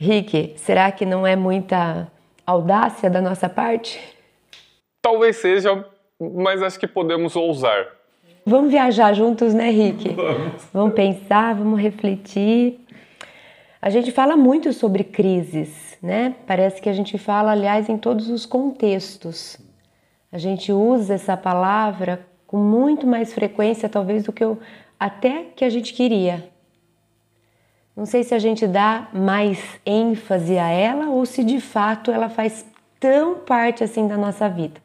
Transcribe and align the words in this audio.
Rick, 0.00 0.54
será 0.56 0.92
que 0.92 1.04
não 1.04 1.26
é 1.26 1.34
muita 1.34 2.06
audácia 2.46 3.10
da 3.10 3.20
nossa 3.20 3.48
parte? 3.48 4.00
Talvez 5.02 5.36
seja, 5.36 5.84
mas 6.20 6.62
acho 6.62 6.78
que 6.78 6.86
podemos 6.86 7.34
ousar. 7.34 7.88
Vamos 8.46 8.70
viajar 8.70 9.12
juntos, 9.12 9.52
né, 9.52 9.70
Rick? 9.70 10.10
Vamos. 10.10 10.64
Vamos 10.72 10.94
pensar, 10.94 11.54
vamos 11.56 11.80
refletir. 11.80 12.78
A 13.82 13.90
gente 13.90 14.12
fala 14.12 14.36
muito 14.36 14.72
sobre 14.72 15.02
crises, 15.02 15.98
né? 16.00 16.36
Parece 16.46 16.80
que 16.80 16.88
a 16.88 16.92
gente 16.92 17.18
fala, 17.18 17.50
aliás, 17.50 17.88
em 17.88 17.98
todos 17.98 18.30
os 18.30 18.46
contextos. 18.46 19.58
A 20.30 20.38
gente 20.38 20.72
usa 20.72 21.14
essa 21.14 21.36
palavra 21.36 22.24
com 22.46 22.56
muito 22.56 23.04
mais 23.04 23.34
frequência, 23.34 23.88
talvez, 23.88 24.22
do 24.22 24.32
que 24.32 24.44
eu, 24.44 24.58
até 24.98 25.46
que 25.56 25.64
a 25.64 25.70
gente 25.70 25.92
queria. 25.92 26.48
Não 27.98 28.06
sei 28.06 28.22
se 28.22 28.34
a 28.34 28.38
gente 28.38 28.66
dá 28.66 29.08
mais 29.12 29.58
ênfase 29.84 30.56
a 30.56 30.68
ela 30.68 31.10
ou 31.10 31.26
se 31.26 31.42
de 31.42 31.60
fato 31.60 32.10
ela 32.10 32.30
faz 32.30 32.64
tão 33.00 33.40
parte 33.40 33.82
assim 33.82 34.06
da 34.06 34.16
nossa 34.16 34.48
vida. 34.48 34.80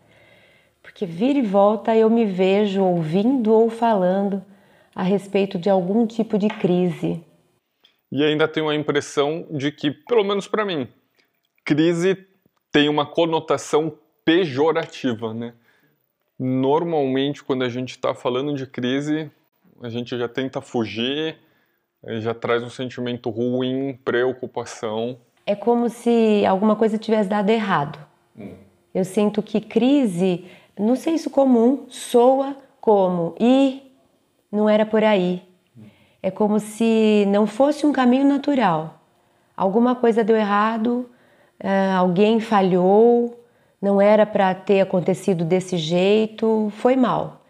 Porque 0.82 1.06
vira 1.06 1.40
e 1.40 1.44
volta 1.44 1.96
eu 1.96 2.10
me 2.10 2.26
vejo 2.26 2.84
ouvindo 2.84 3.54
ou 3.54 3.70
falando 3.70 4.44
a 4.96 5.04
respeito 5.04 5.60
de 5.60 5.70
algum 5.70 6.08
tipo 6.08 6.38
de 6.38 6.48
crise 6.48 7.24
e 8.16 8.24
ainda 8.24 8.48
tenho 8.48 8.70
a 8.70 8.76
impressão 8.76 9.48
de 9.50 9.72
que, 9.72 9.90
pelo 9.90 10.24
menos 10.24 10.48
para 10.48 10.64
mim, 10.64 10.88
crise 11.66 12.16
tem 12.72 12.88
uma 12.88 13.08
conotação 13.08 13.98
pejorativa, 14.24 15.34
né? 15.34 15.56
Normalmente, 16.38 17.44
quando 17.44 17.64
a 17.64 17.70
gente 17.70 17.90
está 17.90 18.14
falando 18.14 18.54
de 18.54 18.68
crise, 18.68 19.32
a 19.82 19.90
gente 19.90 20.16
já 20.16 20.28
tenta 20.28 20.62
fugir, 20.62 21.40
já 22.20 22.34
traz 22.34 22.64
um 22.64 22.70
sentimento 22.70 23.30
ruim, 23.30 23.98
preocupação. 24.04 25.18
É 25.46 25.56
como 25.56 25.90
se 25.90 26.46
alguma 26.46 26.76
coisa 26.76 26.98
tivesse 26.98 27.30
dado 27.30 27.50
errado. 27.50 28.00
Hum. 28.38 28.54
Eu 28.94 29.04
sinto 29.04 29.42
que 29.42 29.60
crise, 29.60 30.46
no 30.78 30.96
senso 30.96 31.30
comum, 31.30 31.86
soa 31.90 32.56
como 32.80 33.36
e 33.40 33.92
não 34.52 34.70
era 34.70 34.86
por 34.86 35.04
aí, 35.04 35.42
é 36.22 36.30
como 36.30 36.60
se 36.60 37.26
não 37.28 37.48
fosse 37.48 37.86
um 37.86 37.92
caminho 37.92 38.26
natural. 38.26 39.02
Alguma 39.58 39.96
coisa 39.96 40.24
deu 40.24 40.36
errado, 40.36 41.10
eh, 41.60 41.92
alguém 41.92 42.40
falhou, 42.40 43.44
não 43.82 44.00
era 44.00 44.26
para 44.26 44.54
ter 44.54 44.82
acontecido 44.82 45.44
desse 45.44 45.78
jeito, 45.78 46.72
foi 46.78 46.96
mal. 46.96 47.43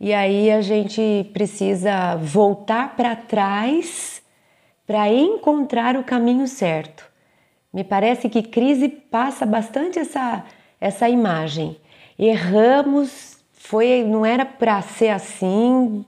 E 0.00 0.14
aí 0.14 0.50
a 0.50 0.62
gente 0.62 1.28
precisa 1.34 2.16
voltar 2.16 2.96
para 2.96 3.14
trás 3.14 4.22
para 4.86 5.06
encontrar 5.10 5.94
o 5.94 6.02
caminho 6.02 6.48
certo. 6.48 7.04
Me 7.70 7.84
parece 7.84 8.30
que 8.30 8.42
crise 8.42 8.88
passa 8.88 9.44
bastante 9.44 9.98
essa, 9.98 10.42
essa 10.80 11.06
imagem. 11.06 11.76
Erramos, 12.18 13.36
foi, 13.52 14.02
não 14.02 14.24
era 14.24 14.46
para 14.46 14.80
ser 14.80 15.10
assim, 15.10 16.02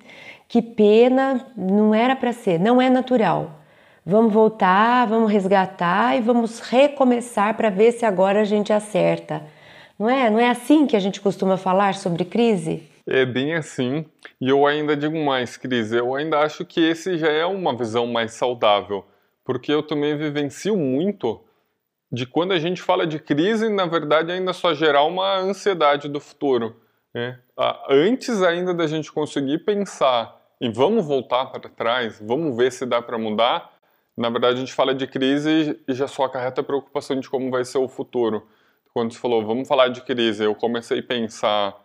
que 0.48 0.63
pena, 0.63 1.47
não 1.55 1.95
era 1.95 2.17
para 2.17 2.33
ser, 2.33 2.59
não 2.59 2.81
é 2.81 2.89
natural. 2.89 3.61
Vamos 4.07 4.33
voltar, 4.33 5.07
vamos 5.07 5.31
resgatar 5.31 6.17
e 6.17 6.23
vamos 6.23 6.61
recomeçar 6.61 7.55
para 7.59 7.69
ver 7.69 7.93
se 7.93 8.07
agora 8.07 8.41
a 8.41 8.45
gente 8.45 8.73
acerta. 8.73 9.43
Não 9.98 10.09
é? 10.09 10.31
Não 10.31 10.41
é 10.41 10.48
assim 10.48 10.87
que 10.87 10.97
a 10.97 11.01
gente 11.01 11.20
costuma 11.20 11.59
falar 11.59 11.95
sobre 11.95 12.25
crise? 12.25 12.91
É 13.06 13.25
bem 13.25 13.55
assim. 13.55 14.06
E 14.41 14.48
eu 14.48 14.67
ainda 14.67 14.97
digo 14.97 15.19
mais, 15.19 15.56
crise, 15.56 15.97
eu 15.97 16.14
ainda 16.14 16.39
acho 16.41 16.64
que 16.64 16.81
esse 16.81 17.17
já 17.19 17.31
é 17.31 17.45
uma 17.45 17.77
visão 17.77 18.06
mais 18.06 18.33
saudável, 18.33 19.05
porque 19.45 19.72
eu 19.72 19.83
também 19.83 20.17
vivencio 20.17 20.77
muito 20.77 21.42
de 22.11 22.27
quando 22.27 22.53
a 22.53 22.58
gente 22.58 22.83
fala 22.83 23.06
de 23.06 23.19
crise, 23.19 23.69
na 23.69 23.86
verdade 23.86 24.30
ainda 24.30 24.53
só 24.53 24.75
gerar 24.75 25.05
uma 25.05 25.39
ansiedade 25.39 26.08
do 26.08 26.20
futuro. 26.20 26.77
Né? 27.14 27.39
Antes 27.89 28.42
ainda 28.42 28.73
da 28.74 28.86
gente 28.86 29.11
conseguir 29.11 29.64
pensar 29.64 30.41
e 30.61 30.68
vamos 30.68 31.05
voltar 31.05 31.46
para 31.46 31.68
trás, 31.68 32.20
vamos 32.20 32.57
ver 32.57 32.70
se 32.70 32.86
dá 32.86 33.02
para 33.02 33.18
mudar. 33.18 33.73
Na 34.17 34.29
verdade, 34.29 34.57
a 34.57 34.61
gente 34.61 34.74
fala 34.74 34.95
de 34.95 35.07
crise 35.07 35.80
e 35.89 35.95
já 35.95 36.07
só 36.07 36.24
acarreta 36.24 36.61
a 36.61 36.64
preocupação 36.64 37.18
de 37.18 37.29
como 37.29 37.51
vai 37.51 37.64
ser 37.64 37.79
o 37.79 37.89
futuro. 37.89 38.46
Quando 38.92 39.12
você 39.12 39.18
falou, 39.18 39.45
vamos 39.45 39.67
falar 39.67 39.89
de 39.89 40.02
crise, 40.02 40.45
eu 40.45 40.55
comecei 40.55 41.01
a 41.01 41.02
pensar 41.02 41.82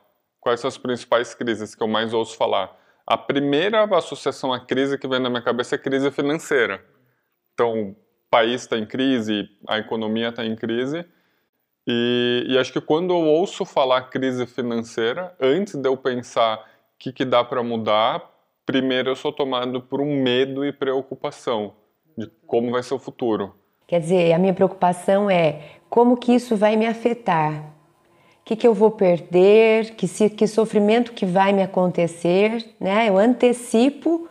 quais 0.47 0.62
são 0.62 0.69
as 0.69 0.78
principais 0.78 1.34
crises 1.34 1.75
que 1.75 1.84
eu 1.84 1.90
mais 1.90 2.13
ouço 2.13 2.38
falar. 2.38 2.74
A 3.06 3.18
primeira 3.18 3.84
associação 3.84 4.53
à 4.53 4.59
crise 4.62 4.97
que 4.97 5.06
vem 5.06 5.19
na 5.19 5.30
minha 5.30 5.41
cabeça 5.41 5.75
é 5.75 5.78
crise 5.78 6.09
financeira. 6.09 6.81
Então, 7.53 7.90
o 7.90 7.96
país 8.31 8.62
está 8.62 8.78
em 8.78 8.86
crise, 8.86 9.50
a 9.68 9.78
economia 9.78 10.30
está 10.30 10.46
em 10.46 10.56
crise. 10.56 11.06
E, 11.86 12.46
e, 12.47 12.57
acho 12.57 12.72
que 12.72 12.80
quando 12.80 13.13
eu 13.13 13.19
ouço 13.19 13.66
falar 13.66 14.03
crise 14.03 14.47
financeira, 14.47 15.36
antes 15.38 15.75
de 15.75 15.88
eu 15.88 15.97
pensar 15.97 16.59
o 16.59 16.63
que, 16.97 17.12
que 17.12 17.25
dá 17.25 17.44
para 17.44 17.62
mudar, 17.62 18.24
primeiro 18.66 19.09
eu 19.09 19.16
sou 19.18 19.34
tomado 19.34 19.81
por 19.81 20.00
um 20.00 20.22
medo 20.22 20.63
e 20.63 20.72
preocupação 20.72 21.74
de 22.18 22.31
como 22.46 22.72
vai 22.72 22.84
ser 22.84 22.94
o 22.94 23.00
futuro. 23.00 23.53
Quer 23.86 24.00
dizer, 24.00 24.31
a 24.31 24.40
minha 24.40 24.53
preocupação 24.53 25.30
é 25.30 25.78
como 25.90 26.16
que 26.16 26.34
isso 26.34 26.56
vai 26.56 26.78
me 26.78 26.86
afetar, 26.86 27.76
que, 28.47 28.56
que 28.56 28.66
eu 28.66 28.74
vou 28.74 28.90
perder, 28.90 29.96
que, 29.96 30.08
se, 30.08 30.30
que 30.30 30.47
sofrimento 30.47 31.12
que 31.12 31.25
vai 31.25 31.52
me 31.52 31.62
acontecer, 31.62 32.66
né? 32.80 33.09
Eu 33.09 33.18
antecipo 33.18 34.30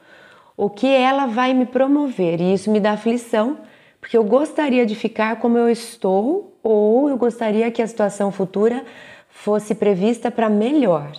o 0.56 0.70
que 0.70 0.86
ela 0.86 1.26
vai 1.26 1.52
me 1.52 1.66
promover 1.66 2.40
e 2.40 2.54
isso 2.54 2.70
me 2.70 2.80
dá 2.80 2.92
aflição, 2.92 3.58
porque 4.00 4.16
eu 4.16 4.24
gostaria 4.24 4.86
de 4.86 4.94
ficar 4.94 5.36
como 5.36 5.58
eu 5.58 5.68
estou 5.68 6.58
ou 6.62 7.10
eu 7.10 7.18
gostaria 7.18 7.70
que 7.70 7.82
a 7.82 7.86
situação 7.86 8.32
futura 8.32 8.86
fosse 9.28 9.74
prevista 9.74 10.30
para 10.30 10.48
melhor. 10.48 11.12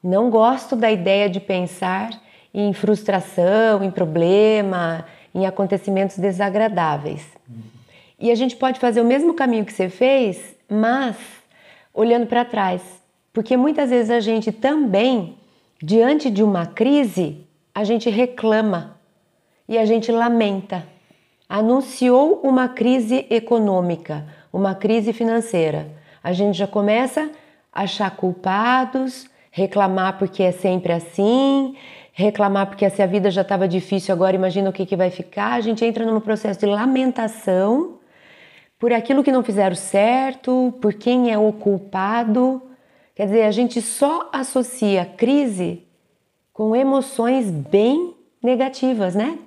Não 0.00 0.30
gosto 0.30 0.76
da 0.76 0.88
ideia 0.88 1.28
de 1.28 1.40
pensar 1.40 2.10
em 2.54 2.72
frustração, 2.72 3.82
em 3.82 3.90
problema, 3.90 5.04
em 5.34 5.46
acontecimentos 5.46 6.16
desagradáveis. 6.16 7.26
E 8.20 8.30
a 8.30 8.36
gente 8.36 8.54
pode 8.54 8.78
fazer 8.78 9.00
o 9.00 9.04
mesmo 9.04 9.34
caminho 9.34 9.64
que 9.64 9.72
você 9.72 9.88
fez, 9.88 10.54
mas 10.70 11.16
olhando 11.96 12.26
para 12.26 12.44
trás. 12.44 12.82
Porque 13.32 13.56
muitas 13.56 13.90
vezes 13.90 14.10
a 14.10 14.20
gente 14.20 14.52
também, 14.52 15.36
diante 15.82 16.30
de 16.30 16.42
uma 16.42 16.66
crise, 16.66 17.44
a 17.74 17.82
gente 17.82 18.08
reclama 18.08 18.98
e 19.68 19.76
a 19.76 19.84
gente 19.84 20.12
lamenta. 20.12 20.86
Anunciou 21.48 22.40
uma 22.42 22.68
crise 22.68 23.26
econômica, 23.30 24.26
uma 24.52 24.74
crise 24.74 25.12
financeira. 25.12 25.88
A 26.22 26.32
gente 26.32 26.56
já 26.56 26.66
começa 26.66 27.30
a 27.72 27.82
achar 27.82 28.10
culpados, 28.16 29.28
reclamar 29.50 30.18
porque 30.18 30.42
é 30.42 30.52
sempre 30.52 30.92
assim, 30.92 31.76
reclamar 32.12 32.66
porque 32.66 32.88
se 32.88 33.02
a 33.02 33.06
vida 33.06 33.30
já 33.30 33.42
estava 33.42 33.68
difícil, 33.68 34.14
agora 34.14 34.34
imagina 34.34 34.70
o 34.70 34.72
que, 34.72 34.86
que 34.86 34.96
vai 34.96 35.10
ficar. 35.10 35.52
A 35.52 35.60
gente 35.60 35.84
entra 35.84 36.04
num 36.04 36.20
processo 36.20 36.58
de 36.60 36.66
lamentação 36.66 37.95
por 38.78 38.92
aquilo 38.92 39.24
que 39.24 39.32
não 39.32 39.42
fizeram 39.42 39.76
certo, 39.76 40.74
por 40.80 40.94
quem 40.94 41.32
é 41.32 41.38
o 41.38 41.52
culpado. 41.52 42.62
Quer 43.14 43.26
dizer, 43.26 43.42
a 43.42 43.50
gente 43.50 43.80
só 43.80 44.28
associa 44.32 45.04
crise 45.04 45.82
com 46.52 46.76
emoções 46.76 47.50
bem 47.50 48.14
negativas, 48.42 49.14
né? 49.14 49.38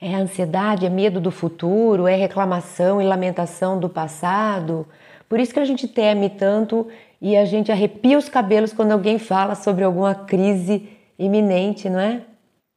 É 0.00 0.14
ansiedade, 0.14 0.86
é 0.86 0.88
medo 0.88 1.20
do 1.20 1.30
futuro, 1.30 2.06
é 2.06 2.14
reclamação 2.14 3.00
e 3.00 3.04
lamentação 3.04 3.78
do 3.78 3.88
passado. 3.88 4.86
Por 5.28 5.38
isso 5.38 5.52
que 5.52 5.60
a 5.60 5.64
gente 5.64 5.86
teme 5.86 6.30
tanto 6.30 6.88
e 7.20 7.36
a 7.36 7.44
gente 7.44 7.70
arrepia 7.70 8.16
os 8.16 8.28
cabelos 8.28 8.72
quando 8.72 8.92
alguém 8.92 9.18
fala 9.18 9.54
sobre 9.54 9.84
alguma 9.84 10.14
crise 10.14 10.88
iminente, 11.18 11.90
não 11.90 12.00
é? 12.00 12.24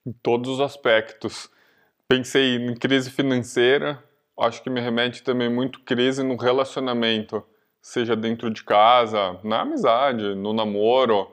Em 0.06 0.12
todos 0.12 0.52
os 0.52 0.60
aspectos. 0.60 1.50
Pensei 2.10 2.58
em 2.58 2.76
crise 2.76 3.10
financeira, 3.10 4.04
acho 4.40 4.62
que 4.64 4.70
me 4.70 4.80
remete 4.80 5.24
também 5.24 5.50
muito 5.50 5.82
crise 5.82 6.24
no 6.24 6.36
relacionamento, 6.36 7.44
seja 7.82 8.16
dentro 8.16 8.50
de 8.50 8.64
casa, 8.64 9.40
na 9.44 9.62
amizade, 9.62 10.36
no 10.36 10.54
namoro. 10.54 11.30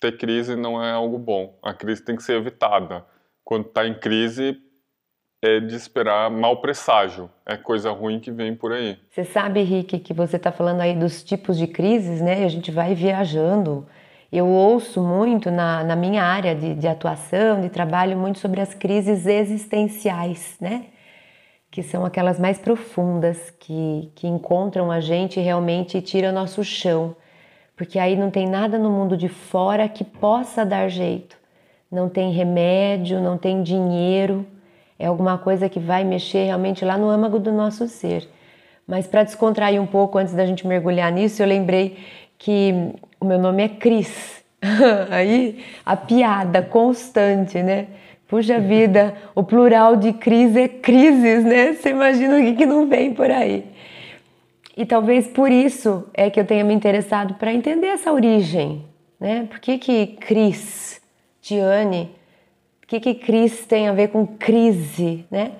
Ter 0.00 0.16
crise 0.18 0.56
não 0.56 0.82
é 0.82 0.92
algo 0.92 1.18
bom. 1.18 1.58
A 1.62 1.72
crise 1.72 2.04
tem 2.04 2.16
que 2.16 2.22
ser 2.22 2.36
evitada. 2.36 3.04
Quando 3.42 3.66
está 3.66 3.86
em 3.86 3.94
crise, 3.94 4.56
é 5.42 5.60
de 5.60 5.74
esperar 5.74 6.30
mau 6.30 6.60
presságio. 6.60 7.30
É 7.46 7.56
coisa 7.56 7.90
ruim 7.90 8.20
que 8.20 8.30
vem 8.30 8.54
por 8.54 8.72
aí. 8.72 8.98
Você 9.10 9.24
sabe, 9.24 9.62
Rick, 9.62 9.98
que 10.00 10.12
você 10.12 10.36
está 10.36 10.52
falando 10.52 10.80
aí 10.80 10.94
dos 10.94 11.22
tipos 11.22 11.56
de 11.56 11.66
crises, 11.66 12.20
né? 12.20 12.42
E 12.42 12.44
a 12.44 12.48
gente 12.48 12.70
vai 12.70 12.94
viajando 12.94 13.86
eu 14.34 14.48
ouço 14.48 15.00
muito 15.00 15.48
na, 15.48 15.84
na 15.84 15.94
minha 15.94 16.24
área 16.24 16.56
de, 16.56 16.74
de, 16.74 16.88
atuação, 16.88 17.60
de 17.60 17.68
trabalho, 17.68 18.18
muito 18.18 18.40
sobre 18.40 18.60
as 18.60 18.74
crises 18.74 19.26
existenciais, 19.26 20.56
né? 20.60 20.86
Que 21.74 21.82
são 21.82 22.06
aquelas 22.06 22.38
mais 22.38 22.56
profundas, 22.56 23.50
que, 23.58 24.08
que 24.14 24.28
encontram 24.28 24.92
a 24.92 25.00
gente 25.00 25.40
realmente 25.40 25.98
e 25.98 26.00
tiram 26.00 26.30
nosso 26.30 26.62
chão. 26.62 27.16
Porque 27.74 27.98
aí 27.98 28.14
não 28.14 28.30
tem 28.30 28.46
nada 28.46 28.78
no 28.78 28.88
mundo 28.88 29.16
de 29.16 29.28
fora 29.28 29.88
que 29.88 30.04
possa 30.04 30.64
dar 30.64 30.88
jeito. 30.88 31.36
Não 31.90 32.08
tem 32.08 32.30
remédio, 32.30 33.20
não 33.20 33.36
tem 33.36 33.60
dinheiro. 33.60 34.46
é 34.96 35.06
alguma 35.06 35.36
coisa 35.36 35.68
que 35.68 35.80
vai 35.80 36.04
mexer 36.04 36.44
realmente 36.44 36.84
lá 36.84 36.96
no 36.96 37.10
âmago 37.10 37.40
do 37.40 37.50
nosso 37.50 37.88
ser. 37.88 38.28
Mas 38.86 39.08
para 39.08 39.24
descontrair 39.24 39.82
um 39.82 39.86
pouco 39.86 40.16
antes 40.16 40.32
da 40.32 40.46
gente 40.46 40.64
mergulhar 40.68 41.10
nisso, 41.10 41.42
eu 41.42 41.46
lembrei 41.48 41.98
que 42.38 42.72
o 43.18 43.24
meu 43.24 43.40
nome 43.40 43.64
é 43.64 43.68
Cris. 43.68 44.44
Aí 45.10 45.64
a 45.84 45.96
piada 45.96 46.62
constante, 46.62 47.60
né? 47.60 47.88
Puxa 48.26 48.58
vida, 48.58 49.14
o 49.34 49.42
plural 49.42 49.96
de 49.96 50.12
crise 50.12 50.62
é 50.62 50.68
crises, 50.68 51.44
né? 51.44 51.74
Você 51.74 51.90
imagina 51.90 52.38
o 52.38 52.40
que, 52.40 52.54
que 52.54 52.66
não 52.66 52.88
vem 52.88 53.12
por 53.12 53.30
aí. 53.30 53.64
E 54.76 54.84
talvez 54.84 55.28
por 55.28 55.52
isso 55.52 56.08
é 56.14 56.30
que 56.30 56.40
eu 56.40 56.44
tenha 56.44 56.64
me 56.64 56.74
interessado 56.74 57.34
para 57.34 57.52
entender 57.52 57.88
essa 57.88 58.12
origem, 58.12 58.84
né? 59.20 59.46
Por 59.48 59.60
que 59.60 59.78
que 59.78 60.06
Cris, 60.18 61.00
Diane, 61.40 62.10
o 62.82 62.86
que 62.86 62.98
que 62.98 63.14
Cris 63.14 63.66
tem 63.66 63.88
a 63.88 63.92
ver 63.92 64.08
com 64.08 64.26
crise, 64.26 65.24
né? 65.30 65.52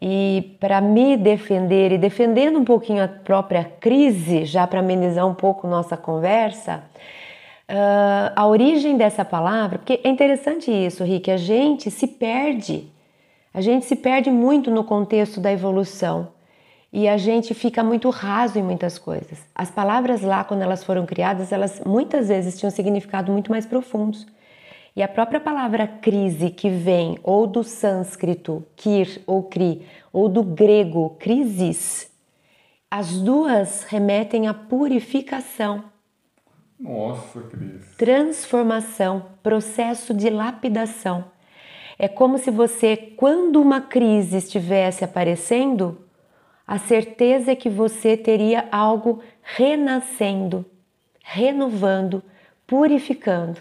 E 0.00 0.56
para 0.60 0.80
me 0.80 1.16
defender 1.16 1.90
e 1.90 1.98
defendendo 1.98 2.58
um 2.58 2.64
pouquinho 2.64 3.02
a 3.02 3.08
própria 3.08 3.64
crise, 3.64 4.44
já 4.44 4.66
para 4.66 4.78
amenizar 4.78 5.26
um 5.26 5.34
pouco 5.34 5.66
nossa 5.66 5.96
conversa, 5.96 6.84
uh, 7.68 8.32
a 8.34 8.46
origem 8.46 8.96
dessa 8.96 9.24
palavra, 9.24 9.78
porque 9.78 10.00
é 10.02 10.08
interessante 10.08 10.70
isso, 10.70 11.04
Rick, 11.04 11.30
a 11.30 11.36
gente 11.36 11.90
se 11.90 12.06
perde, 12.06 12.88
a 13.52 13.60
gente 13.60 13.84
se 13.84 13.96
perde 13.96 14.30
muito 14.30 14.70
no 14.70 14.82
contexto 14.84 15.40
da 15.40 15.52
evolução 15.52 16.28
e 16.92 17.06
a 17.06 17.16
gente 17.18 17.52
fica 17.54 17.84
muito 17.84 18.08
raso 18.08 18.58
em 18.58 18.62
muitas 18.62 18.98
coisas. 18.98 19.38
As 19.54 19.70
palavras 19.70 20.22
lá, 20.22 20.42
quando 20.42 20.62
elas 20.62 20.82
foram 20.82 21.04
criadas, 21.04 21.52
elas 21.52 21.82
muitas 21.84 22.28
vezes 22.28 22.58
tinham 22.58 22.70
significado 22.70 23.30
muito 23.30 23.50
mais 23.50 23.66
profundos. 23.66 24.26
E 24.96 25.02
a 25.02 25.06
própria 25.06 25.38
palavra 25.38 25.86
crise, 25.86 26.50
que 26.50 26.70
vem 26.70 27.18
ou 27.22 27.46
do 27.46 27.62
sânscrito 27.62 28.64
kir 28.74 29.22
ou 29.26 29.44
kri, 29.44 29.86
ou 30.12 30.28
do 30.28 30.42
grego 30.42 31.10
crisis, 31.20 32.10
as 32.90 33.20
duas 33.20 33.84
remetem 33.84 34.48
à 34.48 34.54
purificação. 34.54 35.84
Nossa, 36.78 37.40
Cris. 37.40 37.96
Transformação, 37.96 39.26
processo 39.42 40.14
de 40.14 40.30
lapidação. 40.30 41.24
É 41.98 42.06
como 42.06 42.38
se 42.38 42.50
você, 42.50 42.96
quando 43.16 43.60
uma 43.60 43.80
crise 43.80 44.36
estivesse 44.36 45.04
aparecendo, 45.04 45.98
a 46.64 46.78
certeza 46.78 47.52
é 47.52 47.56
que 47.56 47.68
você 47.68 48.16
teria 48.16 48.68
algo 48.70 49.20
renascendo, 49.42 50.64
renovando, 51.24 52.22
purificando. 52.66 53.60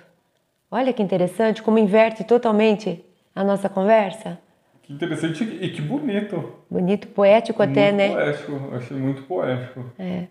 Olha 0.69 0.93
que 0.93 1.01
interessante, 1.01 1.63
como 1.63 1.79
inverte 1.79 2.23
totalmente 2.23 3.03
a 3.33 3.43
nossa 3.43 3.67
conversa. 3.67 4.37
Que 4.83 4.93
interessante 4.93 5.43
e 5.43 5.69
que 5.69 5.81
bonito. 5.81 6.53
Bonito, 6.69 7.07
poético 7.07 7.63
muito 7.63 7.71
até, 7.71 7.91
né? 7.91 8.09
Poético, 8.09 8.75
achei 8.75 8.97
muito 8.97 9.23
poético. 9.23 9.85
É. 9.97 10.27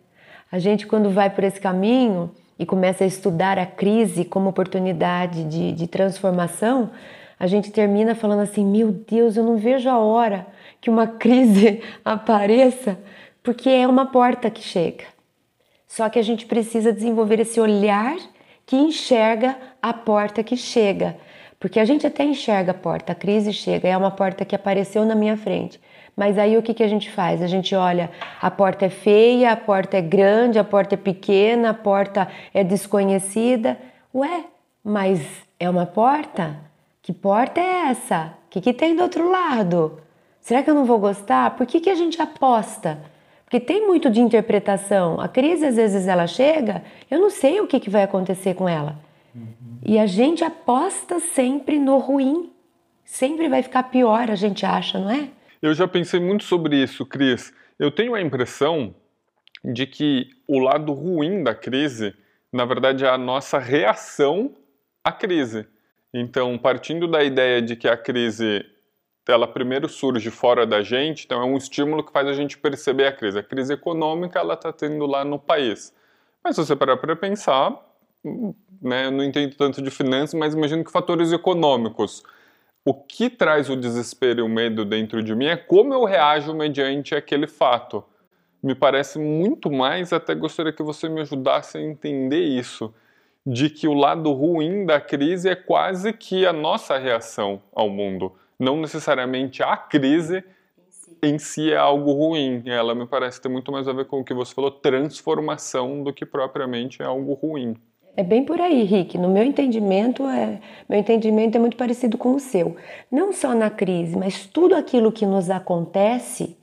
A 0.52 0.58
gente, 0.58 0.86
quando 0.86 1.10
vai 1.10 1.28
por 1.28 1.42
esse 1.42 1.60
caminho 1.60 2.30
e 2.58 2.64
começa 2.64 3.04
a 3.04 3.06
estudar 3.06 3.58
a 3.58 3.66
crise 3.66 4.24
como 4.24 4.48
oportunidade 4.48 5.44
de, 5.44 5.72
de 5.72 5.86
transformação, 5.86 6.90
a 7.38 7.46
gente 7.46 7.70
termina 7.70 8.14
falando 8.14 8.40
assim: 8.40 8.64
meu 8.64 8.90
Deus, 8.90 9.36
eu 9.36 9.44
não 9.44 9.56
vejo 9.56 9.88
a 9.88 9.98
hora 9.98 10.46
que 10.80 10.88
uma 10.88 11.06
crise 11.06 11.82
apareça, 12.04 12.98
porque 13.42 13.68
é 13.68 13.86
uma 13.86 14.06
porta 14.06 14.50
que 14.50 14.62
chega. 14.62 15.04
Só 15.86 16.08
que 16.08 16.18
a 16.18 16.22
gente 16.22 16.46
precisa 16.46 16.92
desenvolver 16.92 17.40
esse 17.40 17.60
olhar 17.60 18.16
que 18.64 18.76
enxerga 18.76 19.56
a 19.80 19.92
porta 19.92 20.42
que 20.42 20.56
chega. 20.56 21.16
Porque 21.58 21.80
a 21.80 21.84
gente 21.84 22.06
até 22.06 22.24
enxerga 22.24 22.72
a 22.72 22.74
porta, 22.74 23.12
a 23.12 23.14
crise 23.14 23.52
chega, 23.52 23.88
é 23.88 23.96
uma 23.96 24.10
porta 24.10 24.44
que 24.44 24.54
apareceu 24.54 25.04
na 25.04 25.14
minha 25.14 25.36
frente. 25.36 25.80
Mas 26.16 26.38
aí 26.38 26.56
o 26.56 26.62
que, 26.62 26.72
que 26.72 26.82
a 26.82 26.88
gente 26.88 27.10
faz? 27.10 27.42
A 27.42 27.46
gente 27.46 27.74
olha, 27.74 28.10
a 28.40 28.50
porta 28.50 28.86
é 28.86 28.88
feia, 28.88 29.52
a 29.52 29.56
porta 29.56 29.98
é 29.98 30.00
grande, 30.00 30.58
a 30.58 30.64
porta 30.64 30.94
é 30.94 30.98
pequena, 30.98 31.70
a 31.70 31.74
porta 31.74 32.26
é 32.54 32.64
desconhecida. 32.64 33.76
Ué, 34.14 34.44
mas 34.82 35.20
é 35.60 35.68
uma 35.68 35.84
porta? 35.84 36.56
Que 37.02 37.12
porta 37.12 37.60
é 37.60 37.90
essa? 37.90 38.32
O 38.46 38.50
que, 38.50 38.62
que 38.62 38.72
tem 38.72 38.96
do 38.96 39.02
outro 39.02 39.30
lado? 39.30 40.00
Será 40.40 40.62
que 40.62 40.70
eu 40.70 40.74
não 40.74 40.86
vou 40.86 40.98
gostar? 40.98 41.50
Por 41.54 41.66
que, 41.66 41.80
que 41.80 41.90
a 41.90 41.94
gente 41.94 42.20
aposta? 42.22 42.98
Porque 43.44 43.60
tem 43.60 43.86
muito 43.86 44.08
de 44.08 44.20
interpretação. 44.20 45.20
A 45.20 45.28
crise, 45.28 45.66
às 45.66 45.76
vezes, 45.76 46.08
ela 46.08 46.26
chega, 46.26 46.82
eu 47.10 47.20
não 47.20 47.30
sei 47.30 47.60
o 47.60 47.66
que, 47.66 47.78
que 47.78 47.90
vai 47.90 48.04
acontecer 48.04 48.54
com 48.54 48.68
ela. 48.68 48.96
Uhum. 49.34 49.78
E 49.84 49.98
a 49.98 50.06
gente 50.06 50.42
aposta 50.42 51.20
sempre 51.20 51.78
no 51.78 51.98
ruim. 51.98 52.50
Sempre 53.04 53.48
vai 53.48 53.62
ficar 53.62 53.84
pior, 53.84 54.30
a 54.30 54.34
gente 54.34 54.64
acha, 54.64 54.98
não 54.98 55.10
é? 55.10 55.28
Eu 55.60 55.74
já 55.74 55.88
pensei 55.88 56.20
muito 56.20 56.44
sobre 56.44 56.82
isso, 56.82 57.04
Cris. 57.06 57.52
Eu 57.78 57.90
tenho 57.90 58.14
a 58.14 58.20
impressão 58.20 58.94
de 59.64 59.86
que 59.86 60.28
o 60.46 60.58
lado 60.58 60.92
ruim 60.92 61.42
da 61.42 61.54
crise, 61.54 62.14
na 62.52 62.64
verdade, 62.64 63.04
é 63.04 63.08
a 63.08 63.18
nossa 63.18 63.58
reação 63.58 64.54
à 65.02 65.10
crise. 65.12 65.66
Então, 66.12 66.56
partindo 66.56 67.08
da 67.08 67.22
ideia 67.22 67.60
de 67.60 67.76
que 67.76 67.88
a 67.88 67.96
crise 67.96 68.64
ela 69.28 69.48
primeiro 69.48 69.88
surge 69.88 70.30
fora 70.30 70.64
da 70.64 70.82
gente, 70.82 71.24
então 71.24 71.42
é 71.42 71.44
um 71.44 71.56
estímulo 71.56 72.04
que 72.04 72.12
faz 72.12 72.28
a 72.28 72.32
gente 72.32 72.56
perceber 72.56 73.06
a 73.06 73.12
crise. 73.12 73.38
A 73.38 73.42
crise 73.42 73.72
econômica 73.72 74.38
ela 74.38 74.54
está 74.54 74.72
tendo 74.72 75.04
lá 75.04 75.24
no 75.24 75.38
país. 75.38 75.92
Mas 76.44 76.54
se 76.54 76.64
você 76.64 76.76
parar 76.76 76.96
para 76.96 77.16
pensar, 77.16 77.74
né, 78.80 79.06
eu 79.06 79.10
não 79.10 79.24
entendo 79.24 79.56
tanto 79.56 79.82
de 79.82 79.90
finanças, 79.90 80.34
mas 80.34 80.54
imagino 80.54 80.84
que 80.84 80.92
fatores 80.92 81.32
econômicos. 81.32 82.22
O 82.88 82.94
que 82.94 83.28
traz 83.28 83.68
o 83.68 83.74
desespero 83.74 84.38
e 84.38 84.42
o 84.44 84.48
medo 84.48 84.84
dentro 84.84 85.20
de 85.20 85.34
mim 85.34 85.46
é 85.46 85.56
como 85.56 85.92
eu 85.92 86.04
reajo 86.04 86.54
mediante 86.54 87.16
aquele 87.16 87.48
fato. 87.48 88.04
Me 88.62 88.76
parece 88.76 89.18
muito 89.18 89.72
mais, 89.72 90.12
até 90.12 90.36
gostaria 90.36 90.72
que 90.72 90.84
você 90.84 91.08
me 91.08 91.20
ajudasse 91.20 91.78
a 91.78 91.82
entender 91.82 92.42
isso, 92.42 92.94
de 93.44 93.68
que 93.68 93.88
o 93.88 93.92
lado 93.92 94.32
ruim 94.32 94.86
da 94.86 95.00
crise 95.00 95.48
é 95.48 95.56
quase 95.56 96.12
que 96.12 96.46
a 96.46 96.52
nossa 96.52 96.96
reação 96.96 97.60
ao 97.74 97.90
mundo 97.90 98.32
não 98.56 98.80
necessariamente 98.80 99.64
a 99.64 99.76
crise 99.76 100.44
em 101.20 101.40
si 101.40 101.72
é 101.72 101.76
algo 101.76 102.12
ruim. 102.12 102.62
Ela 102.66 102.94
me 102.94 103.04
parece 103.04 103.40
ter 103.40 103.48
muito 103.48 103.72
mais 103.72 103.88
a 103.88 103.92
ver 103.92 104.04
com 104.04 104.20
o 104.20 104.24
que 104.24 104.32
você 104.32 104.54
falou, 104.54 104.70
transformação, 104.70 106.04
do 106.04 106.12
que 106.12 106.24
propriamente 106.24 107.02
é 107.02 107.04
algo 107.04 107.34
ruim. 107.34 107.76
É 108.16 108.22
bem 108.22 108.44
por 108.44 108.58
aí, 108.60 108.82
Rick. 108.82 109.18
No 109.18 109.28
meu 109.28 109.44
entendimento, 109.44 110.26
é, 110.26 110.58
meu 110.88 110.98
entendimento 110.98 111.56
é 111.56 111.60
muito 111.60 111.76
parecido 111.76 112.16
com 112.16 112.34
o 112.34 112.40
seu. 112.40 112.74
Não 113.12 113.30
só 113.30 113.54
na 113.54 113.68
crise, 113.68 114.16
mas 114.16 114.46
tudo 114.46 114.74
aquilo 114.74 115.12
que 115.12 115.26
nos 115.26 115.50
acontece, 115.50 116.56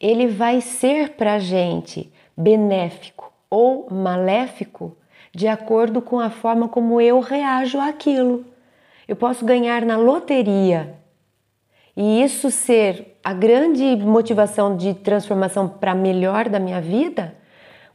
ele 0.00 0.26
vai 0.26 0.60
ser 0.60 1.10
para 1.10 1.38
gente 1.38 2.12
benéfico 2.36 3.32
ou 3.48 3.88
maléfico 3.88 4.96
de 5.32 5.46
acordo 5.46 6.02
com 6.02 6.18
a 6.18 6.30
forma 6.30 6.68
como 6.68 7.00
eu 7.00 7.20
reajo 7.20 7.78
àquilo. 7.78 8.44
Eu 9.06 9.14
posso 9.14 9.44
ganhar 9.44 9.84
na 9.84 9.96
loteria 9.96 10.96
e 11.96 12.22
isso 12.22 12.50
ser 12.50 13.18
a 13.22 13.32
grande 13.32 13.84
motivação 13.96 14.76
de 14.76 14.94
transformação 14.94 15.68
para 15.68 15.94
melhor 15.94 16.48
da 16.48 16.58
minha 16.58 16.80
vida, 16.80 17.34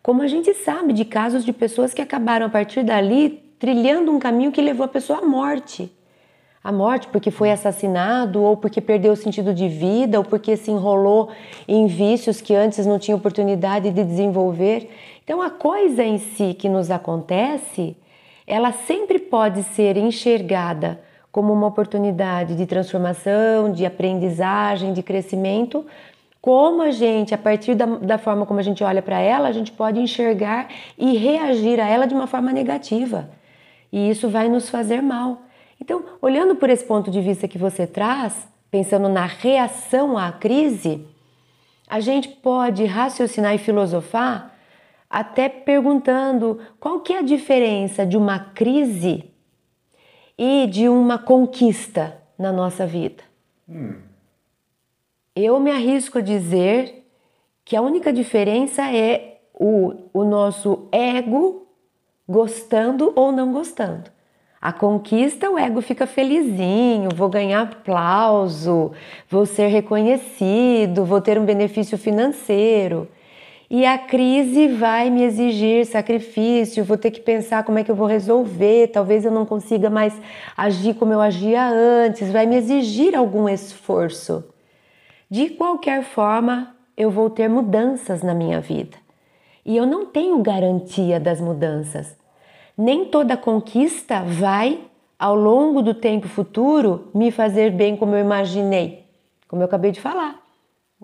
como 0.04 0.22
a 0.22 0.28
gente 0.28 0.54
sabe 0.54 0.92
de 0.92 1.06
casos 1.06 1.46
de 1.46 1.54
pessoas 1.54 1.94
que 1.94 2.02
acabaram 2.02 2.46
a 2.46 2.50
partir 2.50 2.84
dali 2.84 3.42
trilhando 3.58 4.12
um 4.12 4.20
caminho 4.20 4.52
que 4.52 4.62
levou 4.62 4.84
a 4.84 4.90
pessoa 4.90 5.20
à 5.20 5.26
morte. 5.26 5.90
A 6.62 6.74
morte 6.74 7.08
porque 7.08 7.32
foi 7.32 7.50
assassinado, 7.50 8.44
ou 8.44 8.58
porque 8.58 8.82
perdeu 8.82 9.14
o 9.14 9.16
sentido 9.16 9.54
de 9.54 9.70
vida, 9.70 10.18
ou 10.18 10.26
porque 10.26 10.58
se 10.58 10.70
enrolou 10.70 11.30
em 11.66 11.88
vícios 11.88 12.42
que 12.42 12.54
antes 12.54 12.86
não 12.86 13.00
tinha 13.00 13.16
oportunidade 13.16 13.92
de 13.92 14.04
desenvolver. 14.04 14.90
Então, 15.24 15.42
a 15.42 15.50
coisa 15.50 16.04
em 16.04 16.18
si 16.18 16.54
que 16.54 16.68
nos 16.68 16.92
acontece, 16.92 17.96
ela 18.46 18.74
sempre 18.74 19.20
pode 19.20 19.64
ser 19.64 19.96
enxergada 19.96 21.00
como 21.32 21.52
uma 21.52 21.68
oportunidade 21.68 22.56
de 22.56 22.66
transformação, 22.66 23.72
de 23.72 23.86
aprendizagem, 23.86 24.94
de 24.94 25.02
crescimento, 25.02 25.86
como 26.44 26.82
a 26.82 26.92
gente, 26.92 27.34
a 27.34 27.38
partir 27.38 27.74
da, 27.74 27.86
da 27.86 28.18
forma 28.18 28.46
como 28.46 28.60
a 28.60 28.64
gente 28.64 28.84
olha 28.84 29.02
para 29.02 29.18
ela, 29.18 29.48
a 29.48 29.52
gente 29.54 29.72
pode 29.72 29.98
enxergar 29.98 30.68
e 30.98 31.16
reagir 31.16 31.80
a 31.80 31.88
ela 31.88 32.06
de 32.06 32.14
uma 32.14 32.28
forma 32.28 32.52
negativa. 32.52 33.30
E 33.90 34.10
isso 34.10 34.28
vai 34.28 34.50
nos 34.50 34.70
fazer 34.70 35.02
mal. 35.02 35.44
Então, 35.80 36.04
olhando 36.22 36.54
por 36.58 36.70
esse 36.70 36.84
ponto 36.84 37.10
de 37.10 37.22
vista 37.22 37.48
que 37.48 37.58
você 37.58 37.88
traz, 37.88 38.46
pensando 38.70 39.08
na 39.08 39.26
reação 39.26 40.18
à 40.18 40.34
crise, 40.34 41.08
a 41.88 42.02
gente 42.02 42.28
pode 42.28 42.84
raciocinar 42.84 43.56
e 43.56 43.58
filosofar 43.58 44.54
até 45.10 45.48
perguntando 45.48 46.60
qual 46.78 47.00
que 47.00 47.14
é 47.14 47.20
a 47.20 47.24
diferença 47.24 48.06
de 48.06 48.18
uma 48.18 48.38
crise 48.38 49.32
e 50.38 50.68
de 50.68 50.90
uma 50.90 51.18
conquista 51.18 52.18
na 52.38 52.52
nossa 52.52 52.86
vida. 52.86 53.24
Hum. 53.70 54.12
Eu 55.36 55.60
me 55.60 55.72
arrisco 55.72 56.20
a 56.20 56.22
dizer 56.22 57.08
que 57.66 57.76
a 57.76 57.82
única 57.82 58.14
diferença 58.14 58.84
é 58.94 59.40
o, 59.52 59.94
o 60.14 60.24
nosso 60.24 60.88
ego 60.92 61.68
gostando 62.30 63.12
ou 63.16 63.32
não 63.32 63.52
gostando. 63.52 64.12
A 64.62 64.72
conquista, 64.72 65.50
o 65.50 65.58
ego 65.58 65.82
fica 65.82 66.06
felizinho, 66.06 67.10
vou 67.16 67.30
ganhar 67.30 67.64
aplauso, 67.64 68.92
vou 69.28 69.48
ser 69.48 69.68
reconhecido, 69.70 71.04
vou 71.04 71.20
ter 71.20 71.40
um 71.40 71.46
benefício 71.46 71.98
financeiro. 71.98 73.10
E 73.72 73.88
a 73.88 73.98
crise 73.98 74.68
vai 74.68 75.10
me 75.10 75.24
exigir 75.24 75.88
sacrifício, 75.88 76.86
vou 76.86 76.96
ter 76.96 77.10
que 77.10 77.20
pensar 77.20 77.64
como 77.64 77.80
é 77.80 77.84
que 77.84 77.90
eu 77.90 77.96
vou 77.96 78.06
resolver, 78.06 78.90
talvez 78.90 79.26
eu 79.26 79.32
não 79.32 79.48
consiga 79.48 79.90
mais 79.90 80.14
agir 80.56 80.94
como 80.94 81.12
eu 81.12 81.20
agia 81.20 81.68
antes, 81.68 82.32
vai 82.32 82.46
me 82.46 82.56
exigir 82.56 83.16
algum 83.16 83.50
esforço. 83.50 84.53
De 85.34 85.50
qualquer 85.50 86.04
forma, 86.04 86.76
eu 86.96 87.10
vou 87.10 87.28
ter 87.28 87.50
mudanças 87.50 88.22
na 88.22 88.36
minha 88.36 88.62
vida. 88.62 88.96
E 89.66 89.76
eu 89.76 89.84
não 89.84 90.06
tenho 90.06 90.38
garantia 90.44 91.20
das 91.20 91.42
mudanças. 91.42 92.16
Nem 92.78 93.06
toda 93.06 93.36
conquista 93.36 94.22
vai, 94.22 94.82
ao 95.18 95.34
longo 95.34 95.82
do 95.82 95.96
tempo 95.96 96.28
futuro, 96.28 97.10
me 97.16 97.32
fazer 97.32 97.72
bem 97.72 97.98
como 97.98 98.14
eu 98.14 98.20
imaginei, 98.20 99.08
como 99.48 99.64
eu 99.64 99.66
acabei 99.66 99.90
de 99.90 100.00
falar. 100.00 100.40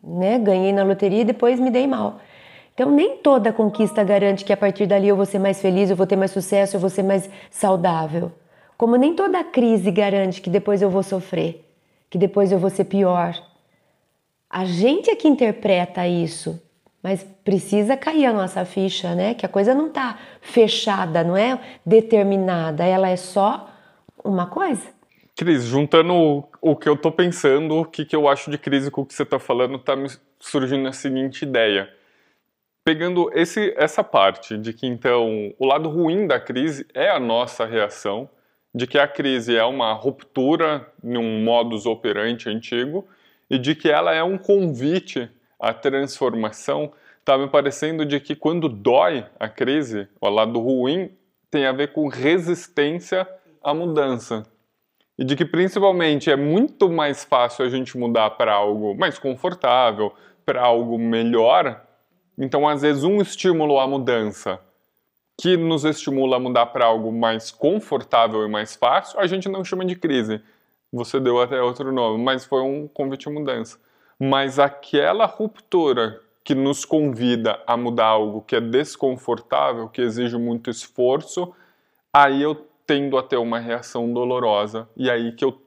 Né? 0.03 0.37
Ganhei 0.37 0.73
na 0.73 0.83
loteria 0.83 1.21
e 1.21 1.25
depois 1.25 1.59
me 1.59 1.71
dei 1.71 1.87
mal. 1.87 2.19
Então, 2.75 2.91
nem 2.91 3.17
toda 3.17 3.51
conquista 3.51 4.03
garante 4.03 4.45
que 4.45 4.53
a 4.53 4.57
partir 4.57 4.85
dali 4.85 5.07
eu 5.07 5.15
vou 5.15 5.25
ser 5.25 5.39
mais 5.39 5.59
feliz, 5.59 5.89
eu 5.89 5.95
vou 5.95 6.05
ter 6.05 6.15
mais 6.15 6.29
sucesso, 6.29 6.75
eu 6.75 6.79
vou 6.79 6.91
ser 6.91 7.01
mais 7.01 7.27
saudável. 7.49 8.31
Como 8.77 8.95
nem 8.95 9.15
toda 9.15 9.43
crise 9.43 9.89
garante 9.89 10.39
que 10.39 10.51
depois 10.51 10.83
eu 10.83 10.89
vou 10.91 11.01
sofrer, 11.01 11.67
que 12.11 12.17
depois 12.19 12.51
eu 12.51 12.59
vou 12.59 12.69
ser 12.69 12.83
pior. 12.83 13.48
A 14.49 14.65
gente 14.65 15.09
é 15.09 15.15
que 15.15 15.27
interpreta 15.27 16.07
isso, 16.07 16.61
mas 17.03 17.23
precisa 17.43 17.95
cair 17.95 18.25
a 18.25 18.33
nossa 18.33 18.65
ficha, 18.65 19.13
né? 19.13 19.33
Que 19.33 19.45
a 19.45 19.49
coisa 19.49 19.73
não 19.73 19.87
está 19.87 20.17
fechada, 20.41 21.23
não 21.23 21.37
é 21.37 21.59
determinada, 21.85 22.83
ela 22.83 23.09
é 23.09 23.15
só 23.15 23.69
uma 24.23 24.47
coisa. 24.47 24.89
Cris, 25.35 25.63
juntando 25.63 26.43
o, 26.61 26.75
que 26.75 26.89
eu 26.89 26.95
estou 26.95 27.11
pensando, 27.11 27.77
o 27.77 27.85
que, 27.85 28.03
que 28.03 28.15
eu 28.15 28.27
acho 28.27 28.51
de 28.51 28.57
crise 28.57 28.91
com 28.91 29.01
o 29.01 29.05
que 29.05 29.13
você 29.13 29.23
está 29.23 29.39
falando, 29.39 29.75
está 29.75 29.95
me 29.95 30.09
surgindo 30.39 30.87
a 30.87 30.91
seguinte 30.91 31.43
ideia 31.43 31.89
pegando 32.89 33.29
esse, 33.35 33.71
essa 33.77 34.03
parte 34.03 34.57
de 34.57 34.73
que 34.73 34.87
então 34.87 35.53
o 35.59 35.65
lado 35.67 35.87
ruim 35.89 36.25
da 36.25 36.39
crise 36.39 36.87
é 36.91 37.07
a 37.07 37.19
nossa 37.19 37.63
reação, 37.63 38.27
de 38.73 38.87
que 38.87 38.97
a 38.97 39.07
crise 39.07 39.55
é 39.55 39.63
uma 39.63 39.93
ruptura 39.93 40.91
num 41.03 41.43
modus 41.43 41.85
operandi 41.85 42.49
antigo 42.49 43.07
e 43.49 43.57
de 43.57 43.75
que 43.75 43.89
ela 43.89 44.13
é 44.13 44.23
um 44.23 44.37
convite 44.37 45.29
à 45.59 45.73
transformação, 45.73 46.91
está 47.19 47.37
me 47.37 47.47
parecendo 47.47 48.05
de 48.05 48.19
que 48.19 48.35
quando 48.35 48.69
dói 48.69 49.25
a 49.39 49.47
crise, 49.49 50.07
o 50.21 50.29
lado 50.29 50.59
ruim 50.59 51.11
tem 51.49 51.65
a 51.65 51.71
ver 51.71 51.91
com 51.91 52.07
resistência 52.07 53.27
à 53.63 53.73
mudança. 53.73 54.45
E 55.17 55.25
de 55.25 55.35
que 55.35 55.45
principalmente 55.45 56.31
é 56.31 56.35
muito 56.35 56.89
mais 56.89 57.23
fácil 57.23 57.65
a 57.65 57.69
gente 57.69 57.97
mudar 57.97 58.31
para 58.31 58.53
algo 58.53 58.95
mais 58.95 59.19
confortável, 59.19 60.13
para 60.45 60.61
algo 60.61 60.97
melhor, 60.97 61.85
então, 62.39 62.65
às 62.65 62.81
vezes, 62.81 63.03
um 63.03 63.21
estímulo 63.21 63.77
à 63.77 63.85
mudança 63.85 64.61
que 65.39 65.57
nos 65.57 65.83
estimula 65.83 66.37
a 66.37 66.39
mudar 66.39 66.67
para 66.67 66.85
algo 66.85 67.11
mais 67.11 67.51
confortável 67.51 68.45
e 68.45 68.49
mais 68.49 68.75
fácil, 68.75 69.19
a 69.19 69.27
gente 69.27 69.49
não 69.49 69.63
chama 69.63 69.83
de 69.83 69.95
crise. 69.95 70.41
Você 70.91 71.19
deu 71.19 71.39
até 71.41 71.61
outro 71.61 71.91
nome, 71.91 72.23
mas 72.23 72.45
foi 72.45 72.61
um 72.61 72.87
convite 72.87 73.27
à 73.27 73.31
mudança. 73.31 73.77
Mas 74.19 74.59
aquela 74.59 75.25
ruptura 75.25 76.19
que 76.43 76.55
nos 76.55 76.83
convida 76.83 77.61
a 77.67 77.77
mudar 77.77 78.07
algo 78.07 78.41
que 78.41 78.55
é 78.55 78.61
desconfortável, 78.61 79.87
que 79.87 80.01
exige 80.01 80.37
muito 80.37 80.69
esforço, 80.69 81.53
aí 82.13 82.41
eu 82.41 82.55
tendo 82.87 83.17
a 83.17 83.23
ter 83.23 83.37
uma 83.37 83.59
reação 83.59 84.11
dolorosa 84.11 84.89
e 84.97 85.09
aí 85.09 85.31
que 85.33 85.45
eu 85.45 85.61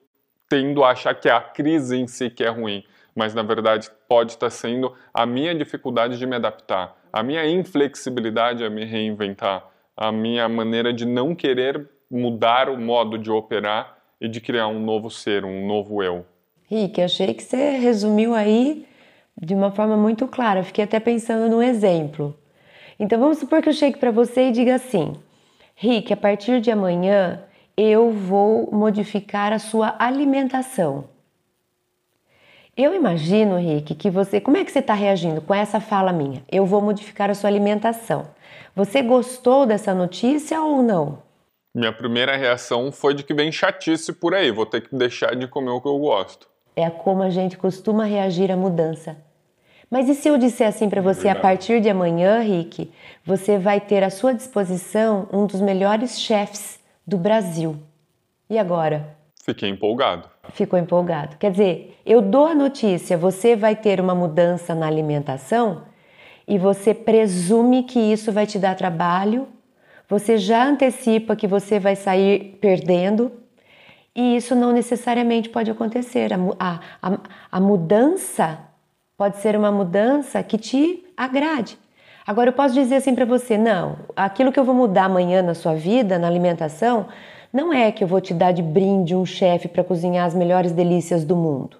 tendo 0.49 0.83
a 0.83 0.91
achar 0.91 1.14
que 1.14 1.29
é 1.29 1.33
a 1.33 1.41
crise 1.41 1.97
em 1.97 2.07
si 2.07 2.29
que 2.29 2.43
é 2.43 2.49
ruim 2.49 2.85
mas 3.14 3.35
na 3.35 3.43
verdade 3.43 3.91
pode 4.09 4.33
estar 4.33 4.50
sendo 4.50 4.93
a 5.12 5.25
minha 5.26 5.55
dificuldade 5.55 6.19
de 6.19 6.26
me 6.26 6.37
adaptar, 6.37 6.97
a 7.12 7.23
minha 7.23 7.47
inflexibilidade 7.47 8.64
a 8.64 8.71
me 8.71 8.85
reinventar, 8.85 9.67
a 9.97 10.11
minha 10.11 10.49
maneira 10.49 10.93
de 10.93 11.05
não 11.05 11.35
querer 11.35 11.88
mudar 12.11 12.69
o 12.69 12.79
modo 12.79 13.19
de 13.19 13.31
operar 13.31 13.99
e 14.23 14.29
de 14.29 14.41
criar 14.41 14.69
um 14.69 14.79
novo 14.79 15.11
ser, 15.11 15.45
um 15.45 15.67
novo 15.67 16.00
eu. 16.00 16.25
Rick, 16.71 17.02
achei 17.02 17.35
que 17.35 17.43
você 17.43 17.71
resumiu 17.71 18.33
aí 18.35 18.87
de 19.37 19.52
uma 19.52 19.73
forma 19.73 19.97
muito 19.97 20.29
clara. 20.29 20.62
Fiquei 20.62 20.85
até 20.85 21.00
pensando 21.00 21.50
num 21.50 21.61
exemplo. 21.61 22.33
Então 23.00 23.19
vamos 23.19 23.38
supor 23.38 23.61
que 23.61 23.69
eu 23.69 23.73
chegue 23.73 23.99
para 23.99 24.12
você 24.12 24.49
e 24.49 24.52
diga 24.52 24.76
assim: 24.76 25.14
Rick, 25.75 26.12
a 26.12 26.17
partir 26.17 26.61
de 26.61 26.71
amanhã 26.71 27.43
eu 27.76 28.12
vou 28.12 28.71
modificar 28.73 29.52
a 29.52 29.59
sua 29.59 29.97
alimentação. 29.99 31.11
Eu 32.76 32.95
imagino, 32.95 33.57
Rick, 33.57 33.97
que 33.97 34.09
você. 34.09 34.41
Como 34.41 34.57
é 34.57 34.64
que 34.64 34.71
você 34.71 34.79
está 34.79 34.95
reagindo 34.95 35.43
com 35.43 35.52
essa 35.52 35.81
fala 35.81 36.12
minha? 36.12 36.45
Eu 36.50 36.64
vou 36.64 36.81
modificar 36.81 37.29
a 37.29 37.35
sua 37.35 37.50
alimentação. 37.50 38.29
Você 38.75 39.02
gostou 39.02 39.67
dessa 39.67 39.93
notícia 39.93 40.62
ou 40.62 40.81
não? 40.81 41.32
Minha 41.75 41.91
primeira 41.91 42.37
reação 42.37 42.93
foi 42.93 43.14
de 43.14 43.23
que 43.23 43.33
vem 43.33 43.50
chatice 43.50 44.12
por 44.12 44.35
aí, 44.35 44.50
vou 44.50 44.67
ter 44.67 44.83
que 44.83 44.95
deixar 44.95 45.35
de 45.35 45.49
comer 45.49 45.71
o 45.71 45.81
que 45.81 45.88
eu 45.88 45.99
gosto. 45.99 46.47
É 46.76 46.91
como 46.91 47.23
a 47.23 47.31
gente 47.31 47.57
costuma 47.57 48.05
reagir 48.05 48.50
à 48.50 48.57
mudança. 48.57 49.17
Mas 49.91 50.07
e 50.07 50.14
se 50.14 50.29
eu 50.29 50.37
disser 50.37 50.69
assim 50.69 50.91
para 50.91 51.00
você, 51.00 51.31
a 51.31 51.35
partir 51.35 51.81
de 51.81 51.88
amanhã, 51.88 52.41
Rick, 52.41 52.91
você 53.25 53.59
vai 53.59 53.81
ter 53.81 54.05
à 54.05 54.11
sua 54.11 54.35
disposição 54.35 55.26
um 55.33 55.47
dos 55.47 55.62
melhores 55.62 56.21
chefs 56.21 56.79
do 57.07 57.17
Brasil. 57.17 57.76
E 58.50 58.59
agora? 58.59 59.17
Fiquei 59.43 59.71
empolgado. 59.71 60.29
Ficou 60.50 60.79
empolgado. 60.79 61.37
Quer 61.38 61.52
dizer, 61.52 61.99
eu 62.05 62.21
dou 62.21 62.47
a 62.47 62.55
notícia, 62.55 63.17
você 63.17 63.57
vai 63.57 63.75
ter 63.75 63.99
uma 63.99 64.14
mudança 64.14 64.75
na 64.75 64.87
alimentação 64.87 65.85
e 66.47 66.59
você 66.59 66.93
presume 66.93 67.85
que 67.85 67.99
isso 67.99 68.31
vai 68.31 68.47
te 68.47 68.59
dar 68.59 68.76
trabalho, 68.76 69.49
você 70.12 70.37
já 70.37 70.66
antecipa 70.66 71.35
que 71.35 71.47
você 71.47 71.78
vai 71.78 71.97
sair 71.97 72.59
perdendo 72.61 73.33
e 74.14 74.37
isso 74.37 74.54
não 74.54 74.71
necessariamente 74.71 75.49
pode 75.49 75.71
acontecer. 75.71 76.35
A, 76.59 76.81
a, 77.00 77.19
a 77.50 77.59
mudança 77.59 78.59
pode 79.16 79.38
ser 79.38 79.57
uma 79.57 79.73
mudança 79.73 80.42
que 80.42 80.59
te 80.59 81.02
agrade. 81.16 81.78
Agora 82.26 82.50
eu 82.50 82.52
posso 82.52 82.75
dizer 82.75 82.97
assim 82.97 83.14
para 83.14 83.25
você: 83.25 83.57
não, 83.57 84.00
aquilo 84.14 84.52
que 84.52 84.61
eu 84.61 84.64
vou 84.64 84.75
mudar 84.75 85.07
amanhã 85.07 85.40
na 85.40 85.54
sua 85.54 85.75
vida, 85.75 86.19
na 86.19 86.26
alimentação, 86.26 87.07
não 87.50 87.73
é 87.73 87.90
que 87.90 88.04
eu 88.04 88.09
vou 88.09 88.21
te 88.21 88.35
dar 88.35 88.52
de 88.52 88.62
brinde 88.62 89.16
um 89.16 89.25
chefe 89.25 89.66
para 89.66 89.83
cozinhar 89.83 90.26
as 90.26 90.35
melhores 90.35 90.73
delícias 90.73 91.25
do 91.25 91.35
mundo, 91.35 91.78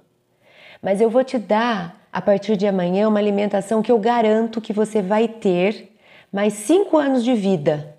mas 0.81 1.03
eu 1.03 1.11
vou 1.11 1.23
te 1.23 1.37
dar 1.37 2.01
a 2.11 2.23
partir 2.23 2.57
de 2.57 2.67
amanhã 2.67 3.09
uma 3.09 3.21
alimentação 3.21 3.83
que 3.83 3.93
eu 3.93 3.99
garanto 3.99 4.59
que 4.59 4.73
você 4.73 5.03
vai 5.03 5.29
ter 5.29 5.93
mais 6.33 6.55
cinco 6.55 6.97
anos 6.97 7.23
de 7.23 7.35
vida. 7.35 7.92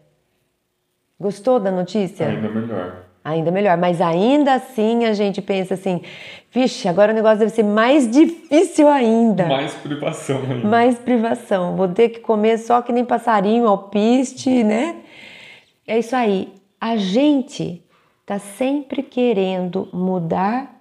Gostou 1.24 1.58
da 1.58 1.72
notícia? 1.72 2.28
Ainda 2.28 2.50
melhor. 2.50 2.96
Ainda 3.24 3.50
melhor, 3.50 3.78
mas 3.78 4.02
ainda 4.02 4.56
assim 4.56 5.06
a 5.06 5.14
gente 5.14 5.42
pensa 5.42 5.76
assim: 5.76 6.02
vixe, 6.52 6.86
agora 6.90 7.14
o 7.14 7.16
negócio 7.16 7.40
deve 7.40 7.52
ser 7.52 7.64
mais 7.64 8.12
difícil 8.12 8.90
ainda. 8.90 9.46
Mais 9.46 9.74
privação 9.74 10.42
ainda. 10.42 10.68
Mais 10.68 11.00
privação. 11.00 11.78
Vou 11.78 11.88
ter 11.88 12.10
que 12.10 12.20
comer 12.20 12.58
só 12.58 12.82
que 12.82 12.92
nem 12.92 13.06
passarinho, 13.06 13.66
alpiste, 13.70 14.66
né? 14.66 14.98
É 15.88 15.98
isso 15.98 16.14
aí. 16.14 16.54
A 16.82 16.98
gente 16.98 17.82
está 18.20 18.38
sempre 18.38 19.02
querendo 19.02 19.88
mudar 19.94 20.76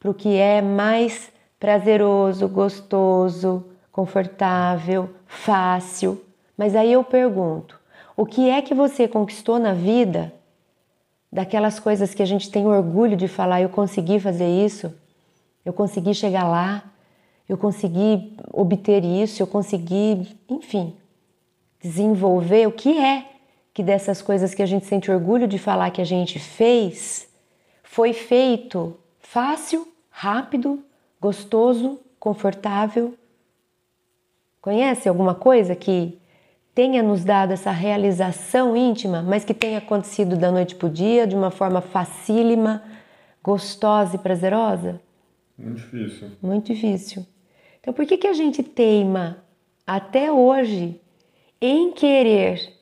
para 0.00 0.10
o 0.10 0.14
que 0.14 0.36
é 0.36 0.60
mais 0.60 1.30
prazeroso, 1.60 2.48
gostoso, 2.48 3.64
confortável, 3.92 5.10
fácil. 5.26 6.20
Mas 6.58 6.74
aí 6.74 6.92
eu 6.92 7.04
pergunto: 7.04 7.78
o 8.16 8.24
que 8.24 8.48
é 8.48 8.62
que 8.62 8.74
você 8.74 9.06
conquistou 9.06 9.58
na 9.58 9.74
vida? 9.74 10.32
Daquelas 11.30 11.78
coisas 11.78 12.14
que 12.14 12.22
a 12.22 12.26
gente 12.26 12.50
tem 12.50 12.66
orgulho 12.66 13.16
de 13.16 13.28
falar, 13.28 13.60
eu 13.60 13.68
consegui 13.68 14.18
fazer 14.18 14.48
isso, 14.48 14.92
eu 15.64 15.72
consegui 15.72 16.14
chegar 16.14 16.48
lá, 16.48 16.84
eu 17.48 17.58
consegui 17.58 18.36
obter 18.52 19.04
isso, 19.04 19.42
eu 19.42 19.46
consegui, 19.46 20.26
enfim, 20.48 20.96
desenvolver 21.80 22.66
o 22.66 22.72
que 22.72 22.96
é 22.98 23.26
que 23.74 23.82
dessas 23.82 24.22
coisas 24.22 24.54
que 24.54 24.62
a 24.62 24.66
gente 24.66 24.86
sente 24.86 25.10
orgulho 25.10 25.46
de 25.46 25.58
falar 25.58 25.90
que 25.90 26.00
a 26.00 26.06
gente 26.06 26.38
fez, 26.38 27.28
foi 27.82 28.14
feito 28.14 28.96
fácil, 29.18 29.86
rápido, 30.08 30.82
gostoso, 31.20 32.00
confortável. 32.18 33.14
Conhece 34.62 35.08
alguma 35.08 35.34
coisa 35.34 35.76
que 35.76 36.18
tenha 36.76 37.02
nos 37.02 37.24
dado 37.24 37.52
essa 37.52 37.70
realização 37.70 38.76
íntima, 38.76 39.22
mas 39.22 39.46
que 39.46 39.54
tenha 39.54 39.78
acontecido 39.78 40.36
da 40.36 40.52
noite 40.52 40.74
para 40.74 40.88
o 40.88 40.90
dia, 40.90 41.26
de 41.26 41.34
uma 41.34 41.50
forma 41.50 41.80
facílima, 41.80 42.82
gostosa 43.42 44.16
e 44.16 44.18
prazerosa? 44.18 45.00
Muito 45.58 45.80
difícil. 45.80 46.30
Muito 46.42 46.74
difícil. 46.74 47.26
Então, 47.80 47.94
por 47.94 48.04
que, 48.04 48.18
que 48.18 48.26
a 48.26 48.34
gente 48.34 48.62
teima 48.62 49.42
até 49.86 50.30
hoje 50.30 51.00
em 51.62 51.92
querer 51.92 52.74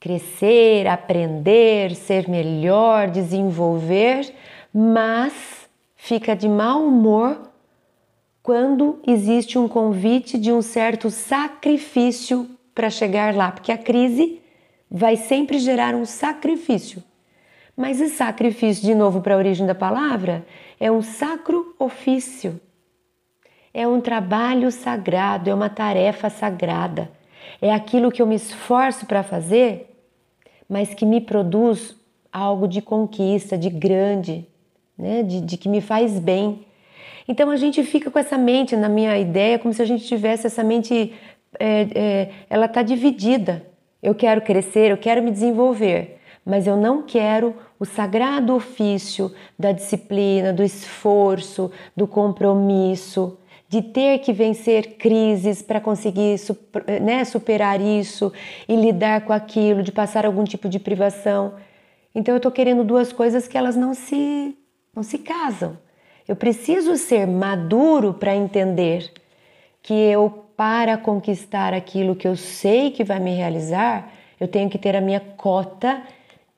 crescer, 0.00 0.86
aprender, 0.86 1.94
ser 1.94 2.26
melhor, 2.26 3.10
desenvolver, 3.10 4.32
mas 4.72 5.68
fica 5.94 6.34
de 6.34 6.48
mau 6.48 6.86
humor 6.86 7.50
quando 8.42 8.98
existe 9.06 9.58
um 9.58 9.68
convite 9.68 10.38
de 10.38 10.50
um 10.50 10.62
certo 10.62 11.10
sacrifício 11.10 12.53
para 12.74 12.90
chegar 12.90 13.34
lá, 13.34 13.52
porque 13.52 13.70
a 13.70 13.78
crise 13.78 14.40
vai 14.90 15.16
sempre 15.16 15.58
gerar 15.58 15.94
um 15.94 16.04
sacrifício. 16.04 17.02
Mas 17.76 18.00
esse 18.00 18.16
sacrifício, 18.16 18.84
de 18.84 18.94
novo 18.94 19.20
para 19.20 19.34
a 19.34 19.38
origem 19.38 19.66
da 19.66 19.74
palavra, 19.74 20.46
é 20.78 20.90
um 20.90 21.02
sacro 21.02 21.74
ofício. 21.78 22.60
É 23.72 23.86
um 23.88 24.00
trabalho 24.00 24.70
sagrado, 24.70 25.50
é 25.50 25.54
uma 25.54 25.68
tarefa 25.68 26.30
sagrada. 26.30 27.10
É 27.60 27.72
aquilo 27.72 28.12
que 28.12 28.22
eu 28.22 28.26
me 28.26 28.36
esforço 28.36 29.06
para 29.06 29.22
fazer, 29.22 29.90
mas 30.68 30.94
que 30.94 31.04
me 31.04 31.20
produz 31.20 31.96
algo 32.32 32.68
de 32.68 32.80
conquista, 32.80 33.58
de 33.58 33.70
grande, 33.70 34.46
né? 34.96 35.22
de, 35.22 35.40
de 35.40 35.56
que 35.56 35.68
me 35.68 35.80
faz 35.80 36.18
bem. 36.18 36.64
Então 37.26 37.50
a 37.50 37.56
gente 37.56 37.82
fica 37.82 38.10
com 38.10 38.18
essa 38.18 38.36
mente, 38.36 38.76
na 38.76 38.88
minha 38.88 39.18
ideia, 39.18 39.58
como 39.58 39.72
se 39.72 39.82
a 39.82 39.84
gente 39.84 40.04
tivesse 40.04 40.46
essa 40.46 40.62
mente, 40.62 41.12
é, 41.58 41.88
é, 41.94 42.30
ela 42.48 42.66
está 42.66 42.82
dividida. 42.82 43.66
Eu 44.02 44.14
quero 44.14 44.42
crescer, 44.42 44.90
eu 44.90 44.98
quero 44.98 45.22
me 45.22 45.30
desenvolver, 45.30 46.18
mas 46.44 46.66
eu 46.66 46.76
não 46.76 47.02
quero 47.02 47.54
o 47.78 47.84
sagrado 47.84 48.54
ofício 48.54 49.32
da 49.58 49.72
disciplina, 49.72 50.52
do 50.52 50.62
esforço, 50.62 51.70
do 51.96 52.06
compromisso, 52.06 53.38
de 53.68 53.82
ter 53.82 54.18
que 54.18 54.32
vencer 54.32 54.96
crises 54.98 55.62
para 55.62 55.80
conseguir 55.80 56.36
né, 57.02 57.24
superar 57.24 57.80
isso 57.80 58.32
e 58.68 58.76
lidar 58.76 59.22
com 59.22 59.32
aquilo, 59.32 59.82
de 59.82 59.90
passar 59.90 60.26
algum 60.26 60.44
tipo 60.44 60.68
de 60.68 60.78
privação. 60.78 61.54
Então 62.14 62.34
eu 62.34 62.36
estou 62.36 62.52
querendo 62.52 62.84
duas 62.84 63.12
coisas 63.12 63.48
que 63.48 63.58
elas 63.58 63.74
não 63.74 63.94
se, 63.94 64.56
não 64.94 65.02
se 65.02 65.18
casam. 65.18 65.76
Eu 66.28 66.36
preciso 66.36 66.96
ser 66.96 67.26
maduro 67.26 68.14
para 68.14 68.34
entender 68.34 69.10
que 69.82 69.92
eu, 69.92 70.43
para 70.56 70.96
conquistar 70.96 71.74
aquilo 71.74 72.16
que 72.16 72.26
eu 72.26 72.36
sei 72.36 72.90
que 72.90 73.04
vai 73.04 73.18
me 73.18 73.34
realizar, 73.34 74.12
eu 74.38 74.48
tenho 74.48 74.70
que 74.70 74.78
ter 74.78 74.94
a 74.96 75.00
minha 75.00 75.20
cota 75.20 76.02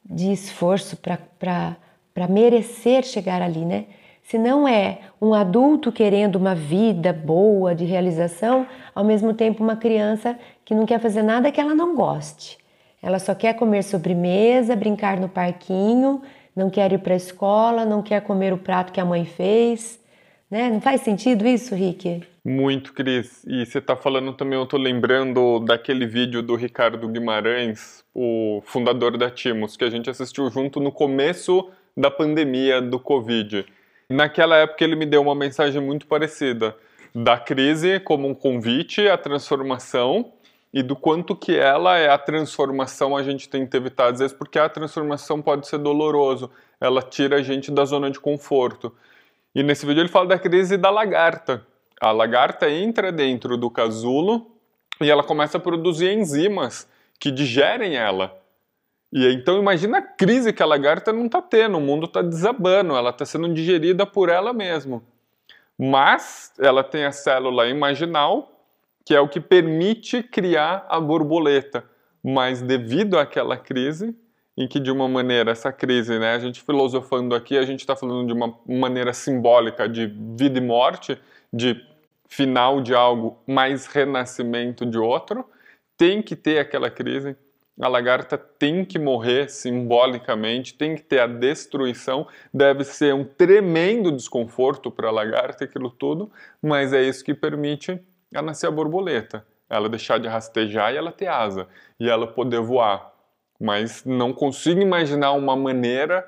de 0.04 0.30
esforço 0.32 0.96
para 0.96 2.28
merecer 2.28 3.04
chegar 3.04 3.42
ali, 3.42 3.64
né? 3.64 3.86
Se 4.22 4.38
não 4.38 4.66
é 4.66 4.98
um 5.20 5.32
adulto 5.32 5.92
querendo 5.92 6.36
uma 6.36 6.54
vida 6.54 7.12
boa 7.12 7.74
de 7.74 7.84
realização, 7.84 8.66
ao 8.94 9.04
mesmo 9.04 9.32
tempo 9.32 9.62
uma 9.62 9.76
criança 9.76 10.36
que 10.64 10.74
não 10.74 10.84
quer 10.84 10.98
fazer 10.98 11.22
nada 11.22 11.52
que 11.52 11.60
ela 11.60 11.74
não 11.74 11.94
goste. 11.94 12.58
Ela 13.00 13.20
só 13.20 13.34
quer 13.36 13.54
comer 13.54 13.84
sobremesa, 13.84 14.74
brincar 14.74 15.20
no 15.20 15.28
parquinho, 15.28 16.22
não 16.56 16.68
quer 16.68 16.92
ir 16.92 16.98
para 16.98 17.14
a 17.14 17.16
escola, 17.16 17.84
não 17.84 18.02
quer 18.02 18.20
comer 18.22 18.52
o 18.52 18.58
prato 18.58 18.92
que 18.92 19.00
a 19.00 19.04
mãe 19.04 19.24
fez. 19.24 20.00
Né? 20.50 20.70
Não 20.70 20.80
faz 20.80 21.00
sentido 21.00 21.46
isso, 21.46 21.74
Rick? 21.74 22.22
Muito, 22.44 22.92
Cris. 22.92 23.44
E 23.46 23.66
você 23.66 23.78
está 23.78 23.96
falando 23.96 24.32
também, 24.32 24.56
eu 24.56 24.64
estou 24.64 24.78
lembrando 24.78 25.58
daquele 25.60 26.06
vídeo 26.06 26.42
do 26.42 26.54
Ricardo 26.54 27.08
Guimarães, 27.08 28.04
o 28.14 28.62
fundador 28.64 29.18
da 29.18 29.28
Timos, 29.28 29.76
que 29.76 29.84
a 29.84 29.90
gente 29.90 30.08
assistiu 30.08 30.48
junto 30.50 30.78
no 30.78 30.92
começo 30.92 31.68
da 31.96 32.10
pandemia 32.10 32.80
do 32.80 33.00
Covid. 33.00 33.66
Naquela 34.08 34.56
época 34.56 34.84
ele 34.84 34.94
me 34.94 35.04
deu 35.04 35.20
uma 35.20 35.34
mensagem 35.34 35.82
muito 35.82 36.06
parecida, 36.06 36.76
da 37.12 37.36
crise 37.36 37.98
como 37.98 38.28
um 38.28 38.34
convite 38.34 39.08
à 39.08 39.18
transformação 39.18 40.32
e 40.72 40.82
do 40.82 40.94
quanto 40.94 41.34
que 41.34 41.56
ela 41.56 41.96
é 41.96 42.08
a 42.08 42.18
transformação 42.18 43.16
a 43.16 43.22
gente 43.22 43.48
tem 43.48 43.66
que 43.66 43.76
evitar 43.76 44.12
às 44.12 44.18
vezes 44.18 44.36
porque 44.36 44.58
a 44.58 44.68
transformação 44.68 45.40
pode 45.40 45.66
ser 45.66 45.78
doloroso, 45.78 46.50
ela 46.80 47.02
tira 47.02 47.36
a 47.36 47.42
gente 47.42 47.72
da 47.72 47.84
zona 47.84 48.10
de 48.10 48.20
conforto. 48.20 48.94
E 49.56 49.62
nesse 49.62 49.86
vídeo 49.86 50.02
ele 50.02 50.10
fala 50.10 50.26
da 50.26 50.38
crise 50.38 50.76
da 50.76 50.90
lagarta. 50.90 51.66
A 51.98 52.12
lagarta 52.12 52.70
entra 52.70 53.10
dentro 53.10 53.56
do 53.56 53.70
casulo 53.70 54.54
e 55.00 55.10
ela 55.10 55.24
começa 55.24 55.57
a 55.57 55.61
produzir 55.61 56.12
enzimas 56.12 56.87
que 57.18 57.31
digerem 57.31 57.96
ela. 57.96 58.38
E 59.11 59.26
então 59.33 59.59
imagina 59.59 59.96
a 59.96 60.02
crise 60.02 60.52
que 60.52 60.62
a 60.62 60.66
lagarta 60.66 61.11
não 61.11 61.24
está 61.24 61.40
tendo, 61.40 61.78
o 61.78 61.81
mundo 61.81 62.04
está 62.04 62.20
desabando, 62.20 62.94
ela 62.94 63.09
está 63.09 63.24
sendo 63.24 63.48
digerida 63.54 64.04
por 64.04 64.28
ela 64.28 64.52
mesma. 64.52 65.02
Mas 65.78 66.52
ela 66.59 66.85
tem 66.85 67.07
a 67.07 67.12
célula 67.12 67.66
imaginal 67.66 68.52
que 69.07 69.14
é 69.14 69.20
o 69.20 69.28
que 69.28 69.40
permite 69.40 70.22
criar 70.22 70.85
a 70.87 71.00
borboleta. 71.00 71.83
Mas 72.22 72.61
devido 72.61 73.18
àquela 73.18 73.57
crise, 73.57 74.14
em 74.57 74.66
que 74.66 74.81
de 74.81 74.90
uma 74.90 75.07
maneira 75.09 75.51
essa 75.51 75.71
crise, 75.71 76.19
né, 76.19 76.35
a 76.35 76.38
gente 76.38 76.62
filosofando 76.62 77.35
aqui, 77.35 77.59
a 77.59 77.64
gente 77.64 77.81
está 77.81 77.95
falando 77.95 78.27
de 78.27 78.33
uma 78.33 78.59
maneira 78.66 79.12
simbólica 79.12 79.88
de 79.88 80.07
vida 80.37 80.59
e 80.59 80.62
morte, 80.62 81.19
de 81.53 81.85
final 82.29 82.81
de 82.81 82.95
algo, 82.95 83.38
mais 83.47 83.87
renascimento 83.87 84.87
de 84.87 84.99
outro, 84.99 85.45
tem 85.97 86.23
que 86.23 86.35
ter 86.35 86.59
aquela 86.59 86.90
crise. 86.90 87.37
A 87.79 87.88
lagarta 87.88 88.38
tem 88.38 88.87
que 88.87 88.99
morrer 88.99 89.51
simbolicamente, 89.51 90.75
tem 90.75 90.95
que 90.95 91.03
ter 91.03 91.21
a 91.21 91.27
destruição, 91.27 92.27
deve 92.53 92.85
ser 92.85 93.14
um 93.14 93.23
tremendo 93.23 94.11
desconforto 94.11 94.90
para 94.90 95.09
a 95.09 95.12
lagarta 95.12 95.64
aquilo 95.64 95.90
tudo, 95.90 96.33
mas 96.62 96.95
é 96.95 97.03
isso 97.03 97.23
que 97.23 97.35
permite 97.35 98.01
a 98.35 98.40
nascer 98.40 98.66
a 98.66 98.71
borboleta, 98.71 99.47
ela 99.69 99.90
deixar 99.90 100.19
de 100.19 100.27
rastejar 100.27 100.95
e 100.95 100.97
ela 100.97 101.12
ter 101.12 101.27
asa, 101.27 101.69
e 102.01 102.09
ela 102.09 102.27
poder 102.27 102.61
voar. 102.61 103.15
Mas 103.61 104.05
não 104.05 104.33
consigo 104.33 104.81
imaginar 104.81 105.33
uma 105.33 105.57
maneira 105.57 106.27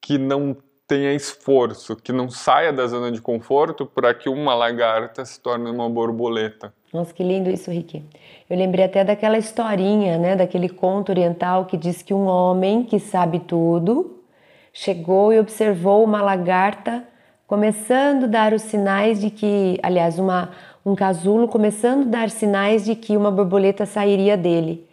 que 0.00 0.16
não 0.16 0.56
tenha 0.86 1.12
esforço, 1.12 1.94
que 1.96 2.12
não 2.12 2.30
saia 2.30 2.72
da 2.72 2.86
zona 2.86 3.12
de 3.12 3.20
conforto 3.20 3.84
para 3.84 4.14
que 4.14 4.28
uma 4.28 4.54
lagarta 4.54 5.22
se 5.22 5.38
torne 5.38 5.70
uma 5.70 5.88
borboleta. 5.88 6.72
Nossa, 6.92 7.12
que 7.12 7.22
lindo 7.22 7.50
isso, 7.50 7.70
Rick. 7.70 8.02
Eu 8.48 8.56
lembrei 8.56 8.86
até 8.86 9.04
daquela 9.04 9.36
historinha, 9.36 10.16
né, 10.16 10.34
daquele 10.34 10.70
conto 10.70 11.10
oriental 11.10 11.66
que 11.66 11.76
diz 11.76 12.00
que 12.00 12.14
um 12.14 12.26
homem 12.26 12.84
que 12.84 12.98
sabe 12.98 13.40
tudo 13.40 14.22
chegou 14.72 15.30
e 15.30 15.38
observou 15.38 16.02
uma 16.02 16.22
lagarta 16.22 17.04
começando 17.46 18.24
a 18.24 18.28
dar 18.28 18.52
os 18.54 18.62
sinais 18.62 19.20
de 19.20 19.28
que, 19.28 19.78
aliás, 19.82 20.18
uma, 20.18 20.50
um 20.84 20.94
casulo 20.94 21.48
começando 21.48 22.06
a 22.06 22.10
dar 22.10 22.30
sinais 22.30 22.84
de 22.84 22.94
que 22.94 23.16
uma 23.16 23.30
borboleta 23.30 23.84
sairia 23.84 24.36
dele. 24.36 24.87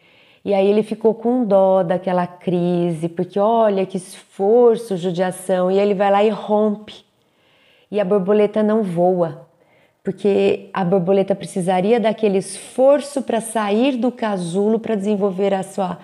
E 0.45 0.53
aí 0.53 0.67
ele 0.67 0.83
ficou 0.83 1.15
com 1.15 1.43
dó 1.43 1.81
daquela 1.81 2.27
crise, 2.27 3.09
porque 3.09 3.39
olha 3.39 3.83
que 3.83 3.97
esforço, 3.97 4.95
judiação, 4.95 5.71
e 5.71 5.79
ele 5.79 5.95
vai 5.95 6.11
lá 6.11 6.23
e 6.23 6.29
rompe. 6.29 7.03
E 7.89 7.99
a 7.99 8.05
borboleta 8.05 8.61
não 8.61 8.83
voa, 8.83 9.47
porque 10.03 10.69
a 10.71 10.85
borboleta 10.85 11.33
precisaria 11.33 11.99
daquele 11.99 12.37
esforço 12.37 13.23
para 13.23 13.41
sair 13.41 13.97
do 13.97 14.11
casulo, 14.11 14.77
para 14.77 14.93
desenvolver 14.93 15.51
a 15.51 15.63
sua 15.63 15.97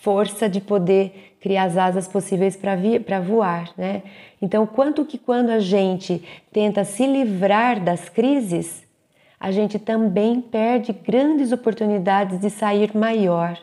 força 0.00 0.48
de 0.48 0.62
poder 0.62 1.36
criar 1.38 1.64
as 1.64 1.76
asas 1.76 2.08
possíveis 2.08 2.56
para 2.56 3.20
voar, 3.20 3.70
né? 3.76 4.02
Então, 4.40 4.66
quanto 4.66 5.04
que 5.04 5.18
quando 5.18 5.50
a 5.50 5.60
gente 5.60 6.24
tenta 6.50 6.84
se 6.84 7.06
livrar 7.06 7.84
das 7.84 8.08
crises, 8.08 8.82
a 9.38 9.50
gente 9.50 9.78
também 9.78 10.40
perde 10.40 10.90
grandes 10.90 11.52
oportunidades 11.52 12.40
de 12.40 12.48
sair 12.48 12.96
maior. 12.96 13.58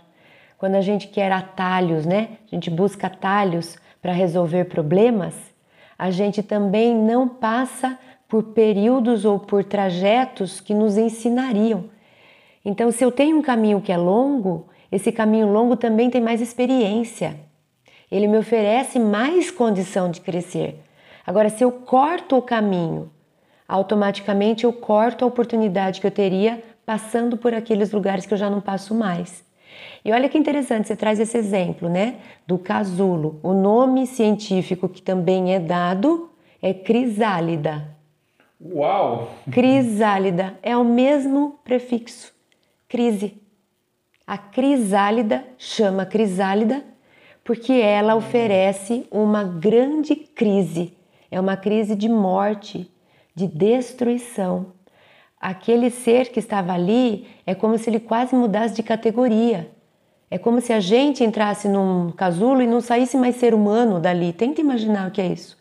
Quando 0.62 0.76
a 0.76 0.82
gente 0.82 1.08
quer 1.08 1.32
atalhos, 1.32 2.06
né? 2.06 2.38
A 2.46 2.54
gente 2.54 2.70
busca 2.70 3.08
atalhos 3.08 3.80
para 4.00 4.12
resolver 4.12 4.66
problemas, 4.66 5.34
a 5.98 6.12
gente 6.12 6.44
também 6.44 6.96
não 6.96 7.28
passa 7.28 7.98
por 8.28 8.44
períodos 8.44 9.26
ou 9.26 9.40
por 9.40 9.64
trajetos 9.64 10.62
que 10.62 10.76
nos 10.76 11.00
ensinariam. 11.00 11.86
Então, 12.64 12.92
se 12.92 13.04
eu 13.04 13.12
tenho 13.12 13.40
um 13.40 13.42
caminho 13.42 13.82
que 13.82 13.92
é 13.92 13.98
longo, 13.98 14.68
esse 14.92 15.12
caminho 15.12 15.52
longo 15.52 15.76
também 15.76 16.12
tem 16.12 16.22
mais 16.22 16.42
experiência. 16.42 17.40
Ele 18.12 18.28
me 18.28 18.38
oferece 18.38 19.00
mais 19.00 19.50
condição 19.50 20.12
de 20.12 20.22
crescer. 20.22 20.80
Agora, 21.26 21.50
se 21.50 21.64
eu 21.64 21.72
corto 21.72 22.38
o 22.38 22.42
caminho 22.44 23.10
automaticamente 23.68 24.64
eu 24.64 24.74
corto 24.74 25.26
a 25.26 25.28
oportunidade 25.28 26.02
que 26.02 26.06
eu 26.06 26.12
teria 26.12 26.62
passando 26.86 27.36
por 27.36 27.52
aqueles 27.52 27.92
lugares 27.92 28.28
que 28.28 28.34
eu 28.36 28.38
já 28.38 28.48
não 28.48 28.62
passo 28.62 28.94
mais. 28.94 29.50
E 30.04 30.12
olha 30.12 30.28
que 30.30 30.38
interessante, 30.38 30.88
você 30.88 30.96
traz 30.96 31.20
esse 31.20 31.38
exemplo, 31.38 31.88
né? 31.88 32.16
Do 32.48 32.58
casulo. 32.58 33.40
O 33.44 33.54
nome 33.54 34.08
científico 34.08 34.90
que 34.90 35.02
também 35.02 35.54
é 35.54 35.60
dado 35.60 36.30
é 36.62 36.74
crisálida. 36.74 37.96
Uau! 38.60 39.30
Crisálida 39.52 40.58
é 40.62 40.78
o 40.78 40.84
mesmo 40.84 41.60
prefixo, 41.64 42.34
crise. 42.88 43.42
A 44.26 44.38
crisálida 44.38 45.44
chama 45.58 46.06
crisálida 46.06 46.84
porque 47.44 47.74
ela 47.74 48.16
oferece 48.16 49.08
uma 49.12 49.44
grande 49.44 50.16
crise. 50.16 50.96
É 51.30 51.40
uma 51.40 51.58
crise 51.58 51.96
de 51.96 52.08
morte, 52.08 52.90
de 53.34 53.48
destruição. 53.48 54.74
Aquele 55.42 55.90
ser 55.90 56.30
que 56.30 56.40
estava 56.40 56.72
ali 56.72 57.28
é 57.48 57.56
como 57.56 57.76
se 57.76 57.90
ele 57.90 58.00
quase 58.00 58.36
mudasse 58.36 58.76
de 58.76 58.84
categoria. 58.84 59.72
É 60.30 60.38
como 60.38 60.62
se 60.62 60.72
a 60.72 60.80
gente 60.80 61.24
entrasse 61.24 61.68
num 61.68 62.12
casulo 62.12 62.62
e 62.62 62.68
não 62.68 62.80
saísse 62.80 63.18
mais 63.18 63.38
ser 63.38 63.56
humano 63.56 64.00
dali. 64.00 64.32
Tenta 64.32 64.62
imaginar 64.62 65.08
o 65.08 65.12
que 65.12 65.20
é 65.20 65.26
isso. 65.26 65.58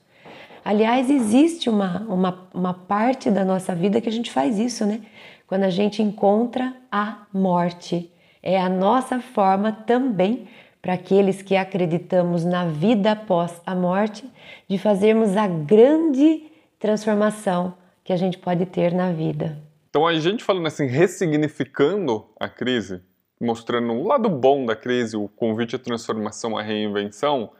Aliás, 0.62 1.08
existe 1.08 1.70
uma, 1.70 2.06
uma, 2.08 2.48
uma 2.52 2.74
parte 2.74 3.30
da 3.30 3.42
nossa 3.42 3.74
vida 3.74 4.02
que 4.02 4.08
a 4.08 4.12
gente 4.12 4.30
faz 4.30 4.58
isso, 4.58 4.84
né? 4.84 5.00
Quando 5.46 5.64
a 5.64 5.70
gente 5.70 6.02
encontra 6.02 6.74
a 6.92 7.22
morte. 7.32 8.12
É 8.42 8.60
a 8.60 8.68
nossa 8.68 9.18
forma 9.18 9.72
também, 9.72 10.46
para 10.82 10.92
aqueles 10.92 11.40
que 11.40 11.56
acreditamos 11.56 12.44
na 12.44 12.66
vida 12.66 13.12
após 13.12 13.60
a 13.64 13.74
morte, 13.74 14.24
de 14.68 14.76
fazermos 14.76 15.38
a 15.38 15.48
grande 15.48 16.44
transformação 16.78 17.74
que 18.04 18.12
a 18.12 18.16
gente 18.16 18.36
pode 18.36 18.66
ter 18.66 18.92
na 18.92 19.10
vida. 19.10 19.69
Então, 19.90 20.06
a 20.06 20.14
gente 20.14 20.44
falando 20.44 20.68
assim, 20.68 20.86
ressignificando 20.86 22.24
a 22.38 22.48
crise, 22.48 23.02
mostrando 23.40 23.92
o 23.92 24.06
lado 24.06 24.28
bom 24.28 24.64
da 24.64 24.76
crise, 24.76 25.16
o 25.16 25.28
convite 25.28 25.74
à 25.74 25.78
transformação, 25.80 26.56
à 26.56 26.62
reinvenção, 26.62 27.50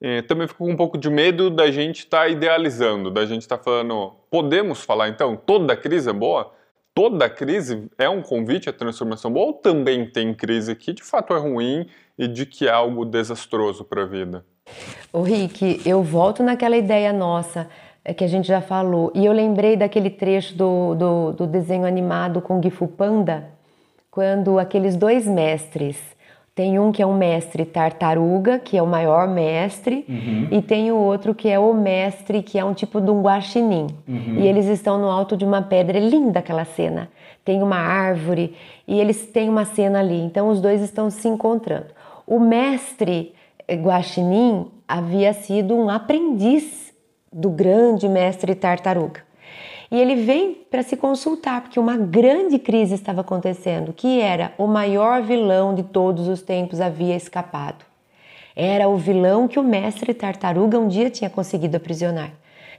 é, 0.00 0.22
também 0.22 0.46
fico 0.46 0.64
com 0.64 0.70
um 0.70 0.76
pouco 0.76 0.96
de 0.96 1.10
medo 1.10 1.50
da 1.50 1.72
gente 1.72 2.00
estar 2.00 2.20
tá 2.20 2.28
idealizando, 2.28 3.10
da 3.10 3.26
gente 3.26 3.42
estar 3.42 3.58
tá 3.58 3.64
falando, 3.64 4.14
podemos 4.30 4.84
falar 4.84 5.08
então, 5.08 5.36
toda 5.36 5.76
crise 5.76 6.08
é 6.08 6.12
boa? 6.12 6.52
Toda 6.94 7.28
crise 7.28 7.88
é 7.98 8.08
um 8.08 8.22
convite 8.22 8.68
à 8.68 8.72
transformação 8.72 9.32
boa 9.32 9.46
ou 9.46 9.52
também 9.54 10.06
tem 10.06 10.32
crise 10.34 10.76
que 10.76 10.92
de 10.92 11.02
fato 11.02 11.34
é 11.34 11.38
ruim 11.38 11.88
e 12.16 12.28
de 12.28 12.46
que 12.46 12.68
é 12.68 12.70
algo 12.70 13.04
desastroso 13.04 13.84
para 13.84 14.02
a 14.02 14.06
vida? 14.06 14.44
O 15.12 15.22
Rick, 15.22 15.80
eu 15.84 16.02
volto 16.02 16.42
naquela 16.42 16.76
ideia 16.76 17.12
nossa 17.12 17.68
que 18.16 18.24
a 18.24 18.26
gente 18.28 18.48
já 18.48 18.60
falou 18.60 19.12
e 19.14 19.24
eu 19.24 19.32
lembrei 19.32 19.76
daquele 19.76 20.10
trecho 20.10 20.56
do, 20.56 20.94
do, 20.94 21.32
do 21.32 21.46
desenho 21.46 21.86
animado 21.86 22.40
com 22.40 22.60
Gifu 22.60 22.88
Panda, 22.88 23.44
quando 24.10 24.58
aqueles 24.58 24.96
dois 24.96 25.26
mestres, 25.26 25.96
tem 26.54 26.78
um 26.78 26.92
que 26.92 27.00
é 27.00 27.06
um 27.06 27.16
mestre 27.16 27.64
tartaruga, 27.64 28.58
que 28.58 28.76
é 28.76 28.82
o 28.82 28.86
maior 28.86 29.26
mestre, 29.26 30.04
uhum. 30.06 30.48
e 30.50 30.60
tem 30.60 30.92
o 30.92 30.96
outro 30.96 31.34
que 31.34 31.48
é 31.48 31.58
o 31.58 31.72
mestre, 31.72 32.42
que 32.42 32.58
é 32.58 32.64
um 32.64 32.74
tipo 32.74 33.00
de 33.00 33.10
um 33.10 33.22
guaxinim. 33.22 33.86
Uhum. 34.06 34.36
E 34.38 34.46
eles 34.46 34.66
estão 34.66 34.98
no 34.98 35.08
alto 35.08 35.34
de 35.34 35.46
uma 35.46 35.62
pedra, 35.62 35.96
é 35.96 36.00
linda 36.00 36.40
aquela 36.40 36.66
cena. 36.66 37.08
Tem 37.42 37.62
uma 37.62 37.78
árvore 37.78 38.54
e 38.86 39.00
eles 39.00 39.26
têm 39.26 39.48
uma 39.48 39.64
cena 39.64 40.00
ali. 40.00 40.20
Então 40.20 40.48
os 40.48 40.60
dois 40.60 40.82
estão 40.82 41.08
se 41.08 41.26
encontrando. 41.26 41.86
O 42.26 42.38
mestre 42.38 43.34
guaxinim 43.70 44.66
havia 44.86 45.32
sido 45.32 45.74
um 45.74 45.88
aprendiz 45.88 46.81
do 47.32 47.50
grande 47.50 48.08
mestre 48.08 48.54
tartaruga. 48.54 49.22
E 49.90 50.00
ele 50.00 50.16
vem 50.16 50.54
para 50.70 50.82
se 50.82 50.96
consultar, 50.96 51.60
porque 51.60 51.78
uma 51.78 51.98
grande 51.98 52.58
crise 52.58 52.94
estava 52.94 53.20
acontecendo, 53.20 53.92
que 53.92 54.20
era 54.20 54.52
o 54.56 54.66
maior 54.66 55.22
vilão 55.22 55.74
de 55.74 55.82
todos 55.82 56.28
os 56.28 56.40
tempos 56.40 56.80
havia 56.80 57.14
escapado. 57.14 57.84
Era 58.56 58.88
o 58.88 58.96
vilão 58.96 59.46
que 59.46 59.58
o 59.58 59.62
mestre 59.62 60.14
tartaruga 60.14 60.78
um 60.78 60.88
dia 60.88 61.10
tinha 61.10 61.28
conseguido 61.28 61.76
aprisionar. 61.76 62.32